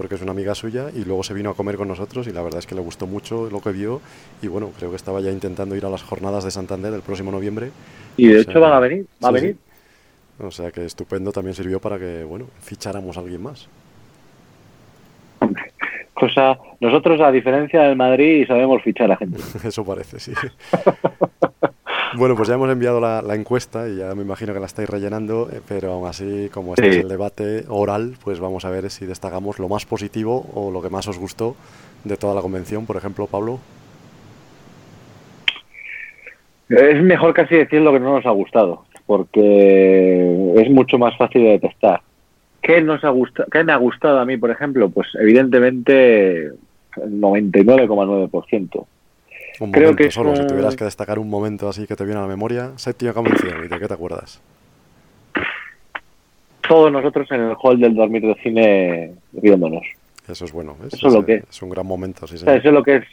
[0.00, 2.40] porque es una amiga suya, y luego se vino a comer con nosotros y la
[2.40, 4.00] verdad es que le gustó mucho lo que vio
[4.40, 7.30] y bueno, creo que estaba ya intentando ir a las jornadas de Santander el próximo
[7.30, 7.70] noviembre.
[8.16, 9.34] Y de O hecho sea van a venir, va a sí.
[9.34, 9.56] venir.
[10.38, 13.68] O sea que estupendo también sirvió para que, bueno, ficháramos a alguien más.
[16.14, 19.38] Cosa, nosotros a diferencia del Madrid sabemos fichar a gente.
[19.68, 20.32] Eso parece, sí.
[22.16, 24.88] Bueno, pues ya hemos enviado la, la encuesta y ya me imagino que la estáis
[24.88, 26.98] rellenando, eh, pero aún así, como este Sí.
[26.98, 30.82] es el debate oral, pues vamos a ver si destacamos lo más positivo o lo
[30.82, 31.54] que más os gustó
[32.04, 32.86] de toda la convención.
[32.86, 33.60] Por ejemplo, Pablo.
[36.68, 41.42] Es mejor casi decir lo que no nos ha gustado, porque es mucho más fácil
[41.42, 42.00] de detectar.
[42.62, 44.88] ¿Qué, nos ha gustado, ¿Qué me ha gustado a mí, por ejemplo?
[44.90, 48.86] Pues evidentemente el 99,9%.
[49.60, 52.18] Un Creo momento que solo, si tuvieras que destacar un momento así que te viene
[52.18, 54.40] a la memoria, séptima convención, ¿y de qué te acuerdas?
[56.66, 59.84] Todos nosotros en el hall del dormir de cine riéndonos.
[60.26, 60.76] Eso es bueno.
[60.86, 62.26] Eso, es lo que es un gran momento.
[62.26, 63.04] Sí, eso es lo que es.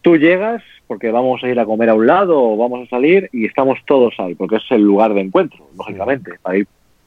[0.00, 3.30] Tú llegas porque vamos a ir a comer a un lado o vamos a salir
[3.32, 6.66] y estamos todos ahí, porque es el lugar de encuentro, lógicamente, para ir,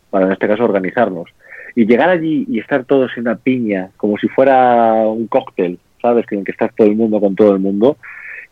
[0.09, 1.29] para en este caso organizarnos.
[1.75, 6.25] Y llegar allí y estar todos en una piña, como si fuera un cóctel, ¿sabes?
[6.25, 7.97] Que en que estar todo el mundo con todo el mundo.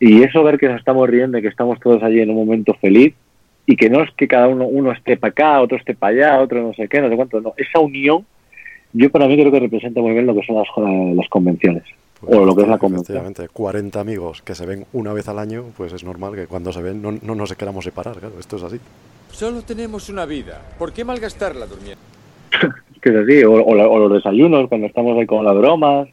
[0.00, 2.74] Y eso ver que nos estamos riendo y que estamos todos allí en un momento
[2.74, 3.14] feliz
[3.66, 6.42] y que no es que cada uno, uno esté para acá, otro esté para allá,
[6.42, 7.54] otro no sé qué, no sé cuánto, no.
[7.56, 8.26] Esa unión,
[8.92, 10.68] yo para mí creo que representa muy bien lo que son las,
[11.16, 11.84] las convenciones.
[12.20, 13.34] Pues o lo que es la convención.
[13.52, 16.82] 40 amigos que se ven una vez al año, pues es normal que cuando se
[16.82, 18.80] ven no, no nos queramos separar, claro, esto es así.
[19.30, 22.02] Solo tenemos una vida, ¿por qué malgastarla durmiendo?
[23.02, 26.08] que es así, o, los desayunos cuando estamos ahí con las bromas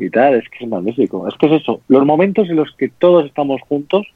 [0.00, 1.28] y tal, es que es magnífico.
[1.28, 4.06] Es que es eso, los momentos en los que todos estamos juntos,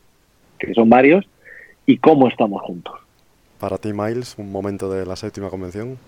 [0.59, 1.27] que son varios,
[1.87, 2.95] y cómo estamos juntos.
[3.59, 5.99] Para ti, Miles, un momento de la séptima convención.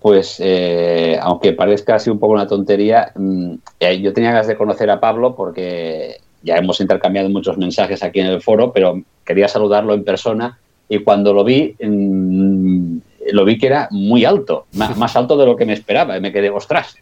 [0.00, 4.56] Pues, eh, aunque parezca así un poco una tontería, mm, eh, yo tenía ganas de
[4.56, 9.46] conocer a Pablo porque ya hemos intercambiado muchos mensajes aquí en el foro, pero quería
[9.46, 10.58] saludarlo en persona
[10.88, 12.98] y cuando lo vi, mm,
[13.32, 16.16] lo vi que era muy alto, más, alto de lo que me esperaba.
[16.16, 16.96] Y me quedé, ostras,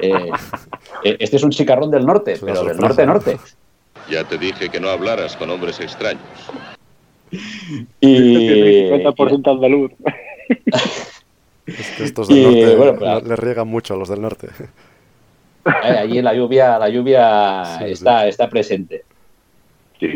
[0.00, 0.30] eh,
[1.04, 3.38] este es un chicarrón del norte, pero del norte-norte.
[4.10, 6.22] Ya te dije que no hablaras con hombres extraños.
[8.00, 8.88] Y...
[8.90, 9.92] 50% andaluz.
[11.66, 14.48] Es que estos del norte le riegan mucho a los del norte.
[15.64, 19.04] Eh, allí la lluvia, la lluvia está, está presente.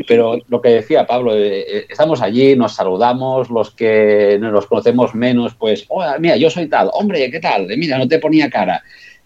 [0.06, 5.14] Pero lo que decía Pablo, eh, eh, estamos allí, nos saludamos, los que nos conocemos
[5.14, 7.66] menos, pues, oh, mira, yo soy tal, hombre, ¿qué tal?
[7.76, 8.82] Mira, no te ponía cara.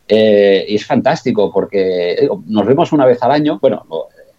[0.09, 3.59] y es fantástico porque nos vemos una vez al año.
[3.61, 3.87] Bueno,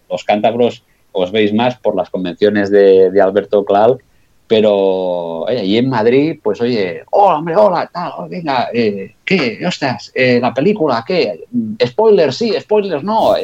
[0.08, 4.02] los cántabros os veis más por las convenciones de, de Alberto Clark
[4.46, 9.58] pero y en Madrid, pues oye, hola, hombre, hola, tal, oh, venga, eh, ¿qué?
[9.66, 11.44] Ostras, eh, la película, ¿qué?
[11.84, 13.34] Spoilers, sí, spoilers, no.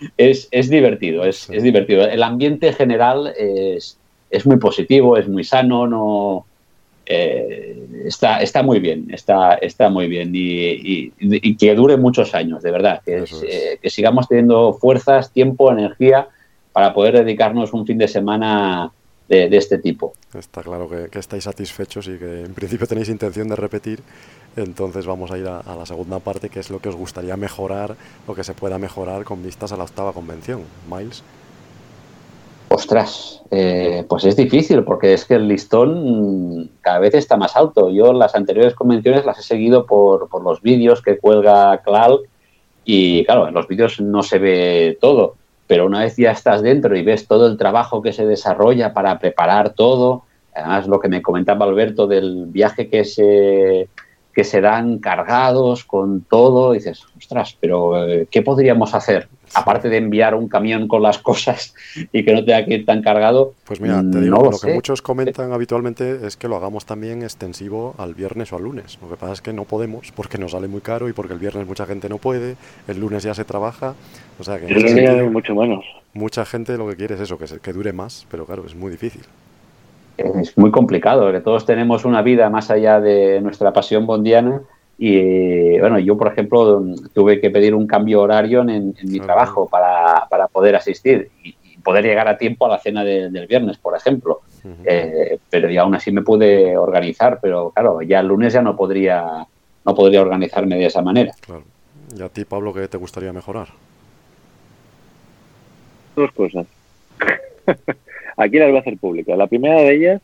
[0.00, 2.02] Eh, es, es, divertido, es, es, divertido.
[2.06, 3.98] El ambiente general es,
[4.30, 6.44] es, muy positivo, es muy sano, no
[7.06, 12.70] está, está muy bien, está, está muy bien y, y, que dure muchos años, de
[12.70, 13.24] verdad, que,
[13.80, 16.28] que sigamos teniendo fuerzas, tiempo, energía
[16.72, 18.92] para poder dedicarnos un fin de semana
[19.28, 20.14] de, este tipo.
[20.32, 24.00] Está claro que, estáis satisfechos y que en principio tenéis intención de repetir,
[24.62, 27.96] entonces vamos a ir a, la segunda parte, que es lo que os gustaría mejorar,
[28.26, 30.62] lo que se pueda mejorar con vistas a la octava convención.
[30.90, 31.22] Miles.
[32.70, 37.90] Ostras, eh, pues es difícil porque es que el listón cada vez está más alto.
[37.90, 42.20] Yo las anteriores convenciones las he seguido por, por los vídeos que cuelga Clark
[42.84, 45.36] y claro, en los vídeos no se ve todo
[45.68, 49.18] pero una vez ya estás dentro y ves todo el trabajo que se desarrolla para
[49.18, 50.24] preparar todo,
[50.54, 53.88] además lo que me comentaba Alberto del viaje que se,
[54.38, 59.26] que se dan cargados con todo, dices, ostras, pero eh, ¿qué podríamos hacer?
[59.52, 61.74] aparte de enviar un camión con las cosas
[62.12, 63.54] y que no tenga que ir tan cargado.
[63.64, 67.96] Pues mira, te digo, lo, que muchos comentan habitualmente es que lo hagamos también extensivo
[67.98, 68.96] al viernes o al lunes.
[69.02, 71.40] Lo que pasa es que no podemos porque nos sale muy caro y porque el
[71.40, 72.54] viernes mucha gente no puede,
[72.86, 73.94] el lunes ya se trabaja.
[74.38, 75.84] O sea que en mucho menos.
[76.12, 78.92] Mucha gente lo que quiere es eso, que, que dure más, pero claro, es muy
[78.92, 79.22] difícil.
[80.18, 84.62] Es muy complicado, que todos tenemos una vida más allá de nuestra pasión bondiana
[84.98, 86.84] y bueno, yo, por ejemplo,
[87.14, 91.54] tuve que pedir un cambio horario en, mi trabajo para, para, poder asistir y,
[91.84, 94.40] poder llegar a tiempo a la cena del viernes, por ejemplo.
[94.84, 98.76] Eh, pero y aún así me pude organizar, pero claro, ya el lunes ya no
[98.76, 99.46] podría,
[99.86, 101.32] no podría organizarme de esa manera.
[101.40, 101.62] Claro.
[102.14, 103.68] ¿Y a ti, Pablo, qué te gustaría mejorar?
[106.16, 106.66] Dos cosas.
[108.38, 109.36] Aquí las voy a hacer públicas.
[109.36, 110.22] La primera de ellas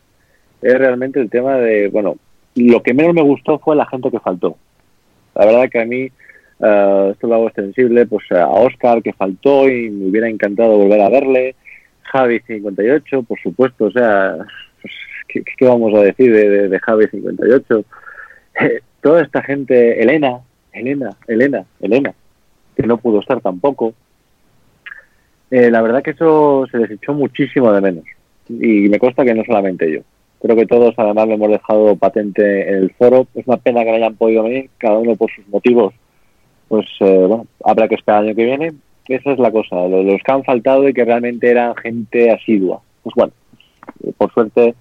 [0.62, 2.16] es realmente el tema de, bueno,
[2.55, 4.57] lo que menos me gustó fue la gente que faltó.
[5.35, 6.05] La verdad que a mí,
[6.61, 11.01] uh, esto lo hago extensible, pues a Oscar que faltó y me hubiera encantado volver
[11.01, 11.57] a verle,
[12.03, 14.36] Javi 58, por supuesto, o sea,
[14.81, 14.95] pues,
[15.28, 17.85] ¿qué, vamos a decir de, de, Javi 58?
[18.61, 20.39] Eh, toda esta gente, Elena,
[20.73, 22.15] Elena, Elena, Elena,
[22.77, 23.93] que no pudo estar tampoco.
[25.55, 28.05] Eh, la verdad que eso se les echó muchísimo de menos.
[28.48, 30.01] Y me consta que no solamente yo.
[30.43, 33.28] Creo que todos además lo hemos dejado patente en el foro.
[33.36, 35.94] Es una pena que no hayan podido venir, cada uno por sus motivos.
[36.66, 38.72] Pues eh, bueno, habrá que esperar el año que viene.
[39.06, 42.81] Esa es la cosa, los que han faltado y que realmente eran gente asidua.
[43.05, 43.32] Pues bueno,
[44.18, 44.74] por suerte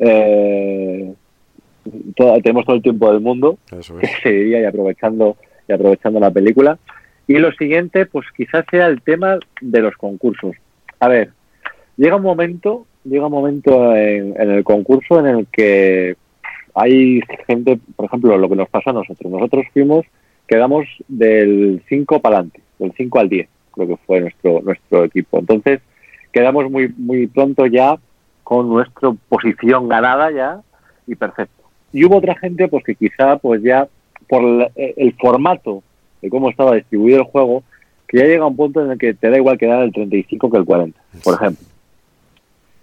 [0.00, 1.14] eh,
[2.42, 3.94] tenemos todo el tiempo del mundo, Eso
[4.28, 6.78] y aprovechando, y aprovechando la película.
[7.30, 10.56] Y lo siguiente, pues quizás sea el tema de los concursos.
[10.98, 11.30] A ver,
[11.96, 16.16] llega un momento llega un momento en, el concurso en el que
[16.74, 19.30] hay gente, por ejemplo, lo que nos pasa a nosotros.
[19.30, 20.06] Nosotros fuimos
[20.48, 25.38] quedamos del 5 para adelante, del 5 al 10, creo que fue nuestro, nuestro equipo.
[25.38, 25.80] Entonces,
[26.32, 27.96] quedamos muy, muy pronto ya
[28.42, 30.62] con nuestra posición ganada ya
[31.06, 31.62] y perfecto.
[31.92, 33.86] Y hubo otra gente pues que quizá pues ya
[34.28, 35.84] por el formato
[36.20, 37.62] de cómo estaba distribuido el juego,
[38.08, 40.50] que ya llega a un punto en el que te da igual quedar el 35
[40.50, 41.66] que el 40, por ejemplo.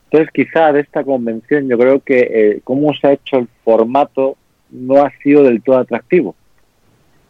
[0.06, 4.38] Entonces, quizá de esta convención, yo creo que eh, cómo se ha hecho el formato
[4.70, 6.36] no ha sido del todo atractivo.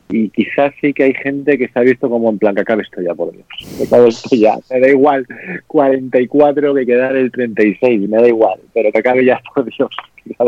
[0.09, 2.83] Y quizás sí que hay gente que se ha visto como en plan que acabe
[2.83, 3.45] esto ya, por Dios.
[3.77, 4.57] Que acabe esto ya.
[4.71, 5.27] Me da igual
[5.67, 8.59] 44 que quedar el 36, me da igual.
[8.73, 9.89] Pero que acabe ya, por Dios.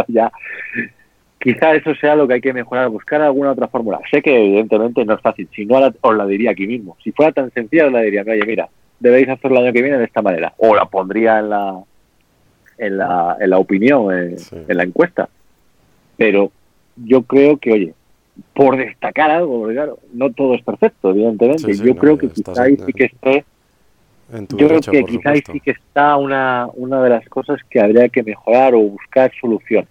[0.07, 0.31] ya.
[1.39, 3.99] Quizá eso sea lo que hay que mejorar, buscar alguna otra fórmula.
[4.11, 5.47] Sé que evidentemente no es fácil.
[5.55, 6.97] Si no, os la diría aquí mismo.
[7.01, 8.67] Si fuera tan sencilla, os la diría, oye, mira,
[8.99, 10.53] debéis hacerlo el año que viene de esta manera.
[10.57, 11.81] O la pondría en la,
[12.77, 14.35] en la, en la opinión, en,
[14.67, 15.29] en la encuesta.
[16.17, 16.51] Pero
[16.97, 17.93] yo creo que, oye,
[18.53, 21.63] por destacar algo, porque claro, no todo es perfecto, evidentemente.
[21.63, 23.45] Sí, sí, yo no, creo que quizá ahí sí que esté,
[24.49, 28.09] yo creo que quizá ahí sí que está una, una de las cosas que habría
[28.09, 29.87] que mejorar o buscar solución.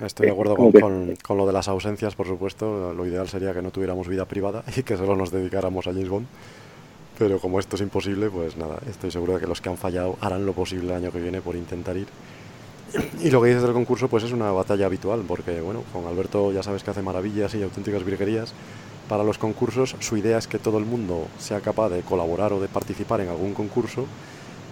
[0.00, 2.94] Estoy de acuerdo con, con- con lo de las ausencias, por supuesto.
[2.94, 6.08] Lo ideal sería que no tuviéramos vida privada y que solo nos dedicáramos a James
[6.08, 6.26] Bond.
[7.18, 10.16] Pero como esto es imposible, pues nada, estoy seguro de que los que han fallado
[10.22, 12.06] harán lo posible el año que viene por intentar ir.
[13.22, 16.50] Y lo que dices del concurso, pues es una batalla habitual, porque bueno, con Alberto
[16.50, 18.52] ya sabes que hace maravillas y auténticas virguerías
[19.08, 19.96] para los concursos.
[20.00, 23.28] Su idea es que todo el mundo sea capaz de colaborar o de participar en
[23.28, 24.06] algún concurso.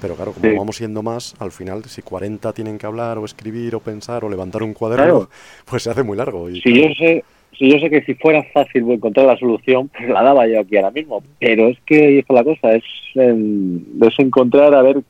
[0.00, 0.56] Pero claro, como Sí.
[0.56, 4.28] vamos siendo más, al final, si 40 tienen que hablar o escribir o pensar o
[4.28, 5.28] levantar un cuaderno, Claro.
[5.68, 6.48] pues se hace muy largo.
[6.50, 7.24] Y Si yo sé,
[7.58, 10.76] si yo sé que si fuera fácil encontrar la solución, pues la daba yo aquí
[10.76, 11.22] ahora mismo.
[11.40, 12.84] Pero es que ahí está la cosa, es,
[13.14, 15.02] em, es encontrar a ver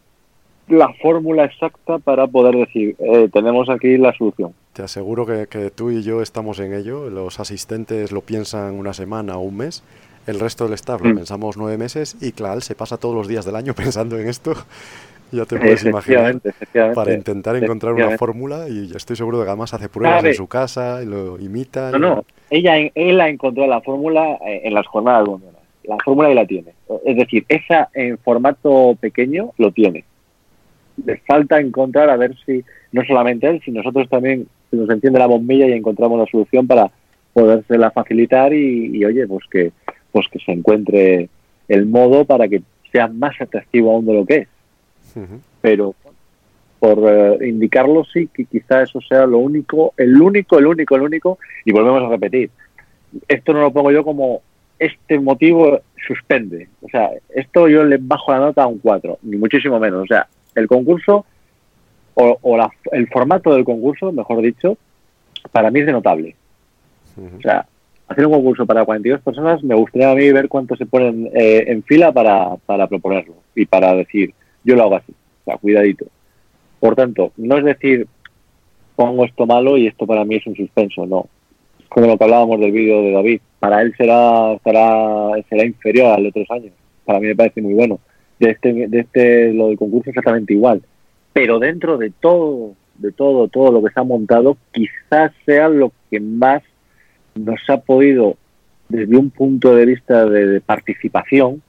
[0.68, 4.52] la fórmula exacta para poder decir, eh, tenemos aquí la solución.
[4.74, 7.08] Te aseguro que, que tú y yo estamos en ello.
[7.10, 9.82] Los asistentes lo piensan una semana o un mes.
[10.28, 11.16] El resto del staff lo Mm.
[11.16, 12.16] pensamos nueve meses.
[12.20, 14.52] Y Clal se pasa todos los días del año pensando en esto.
[15.32, 16.36] Ya te puedes imaginar.
[16.94, 18.68] Para intentar encontrar una fórmula.
[18.68, 21.90] Y estoy seguro de que además hace pruebas en su casa y lo imita.
[21.92, 25.58] No, no, ella, él ha encontrado la fórmula eh, en las jornadas londinenses.
[25.84, 26.72] La fórmula y la tiene.
[27.04, 30.04] Es decir, esa en formato pequeño lo tiene.
[31.04, 35.18] Le falta encontrar a ver si, no solamente él, si nosotros también se nos enciende
[35.18, 36.90] la bombilla y encontramos la solución para
[37.32, 39.72] podérsela facilitar y, y, oye, pues que,
[40.18, 41.28] pues que se encuentre
[41.68, 44.48] el modo para que sea más atractivo aún de lo que es.
[45.60, 45.94] Pero
[46.80, 51.02] por eh, indicarlo sí que quizá eso sea lo único, el único, el único, el
[51.02, 52.50] único, y volvemos a repetir.
[53.28, 54.42] Esto no lo pongo yo como
[54.78, 56.68] este motivo suspende.
[56.82, 60.02] O sea, esto yo le bajo la nota a un 4, ni muchísimo menos.
[60.02, 61.24] O sea, el concurso
[62.14, 64.76] o, o la- el formato del concurso, mejor dicho,
[65.52, 66.34] para mí es de notable.
[67.38, 67.66] O sea,
[68.08, 71.64] hacer un concurso para 42 personas, me gustaría a mí ver cuántos se ponen eh,
[71.66, 74.32] en fila para, para proponerlo y para decir,
[74.64, 75.12] yo lo hago así.
[75.12, 76.06] O sea, cuidadito.
[76.80, 78.06] Por tanto, no es decir,
[78.96, 81.28] pongo esto malo y esto para mí es un suspenso, no.
[81.88, 83.40] Como lo que hablábamos del vídeo de David.
[83.58, 86.72] Para él será, será, será inferior al de otros años.
[87.04, 87.98] Para mí me parece muy bueno.
[88.38, 90.82] De este, de este, lo del concurso exactamente igual.
[91.32, 95.92] Pero dentro de todo, de todo, todo lo que se ha montado, quizás sea lo
[96.10, 96.62] que más
[97.38, 98.36] nos ha podido,
[98.88, 101.62] desde un punto de vista de, de participación,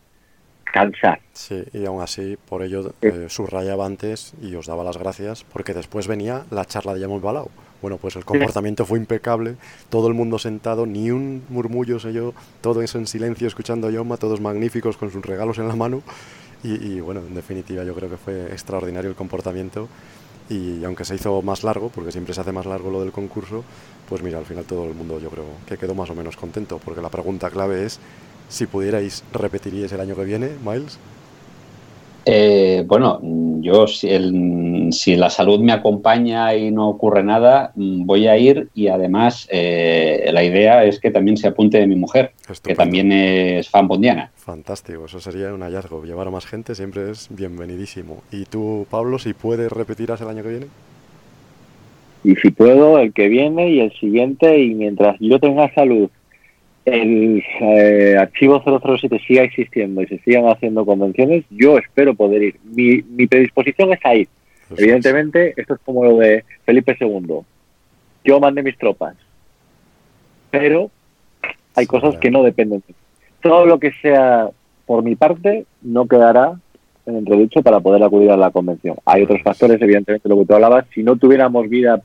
[0.71, 1.19] cansar.
[1.33, 5.73] Sí, y aún así, por ello eh, subrayaba antes y os daba las gracias, porque
[5.73, 7.49] después venía la charla de Yamón Balao.
[7.81, 9.55] Bueno, pues el comportamiento fue impecable,
[9.89, 13.91] todo el mundo sentado, ni un murmullo sé yo, todo eso en silencio escuchando a
[13.91, 16.01] Yoma, todos magníficos con sus regalos en la mano.
[16.61, 19.87] Y, y, bueno, en definitiva yo creo que fue extraordinario el comportamiento.
[20.49, 23.63] Y aunque se hizo más largo, porque siempre se hace más largo lo del concurso,
[24.07, 26.79] pues mira, al final todo el mundo yo creo que quedó más o menos contento,
[26.83, 27.99] porque la pregunta clave es
[28.49, 30.97] si pudierais, repetiríais el año que viene, Miles.
[32.25, 33.19] Eh, bueno,
[33.61, 38.37] yo si, el, si, la salud me acompaña y no ocurre nada, mm, voy a
[38.37, 42.61] ir y además eh, la idea es que también se apunte mi mujer, Estupendo.
[42.63, 44.31] que también es fan bondiana.
[44.35, 46.03] Fantástico, eso sería un hallazgo.
[46.03, 48.23] Llevar a más gente siempre es bienvenidísimo.
[48.31, 50.65] ¿Y tú, Pablo, si puedes repetirás el año que viene?
[52.23, 56.09] Y si puedo, el que viene y el siguiente, y mientras yo tenga salud
[56.91, 62.59] el eh, archivo 007 siga existiendo y se sigan haciendo convenciones, yo espero poder ir.
[62.63, 64.27] Mi, mi predisposición es a ir.
[64.77, 65.57] Evidentemente, es.
[65.59, 67.39] esto es como lo de Felipe II.
[68.23, 69.15] Yo mandé mis tropas,
[70.51, 70.91] pero
[71.75, 72.19] hay sí, cosas claro.
[72.19, 72.95] que no dependen de mí.
[73.41, 74.49] Todo lo que sea
[74.85, 76.59] por mi parte no quedará
[77.05, 78.97] en entredicho para poder acudir a la convención.
[79.05, 80.85] Hay otros factores, evidentemente, lo que tú hablabas.
[80.93, 82.01] Si no tuviéramos vida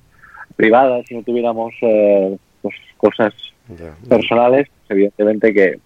[0.57, 3.35] privada, si no tuviéramos eh, pues, cosas
[3.69, 5.79] yeah, personales, evidentemente que,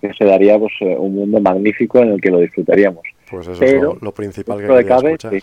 [0.00, 3.02] que se daría pues, eh, un mundo magnífico en el que lo disfrutaríamos.
[3.30, 5.32] Pues eso Pero, es lo, lo principal que de cabe, escuchar.
[5.34, 5.40] sí.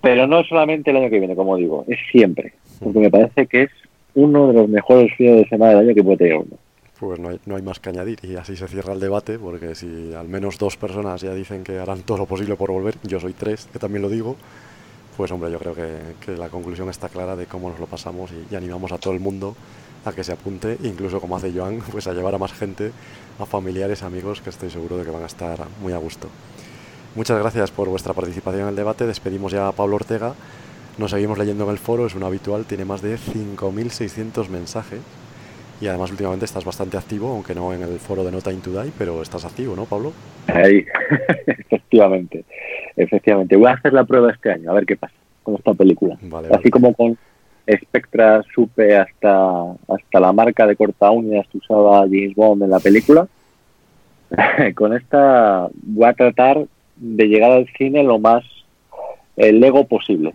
[0.00, 2.52] Pero no solamente el año que viene, como digo, es siempre.
[2.82, 3.70] Porque me parece que es
[4.14, 6.56] uno de los mejores fines de semana del año que puede tener uno.
[7.00, 9.76] Pues no hay, no hay más que añadir y así se cierra el debate porque
[9.76, 13.20] si al menos dos personas ya dicen que harán todo lo posible por volver, yo
[13.20, 14.36] soy tres, que también lo digo,
[15.16, 15.86] pues hombre, yo creo que,
[16.24, 19.14] que la conclusión está clara de cómo nos lo pasamos y, y animamos a todo
[19.14, 19.54] el mundo
[20.08, 22.92] a que se apunte, incluso como hace Joan, pues a llevar a más gente,
[23.38, 26.28] a familiares, amigos, que estoy seguro de que van a estar muy a gusto.
[27.14, 30.34] Muchas gracias por vuestra participación en el debate, despedimos ya a Pablo Ortega,
[30.98, 35.00] nos seguimos leyendo en el foro, es un habitual, tiene más de 5.600 mensajes
[35.80, 38.92] y además últimamente estás bastante activo, aunque no en el foro de Nota in Today,
[38.98, 40.12] pero estás activo, ¿no, Pablo?
[40.48, 40.84] Ahí,
[41.46, 42.44] efectivamente.
[42.96, 43.56] Efectivamente.
[43.56, 45.14] Voy a hacer la prueba este año, a ver qué pasa
[45.44, 46.18] con esta película.
[46.22, 47.16] Vale, Así como con
[47.82, 52.80] Spectra supe hasta, hasta la marca de corta uñas que usaba James Bond en la
[52.80, 53.26] película,
[54.74, 56.64] con esta voy a tratar
[56.96, 58.44] de llegar al cine lo más
[59.36, 60.34] eh, lego posible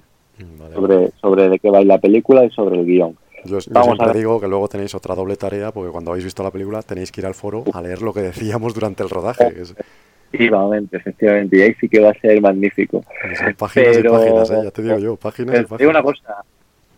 [0.73, 3.15] sobre, sobre de qué va la película y sobre el guion.
[3.45, 4.15] Yo, a siempre ver.
[4.17, 7.19] digo que luego tenéis otra doble tarea, porque cuando habéis visto la película tenéis que
[7.21, 9.51] ir al foro a leer lo que decíamos durante el rodaje.
[10.31, 13.03] Efectivamente, efectivamente, y ahí sí que va a ser magnífico.
[13.37, 14.61] son páginas Pero- y páginas, ¿eh?
[14.63, 15.89] ya te digo yo, páginas y Pero digo páginas.
[15.91, 16.43] una cosa,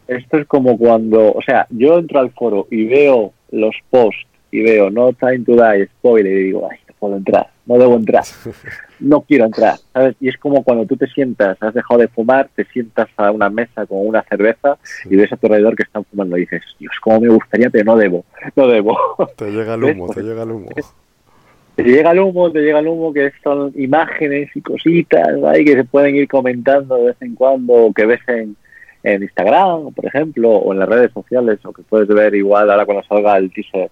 [0.07, 4.61] esto es como cuando, o sea, yo entro al foro y veo los posts y
[4.61, 8.23] veo no time to die, spoiler, y digo, ay, no puedo entrar, no debo entrar,
[8.99, 10.15] no quiero entrar, ¿sabes?
[10.21, 13.49] Y es como cuando tú te sientas, has dejado de fumar, te sientas a una
[13.49, 14.77] mesa con una cerveza
[15.09, 17.85] y ves a tu alrededor que están fumando y dices, Dios, cómo me gustaría, pero
[17.85, 18.25] no debo,
[18.55, 18.97] no debo.
[19.35, 20.69] Te llega el humo, te llega el humo.
[21.75, 25.73] Te llega el humo, te llega el humo, que son imágenes y cositas ahí que
[25.73, 28.55] se pueden ir comentando de vez en cuando, o que ves en,
[29.05, 32.85] en Instagram, por ejemplo, o en las redes sociales, o que puedes ver igual ahora
[32.85, 33.89] cuando salga el teaser,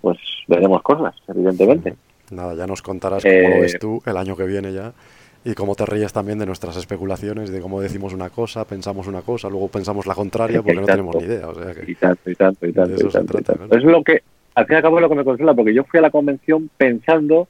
[0.00, 1.94] pues veremos cosas, evidentemente.
[2.30, 4.92] Nada, ya nos contarás cómo lo Eh, ves tú el año que viene ya
[5.44, 9.22] y cómo te ríes también de nuestras especulaciones, de cómo decimos una cosa, pensamos una
[9.22, 11.48] cosa, luego pensamos la contraria porque no tenemos ni idea.
[11.48, 12.94] O sea que Y tanto, y tanto, y tanto.
[12.94, 13.58] y se tanto, y trata.
[13.58, 13.76] tanto.
[13.76, 14.22] Es lo que,
[14.54, 16.10] al fin y al cabo, es lo que me consuela, porque yo fui a la
[16.10, 17.48] convención pensando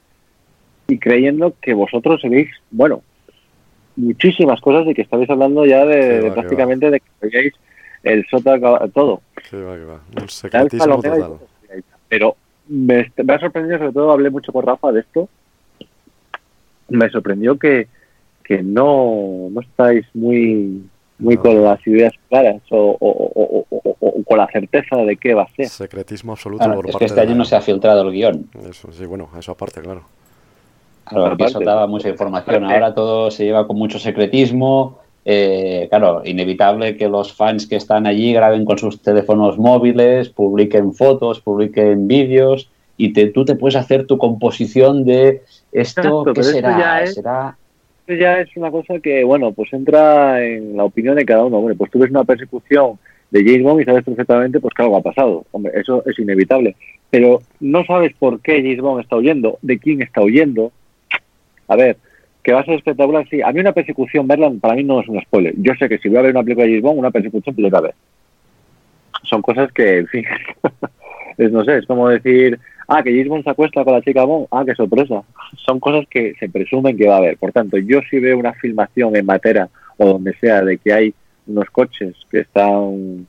[0.88, 3.02] y creyendo que vosotros sabéis, bueno,
[3.96, 7.52] muchísimas cosas y que estabais hablando ya de, de va, prácticamente de que sabíais
[8.02, 8.58] el sota
[8.92, 9.20] todo.
[9.50, 10.00] Que va, que va.
[10.20, 11.38] Un secretismo y total.
[12.08, 12.36] Pero
[12.68, 15.28] me, me ha sorprendido, sobre todo hablé mucho con Rafa de esto,
[16.88, 17.88] me sorprendió que,
[18.44, 20.82] que no, no estáis muy
[21.18, 25.16] muy con las ideas claras o, o- o- o- o- o con la certeza de
[25.16, 25.68] qué va a ser.
[25.68, 28.12] Secretismo absoluto Claro, por es que este de año la- no se ha filtrado el
[28.12, 28.48] guion.
[28.68, 30.02] Eso, sí, bueno, eso aparte, claro.
[31.12, 32.64] Claro, aquí eso daba mucha información.
[32.64, 34.98] Ahora todo se lleva con mucho secretismo.
[35.24, 40.92] Eh, claro, inevitable que los fans que están allí graben con sus teléfonos móviles, publiquen
[40.94, 46.40] fotos, publiquen vídeos y te, tú te puedes hacer tu composición de esto, Exacto, ¿qué
[46.40, 46.78] esto será?
[46.78, 47.56] ya es- ¿Será
[48.00, 51.58] Esto ya es una cosa que, bueno, pues entra en la opinión de cada uno.
[51.58, 52.98] Hombre, pues tú ves una persecución
[53.30, 55.44] de James Bond y sabes perfectamente pues que algo ha pasado.
[55.52, 56.74] Hombre, eso es inevitable.
[57.10, 60.72] Pero no sabes por qué James Bond está huyendo, de quién está huyendo.
[61.72, 61.96] A ver,
[62.42, 63.40] que va a ser espectacular, sí.
[63.40, 65.54] A mí una persecución, verla, para mí no es un spoiler.
[65.56, 67.70] Yo sé que si voy a ver una película de James Bond, una persecución tiene
[67.70, 67.94] que haber.
[69.22, 70.24] Son cosas que, en fin,
[71.38, 72.58] es, no sé, es como decir,
[72.88, 75.22] ah, que James Bond se acuesta con la chica Bond, ah, qué sorpresa.
[75.64, 77.38] Son cosas que se presumen que va a haber.
[77.38, 81.14] Por tanto, yo si veo una filmación en Matera o donde sea de que hay
[81.46, 83.26] unos coches que están,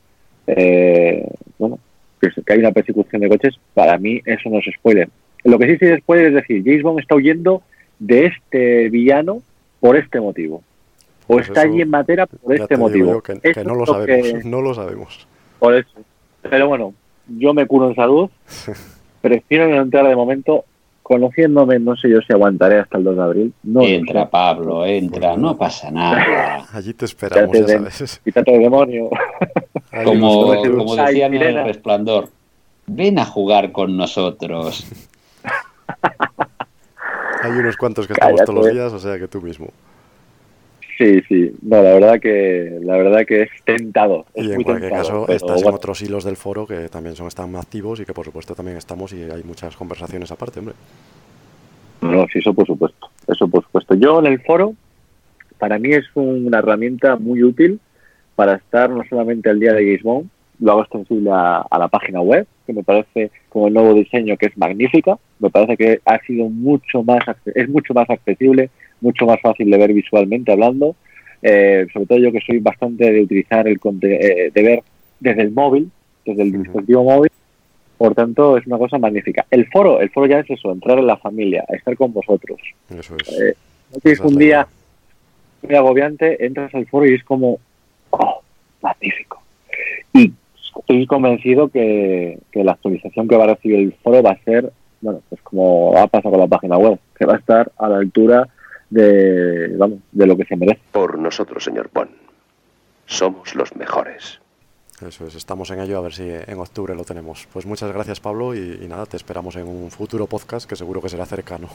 [0.48, 1.26] eh,
[1.58, 1.80] bueno,
[2.20, 5.08] que, hay una persecución de coches, para mí eso no es spoiler.
[5.44, 7.62] Lo que sí sí es spoiler es decir, James Bond está huyendo
[8.06, 9.42] de este villano
[9.80, 10.58] por este motivo.
[10.58, 13.14] O Pues está eso allí en Matera por este motivo.
[13.14, 15.28] yo que, no lo sabemos, que- no lo sabemos.
[15.60, 15.90] por eso.
[16.42, 16.94] Pero bueno,
[17.28, 18.30] yo me curo en salud.
[19.22, 20.66] Prefiero no entrar de momento.
[21.02, 23.54] Conociéndome, no sé yo si aguantaré hasta el 2 de abril.
[23.64, 24.30] No entra.
[24.30, 26.66] Pablo, entra, no pasa nada.
[26.74, 28.22] Allí te esperamos, Quítate ya de- sabes.
[28.24, 29.10] Quítate el demonio.
[30.06, 31.62] Como, como decían en sirena.
[31.62, 32.30] el resplandor,
[32.88, 34.86] ven a jugar con nosotros.
[37.44, 39.68] Hay unos cuantos que estamos todos los días, o sea que tú mismo.
[40.98, 41.52] Sí, sí.
[41.62, 44.26] No, la verdad que la verdad que es tentado.
[44.34, 45.78] Es Y en muy cualquier tentado, caso, estás en bueno.
[45.78, 49.12] otros hilos del foro que también son están activos y que por supuesto también estamos
[49.14, 50.76] y hay muchas conversaciones aparte, hombre.
[52.02, 53.10] No, sí, eso por supuesto.
[53.28, 53.96] Eso por supuesto.
[53.96, 54.76] Yo en el foro,
[55.58, 57.80] para mí es una herramienta muy útil
[58.36, 60.30] para estar no solamente al día de Bond,
[60.60, 64.38] lo hago extensible a, a la página web, que me parece con el nuevo diseño
[64.38, 65.18] que es magnífica.
[65.40, 67.24] Me parece que ha sido mucho más,
[67.54, 68.70] es mucho más accesible,
[69.02, 70.96] mucho más fácil de ver visualmente hablando.
[71.42, 74.84] Eh, sobre todo yo que soy bastante de utilizar el eh, de ver
[75.20, 75.92] desde el móvil,
[76.26, 77.32] desde el dispositivo móvil,
[77.98, 79.46] Por tanto, es una cosa magnífica.
[79.52, 82.60] El foro, el foro ya es eso, entrar en la familia, estar con vosotros.
[82.90, 83.30] Eso es.
[83.40, 83.56] Eh,
[83.94, 84.68] no tienes un día
[85.62, 87.60] muy agobiante, entras al foro y es como,
[88.12, 88.42] oh,
[88.82, 89.42] magnífico.
[90.14, 90.32] Y
[90.80, 94.72] estoy convencido que, que la actualización que va a recibir el foro va a ser,
[95.02, 97.98] bueno, pues como ha pasado con la página web, que va a estar a la
[97.98, 98.48] altura
[98.90, 100.82] de, vamos, de lo que se merece.
[100.92, 102.12] Por nosotros, señor Bond.
[103.06, 104.40] Somos los mejores.
[105.06, 107.48] Eso es, estamos en ello a ver si en octubre lo tenemos.
[107.52, 111.02] Pues muchas gracias Pablo y, y nada, te esperamos en un futuro podcast que seguro
[111.02, 111.68] que será cercano.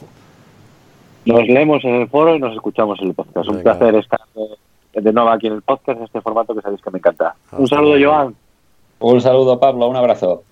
[1.25, 3.49] Nos leemos en el foro y nos escuchamos en el podcast.
[3.49, 6.81] Un placer estar de, de nuevo aquí en el podcast, en este formato que sabéis
[6.81, 7.35] que me encanta.
[7.51, 7.97] un saludo.
[8.01, 8.35] Joan.
[9.01, 10.43] Un saludo, Pablo, un abrazo.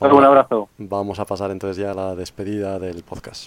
[0.00, 0.68] Un abrazo.
[0.78, 3.46] Vamos a pasar entonces ya a la despedida del podcast.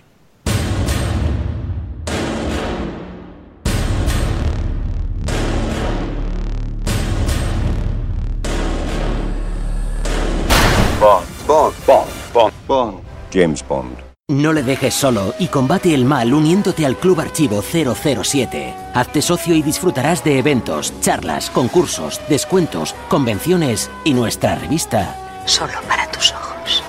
[11.02, 11.26] Bond.
[11.46, 11.74] Bond.
[11.86, 12.10] Bond.
[12.34, 12.54] Bond.
[12.68, 13.00] Bond.
[13.32, 14.15] James Bond.
[14.32, 18.74] No le dejes solo y combate el mal uniéndote al Club Archivo 007.
[18.96, 25.16] Hazte socio y disfrutarás de eventos, charlas, concursos, descuentos, convenciones y nuestra revista.
[25.46, 26.84] Solo para tus ojos.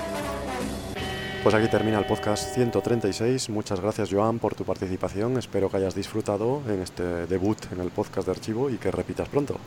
[1.43, 3.49] Pues aquí termina el podcast 136.
[3.49, 5.37] Muchas gracias Joan por tu participación.
[5.37, 9.29] Espero que hayas disfrutado en este debut en el podcast de archivo y que repitas
[9.29, 9.59] pronto.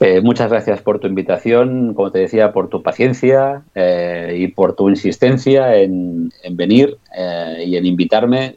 [0.00, 4.74] Eh, muchas gracias por tu invitación, como te decía, por tu paciencia eh, y por
[4.74, 8.56] tu insistencia en, en venir eh, y en invitarme.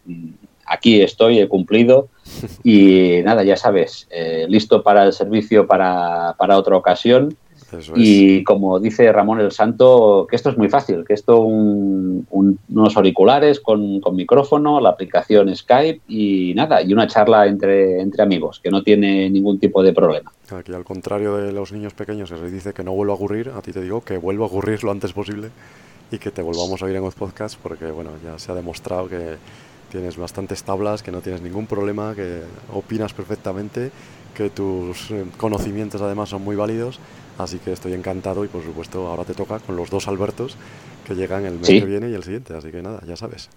[0.66, 2.10] Aquí estoy, he cumplido
[2.64, 7.38] y nada, ya sabes, eh, listo para el servicio para, para otra ocasión.
[7.72, 12.26] Eso Y como dice Ramón el Santo, que esto es muy fácil, que esto un-
[12.32, 18.00] un- unos auriculares con, con micrófono, la aplicación Skype y nada, y una charla entre,
[18.00, 20.32] entre amigos, que no tiene ningún tipo de problema.
[20.52, 23.50] Aquí al contrario de los niños pequeños que se dice que no vuelva a ocurrir,
[23.50, 25.50] a ti te digo que vuelva a ocurrir lo antes posible
[26.12, 29.10] y que te volvamos a oír en los podcasts porque bueno, ya se ha demostrado
[29.10, 29.36] que
[29.92, 32.42] tienes bastantes tablas, que no tienes ningún problema, que
[32.74, 33.92] opinas perfectamente,
[34.36, 37.00] que tus eh, conocimientos además son muy válidos,
[37.38, 40.58] así que estoy encantado y por supuesto ahora te toca con los dos Albertos
[41.06, 41.80] que llegan el mes Sí.
[41.80, 43.50] que viene y el siguiente, así que nada, ya sabes.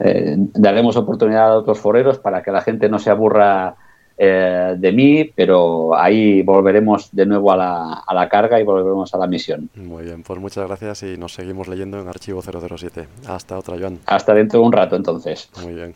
[0.00, 3.76] Eh, daremos oportunidad a otros foreros para que la gente no se aburra
[4.16, 9.12] eh, de mí, pero ahí volveremos de nuevo a la, a la carga y volveremos
[9.14, 9.68] a la misión.
[9.74, 13.06] Muy bien, pues muchas gracias y nos seguimos leyendo en Archivo 007.
[13.28, 13.98] Hasta otra, Joan.
[14.06, 15.48] Hasta dentro de un rato entonces.
[15.64, 15.94] Muy bien.